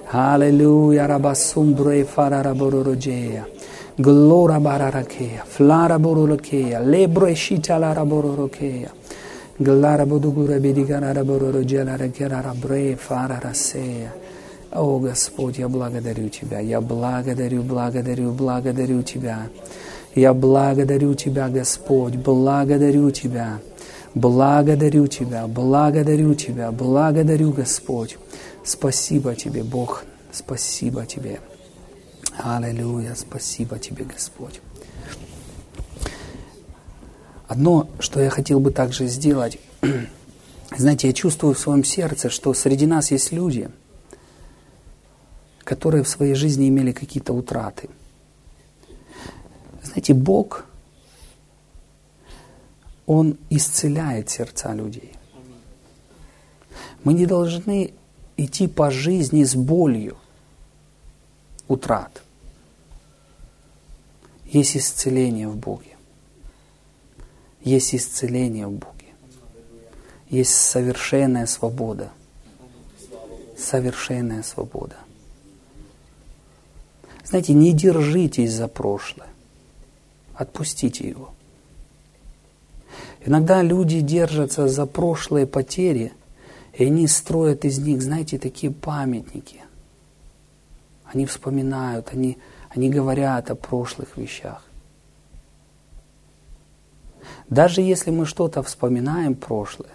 Hallelujah 0.08 1.08
Rabasumbre 1.08 2.06
Farara 2.06 2.54
Bororogea. 2.54 3.46
Glora 3.98 4.60
bararakeya, 4.60 5.46
flara 5.46 5.98
borolokeya, 5.98 6.82
lebro 6.84 7.28
eshita 7.28 7.80
lara 7.80 8.04
borolokeya. 8.04 8.92
Glara 9.58 10.06
бодугура 10.06 10.60
бедигарара 10.60 11.24
борoro 11.24 11.64
джелара 11.64 12.10
керара 12.10 12.54
бре 12.54 12.98
фарара 12.98 13.54
сея. 13.54 14.14
О, 14.74 15.00
Господь, 15.00 15.60
я 15.60 15.70
благодарю 15.70 16.28
Тебя, 16.28 16.60
я 16.60 16.82
благодарю, 16.82 17.64
благодарю, 17.64 18.32
благодарю 18.32 19.02
Тебя. 19.02 19.48
Я 20.15 20.35
благодарю 20.35 21.15
Тебя, 21.15 21.49
Господь, 21.49 22.17
благодарю 22.17 23.11
Тебя. 23.11 23.61
Благодарю 24.15 25.07
Тебя, 25.07 25.47
благодарю 25.47 26.35
Тебя, 26.35 26.73
благодарю, 26.73 27.53
Господь. 27.53 28.19
Спасибо 28.65 29.37
Тебе, 29.37 29.63
Бог, 29.63 30.05
спасибо 30.33 31.07
Тебе. 31.07 31.41
Аллилуйя, 32.37 33.15
спасибо 33.15 33.79
Тебе, 33.79 34.05
Господь. 34.05 34.61
Одно, 37.47 37.89
что 38.01 38.21
я 38.21 38.31
хотел 38.31 38.59
бы 38.59 38.73
также 38.73 39.07
сделать, 39.07 39.59
знаете, 40.77 41.07
я 41.07 41.13
чувствую 41.13 41.55
в 41.55 41.59
своем 41.59 41.85
сердце, 41.85 42.31
что 42.31 42.53
среди 42.53 42.87
нас 42.87 43.13
есть 43.13 43.31
люди, 43.31 43.69
которые 45.63 46.03
в 46.03 46.09
своей 46.09 46.35
жизни 46.35 46.69
имели 46.69 46.91
какие-то 46.91 47.33
утраты. 47.33 47.89
Знаете, 49.91 50.15
Бог, 50.15 50.67
Он 53.07 53.37
исцеляет 53.51 54.31
сердца 54.31 54.73
людей. 54.73 55.13
Мы 57.03 57.13
не 57.13 57.27
должны 57.27 57.93
идти 58.37 58.69
по 58.69 58.93
жизни 58.93 59.43
с 59.43 59.57
болью 59.57 60.17
утрат. 61.67 62.23
Есть 64.47 64.77
исцеление 64.77 65.49
в 65.49 65.57
Боге. 65.57 65.97
Есть 67.63 67.95
исцеление 67.95 68.69
в 68.69 68.73
Боге. 68.73 69.09
Есть 70.29 70.55
совершенная 70.55 71.47
свобода. 71.47 72.13
Совершенная 73.59 74.45
свобода. 74.45 74.97
Знаете, 77.25 77.55
не 77.55 77.73
держитесь 77.73 78.53
за 78.53 78.69
прошлое. 78.69 79.30
Отпустите 80.41 81.07
его. 81.07 81.35
Иногда 83.27 83.61
люди 83.61 84.01
держатся 84.01 84.69
за 84.69 84.87
прошлые 84.87 85.47
потери, 85.47 86.15
и 86.73 86.87
они 86.87 87.07
строят 87.09 87.67
из 87.67 87.79
них, 87.79 88.01
знаете, 88.01 88.39
такие 88.39 88.73
памятники. 88.73 89.61
Они 91.05 91.27
вспоминают, 91.27 92.09
они, 92.15 92.39
они 92.71 92.89
говорят 92.89 93.51
о 93.51 93.55
прошлых 93.55 94.17
вещах. 94.17 94.65
Даже 97.51 97.83
если 97.83 98.11
мы 98.11 98.25
что-то 98.25 98.63
вспоминаем 98.63 99.35
прошлое, 99.35 99.93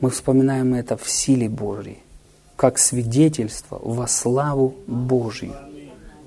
мы 0.00 0.10
вспоминаем 0.10 0.72
это 0.74 0.96
в 0.96 1.10
силе 1.10 1.48
Божьей, 1.48 1.98
как 2.54 2.78
свидетельство 2.78 3.80
во 3.82 4.06
славу 4.06 4.76
Божью, 4.86 5.56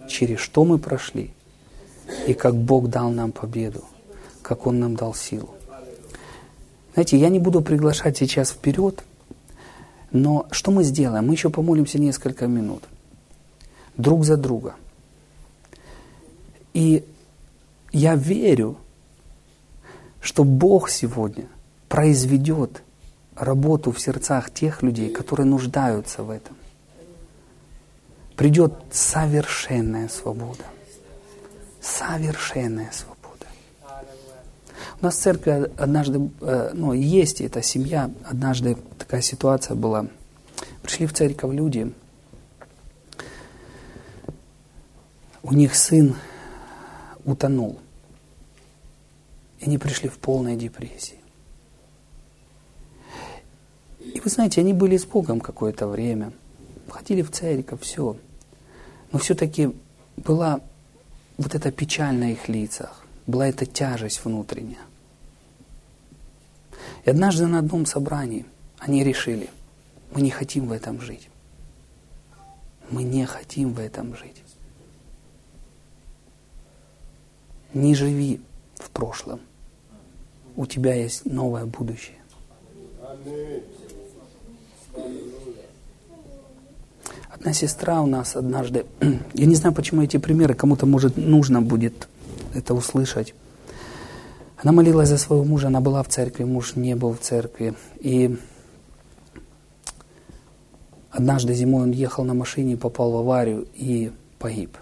через 0.10 0.40
что 0.40 0.66
мы 0.66 0.80
прошли, 0.80 1.34
и 2.28 2.34
как 2.34 2.56
Бог 2.56 2.90
дал 2.90 3.10
нам 3.10 3.32
победу, 3.32 3.84
как 4.42 4.68
Он 4.68 4.80
нам 4.80 4.96
дал 4.96 5.14
силу. 5.14 5.50
Знаете, 6.94 7.18
я 7.18 7.30
не 7.30 7.40
буду 7.40 7.62
приглашать 7.62 8.18
сейчас 8.18 8.52
вперед, 8.52 9.04
но 10.12 10.48
что 10.52 10.72
мы 10.72 10.84
сделаем? 10.84 11.28
Мы 11.28 11.34
еще 11.34 11.50
помолимся 11.50 12.00
несколько 12.00 12.48
минут. 12.48 12.84
Друг 13.98 14.26
за 14.26 14.38
друга. 14.38 14.76
И 16.74 17.04
я 17.92 18.16
верю, 18.16 18.78
что 20.22 20.44
Бог 20.44 20.90
сегодня 20.90 21.48
произведет 21.90 22.84
работу 23.36 23.92
в 23.92 24.00
сердцах 24.00 24.52
тех 24.52 24.82
людей, 24.82 25.10
которые 25.10 25.46
нуждаются 25.46 26.24
в 26.24 26.30
этом. 26.30 26.56
Придет 28.36 28.74
совершенная 28.92 30.08
свобода. 30.10 30.64
Совершенная 31.84 32.90
свобода. 32.94 33.46
У 35.02 35.04
нас 35.04 35.18
в 35.18 35.20
церкви 35.20 35.70
однажды, 35.78 36.30
э, 36.40 36.72
ну, 36.74 36.94
есть 36.94 37.42
эта 37.42 37.62
семья, 37.62 38.10
однажды 38.24 38.78
такая 38.98 39.20
ситуация 39.20 39.76
была. 39.76 40.08
Пришли 40.82 41.08
в 41.08 41.14
церковь 41.14 41.54
люди, 41.54 41.94
у 45.44 45.52
них 45.52 45.76
сын 45.76 46.16
утонул. 47.26 47.80
И 49.60 49.66
они 49.66 49.78
пришли 49.78 50.08
в 50.08 50.20
полной 50.20 50.56
депрессии. 50.56 51.20
И 54.00 54.22
вы 54.22 54.30
знаете, 54.30 54.62
они 54.62 54.72
были 54.72 54.96
с 54.96 55.06
Богом 55.06 55.42
какое-то 55.42 55.88
время, 55.88 56.32
ходили 56.88 57.22
в 57.24 57.32
церковь, 57.32 57.82
все. 57.82 58.16
Но 59.12 59.20
все-таки 59.20 59.76
была 60.16 60.62
вот 61.38 61.56
эта 61.56 61.72
печаль 61.72 62.16
на 62.16 62.32
их 62.32 62.48
лицах, 62.48 63.06
была 63.28 63.48
эта 63.48 63.66
тяжесть 63.66 64.24
внутренняя. 64.24 64.82
И 67.06 67.10
однажды 67.10 67.48
на 67.48 67.60
одном 67.60 67.86
собрании 67.86 68.46
они 68.80 69.04
решили, 69.04 69.50
мы 70.12 70.22
не 70.22 70.30
хотим 70.30 70.68
в 70.68 70.72
этом 70.72 71.02
жить. 71.02 71.30
Мы 72.90 73.04
не 73.04 73.26
хотим 73.26 73.74
в 73.74 73.80
этом 73.80 74.16
жить. 74.16 74.44
Не 77.74 77.96
живи 77.96 78.42
в 78.76 78.90
прошлом 78.90 79.40
у 80.56 80.66
тебя 80.66 80.94
есть 80.94 81.26
новое 81.26 81.66
будущее. 81.66 82.18
Одна 87.34 87.52
сестра 87.52 88.02
у 88.02 88.06
нас 88.06 88.36
однажды, 88.36 88.86
я 89.34 89.46
не 89.46 89.56
знаю, 89.56 89.74
почему 89.74 90.04
эти 90.04 90.18
примеры, 90.18 90.54
кому-то, 90.54 90.86
может, 90.86 91.18
нужно 91.18 91.62
будет 91.62 92.08
это 92.54 92.76
услышать. 92.76 93.34
Она 94.58 94.72
молилась 94.72 95.10
за 95.10 95.18
своего 95.18 95.44
мужа, 95.44 95.68
она 95.68 95.82
была 95.82 96.04
в 96.04 96.08
церкви, 96.10 96.44
муж 96.44 96.76
не 96.76 96.96
был 96.96 97.14
в 97.14 97.20
церкви. 97.20 97.74
И 98.00 98.38
однажды 101.10 101.56
зимой 101.56 101.84
он 101.84 101.92
ехал 101.92 102.24
на 102.24 102.36
машине, 102.36 102.78
попал 102.78 103.12
в 103.12 103.18
аварию 103.18 103.68
и 103.74 104.12
погиб. 104.38 104.78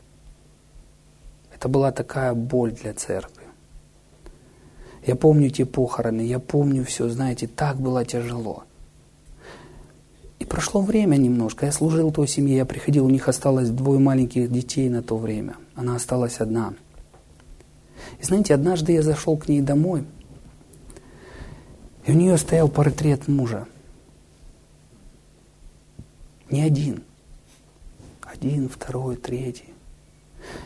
Это 1.55 1.69
была 1.69 1.91
такая 1.91 2.33
боль 2.33 2.73
для 2.73 2.93
церкви. 2.93 3.45
Я 5.05 5.15
помню 5.15 5.49
те 5.49 5.65
похороны, 5.65 6.21
я 6.21 6.39
помню 6.39 6.83
все, 6.83 7.07
знаете, 7.07 7.47
так 7.47 7.77
было 7.77 8.03
тяжело. 8.03 8.65
Прошло 10.51 10.81
время 10.81 11.15
немножко, 11.15 11.65
я 11.65 11.71
служил 11.71 12.11
той 12.11 12.27
семье, 12.27 12.57
я 12.57 12.65
приходил, 12.65 13.05
у 13.05 13.09
них 13.09 13.29
осталось 13.29 13.69
двое 13.69 14.01
маленьких 14.01 14.51
детей 14.51 14.89
на 14.89 15.01
то 15.01 15.15
время. 15.15 15.55
Она 15.75 15.95
осталась 15.95 16.41
одна. 16.41 16.73
И 18.19 18.23
знаете, 18.25 18.53
однажды 18.53 18.91
я 18.91 19.01
зашел 19.01 19.37
к 19.37 19.47
ней 19.47 19.61
домой, 19.61 20.03
и 22.05 22.11
у 22.11 22.15
нее 22.15 22.37
стоял 22.37 22.67
портрет 22.67 23.29
мужа. 23.29 23.65
Не 26.49 26.63
один. 26.63 27.01
Один, 28.21 28.67
второй, 28.67 29.15
третий. 29.15 29.73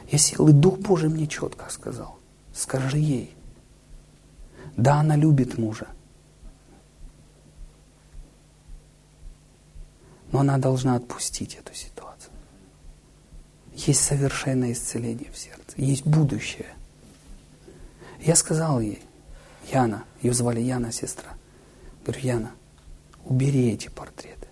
Я 0.09 0.17
сел, 0.17 0.47
и 0.47 0.51
Дух 0.51 0.79
Божий 0.79 1.09
мне 1.09 1.27
четко 1.27 1.69
сказал, 1.69 2.17
скажи 2.55 2.97
ей, 2.97 3.36
да, 4.77 5.01
она 5.01 5.15
любит 5.15 5.59
мужа. 5.59 5.86
Но 10.36 10.41
она 10.41 10.57
должна 10.57 10.97
отпустить 10.97 11.55
эту 11.55 11.73
ситуацию. 11.73 12.29
Есть 13.73 14.01
совершенное 14.03 14.73
исцеление 14.73 15.31
в 15.31 15.38
сердце, 15.38 15.77
есть 15.77 16.05
будущее. 16.05 16.67
Я 18.19 18.36
сказал 18.36 18.81
ей, 18.81 19.01
Яна, 19.71 20.03
ее 20.21 20.33
звали 20.33 20.59
Яна, 20.59 20.91
сестра. 20.91 21.29
Говорю, 22.03 22.19
Яна, 22.21 22.51
убери 23.23 23.71
эти 23.71 23.88
портреты. 23.88 24.49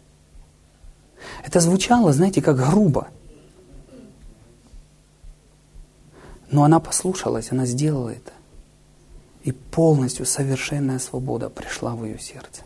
Это 1.44 1.60
звучало, 1.60 2.14
знаете, 2.14 2.42
как 2.42 2.56
грубо. 2.56 3.10
Но 6.50 6.64
она 6.64 6.80
послушалась, 6.80 7.52
она 7.52 7.66
сделала 7.66 8.08
это 8.08 8.32
и 9.44 9.52
полностью 9.52 10.26
совершенная 10.26 11.00
свобода 11.00 11.50
пришла 11.50 11.94
в 11.94 12.06
ее 12.06 12.20
сердце. 12.20 12.62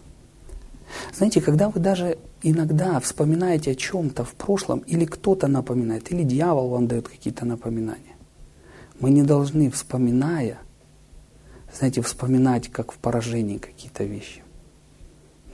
Знаете, 1.15 1.41
когда 1.41 1.69
вы 1.69 1.79
даже 1.79 2.19
иногда 2.43 2.99
вспоминаете 2.99 3.71
о 3.71 3.75
чем-то 3.75 4.23
в 4.23 4.33
прошлом, 4.33 4.79
или 4.79 5.05
кто-то 5.05 5.47
напоминает, 5.47 6.11
или 6.11 6.23
дьявол 6.23 6.69
вам 6.69 6.87
дает 6.87 7.07
какие-то 7.07 7.45
напоминания, 7.45 8.15
мы 8.99 9.09
не 9.11 9.23
должны, 9.23 9.69
вспоминая, 9.69 10.59
знаете, 11.77 12.01
вспоминать, 12.01 12.69
как 12.69 12.91
в 12.91 12.97
поражении 12.97 13.57
какие-то 13.57 14.03
вещи. 14.03 14.41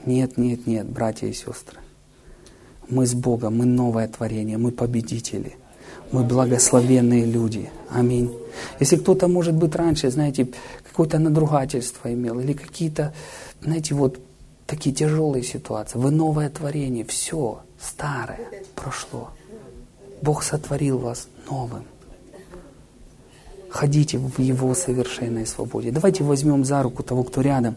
Нет, 0.06 0.36
нет, 0.36 0.66
нет, 0.66 0.86
братья 0.86 1.26
и 1.26 1.32
сестры. 1.32 1.78
Мы 2.88 3.06
с 3.06 3.14
Богом, 3.14 3.58
мы 3.58 3.64
новое 3.64 4.08
творение, 4.08 4.58
мы 4.58 4.70
победители. 4.70 5.56
Мы 6.12 6.22
благословенные 6.22 7.24
люди. 7.24 7.70
Аминь. 7.90 8.32
Если 8.78 8.96
кто-то, 8.96 9.26
может 9.26 9.54
быть, 9.54 9.74
раньше, 9.74 10.10
знаете, 10.10 10.48
какое-то 10.86 11.18
надругательство 11.18 12.12
имел, 12.12 12.40
или 12.40 12.52
какие-то, 12.52 13.14
знаете, 13.62 13.94
вот 13.94 14.20
такие 14.66 14.94
тяжелые 14.94 15.42
ситуации, 15.42 15.98
вы 15.98 16.10
новое 16.10 16.48
творение, 16.48 17.04
все, 17.04 17.62
старое 17.80 18.40
прошло. 18.74 19.30
Бог 20.22 20.42
сотворил 20.42 20.98
вас 20.98 21.28
новым. 21.50 21.84
Ходите 23.68 24.18
в 24.18 24.38
Его 24.38 24.74
совершенной 24.74 25.46
свободе. 25.46 25.90
Давайте 25.90 26.22
возьмем 26.22 26.64
за 26.64 26.82
руку 26.82 27.02
того, 27.02 27.24
кто 27.24 27.40
рядом, 27.40 27.74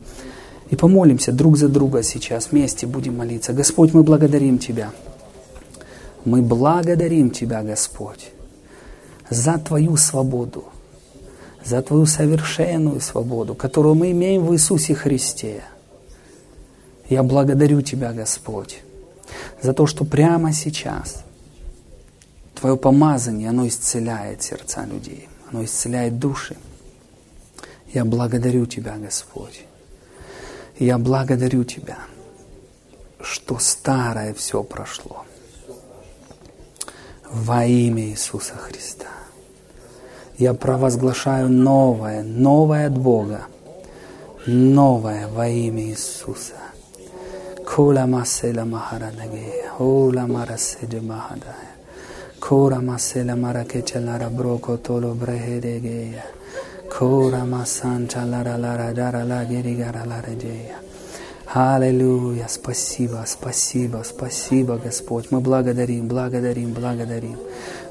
и 0.69 0.75
помолимся 0.75 1.31
друг 1.31 1.57
за 1.57 1.69
друга 1.69 2.03
сейчас. 2.03 2.51
Вместе 2.51 2.85
будем 2.85 3.17
молиться. 3.17 3.53
Господь, 3.53 3.93
мы 3.93 4.03
благодарим 4.03 4.59
Тебя. 4.59 4.91
Мы 6.23 6.41
благодарим 6.41 7.31
Тебя, 7.31 7.63
Господь, 7.63 8.31
за 9.29 9.57
Твою 9.57 9.97
свободу, 9.97 10.65
за 11.65 11.81
Твою 11.81 12.05
совершенную 12.05 13.01
свободу, 13.01 13.55
которую 13.55 13.95
мы 13.95 14.11
имеем 14.11 14.45
в 14.45 14.53
Иисусе 14.53 14.93
Христе. 14.93 15.63
Я 17.09 17.23
благодарю 17.23 17.81
Тебя, 17.81 18.13
Господь, 18.13 18.81
за 19.61 19.73
то, 19.73 19.87
что 19.87 20.05
прямо 20.05 20.53
сейчас 20.53 21.23
Твое 22.55 22.75
помазание, 22.75 23.49
оно 23.49 23.67
исцеляет 23.67 24.41
сердца 24.41 24.85
людей 24.85 25.29
оно 25.49 25.63
исцеляет 25.63 26.19
души. 26.19 26.57
Я 27.93 28.05
благодарю 28.05 28.65
Тебя, 28.65 28.97
Господь. 28.97 29.61
Я 30.77 30.97
благодарю 30.97 31.63
Тебя, 31.63 31.97
что 33.21 33.57
старое 33.59 34.33
все 34.33 34.63
прошло. 34.63 35.25
Во 37.31 37.65
имя 37.65 38.03
Иисуса 38.03 38.55
Христа. 38.55 39.07
Я 40.37 40.53
провозглашаю 40.53 41.49
новое, 41.49 42.23
новое 42.23 42.87
от 42.87 42.97
Бога. 42.97 43.47
Новое 44.45 45.27
во 45.27 45.47
имя 45.47 45.83
Иисуса. 45.89 46.53
Кула 47.69 48.05
масела 48.07 48.63
махарадагея, 48.65 49.73
ула 49.79 50.25
мараседе 50.27 51.01
махадая. 51.01 51.77
Tolo 54.83 55.13
brehedegeya. 55.15 56.23
Kora 56.89 57.43
masanta 57.45 58.23
lara 58.23 58.57
lara 58.57 58.93
dara 58.93 59.23
la 59.23 59.43
gerigara 59.43 60.05
lara 60.05 60.33
дея. 60.35 60.77
Аллилуйя, 61.53 62.47
спасибо, 62.47 63.23
спасибо, 63.25 64.03
спасибо, 64.05 64.77
Господь. 64.77 65.31
Мы 65.31 65.39
благодарим, 65.41 66.07
благодарим, 66.07 66.73
благодарим. 66.73 67.37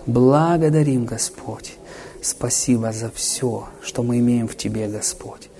Благодарим, 0.06 1.04
Господь. 1.04 1.76
Спасибо 2.22 2.92
за 2.92 3.10
все, 3.10 3.68
что 3.82 4.02
мы 4.02 4.20
имеем 4.20 4.46
в 4.48 4.56
Тебе, 4.56 4.88
Господь. 4.88 5.50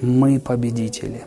Мы 0.00 0.40
победители. 0.40 1.22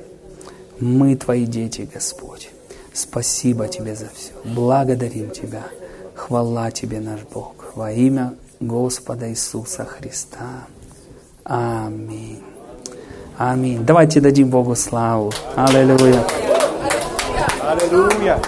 Мы 0.80 1.16
Твои 1.16 1.46
дети, 1.46 1.88
Господь. 1.94 2.50
Спасибо 2.94 3.68
Тебе 3.68 3.96
за 3.96 4.08
все. 4.16 4.32
Благодарим 4.44 5.32
Тебя. 5.32 5.64
Хвала 6.16 6.72
Тебе, 6.72 7.00
наш 7.00 7.22
Бог, 7.22 7.74
во 7.76 7.92
имя 7.92 8.34
Господа 8.60 9.30
Иисуса 9.30 9.86
Христа. 9.86 10.68
Аминь. 11.44 12.44
Аминь. 13.38 13.84
Давайте 13.84 14.22
дадим 14.22 14.50
Богу 14.50 14.76
славу. 14.76 15.32
Аллилуйя. 15.56 16.24
Аллилуйя. 17.62 18.40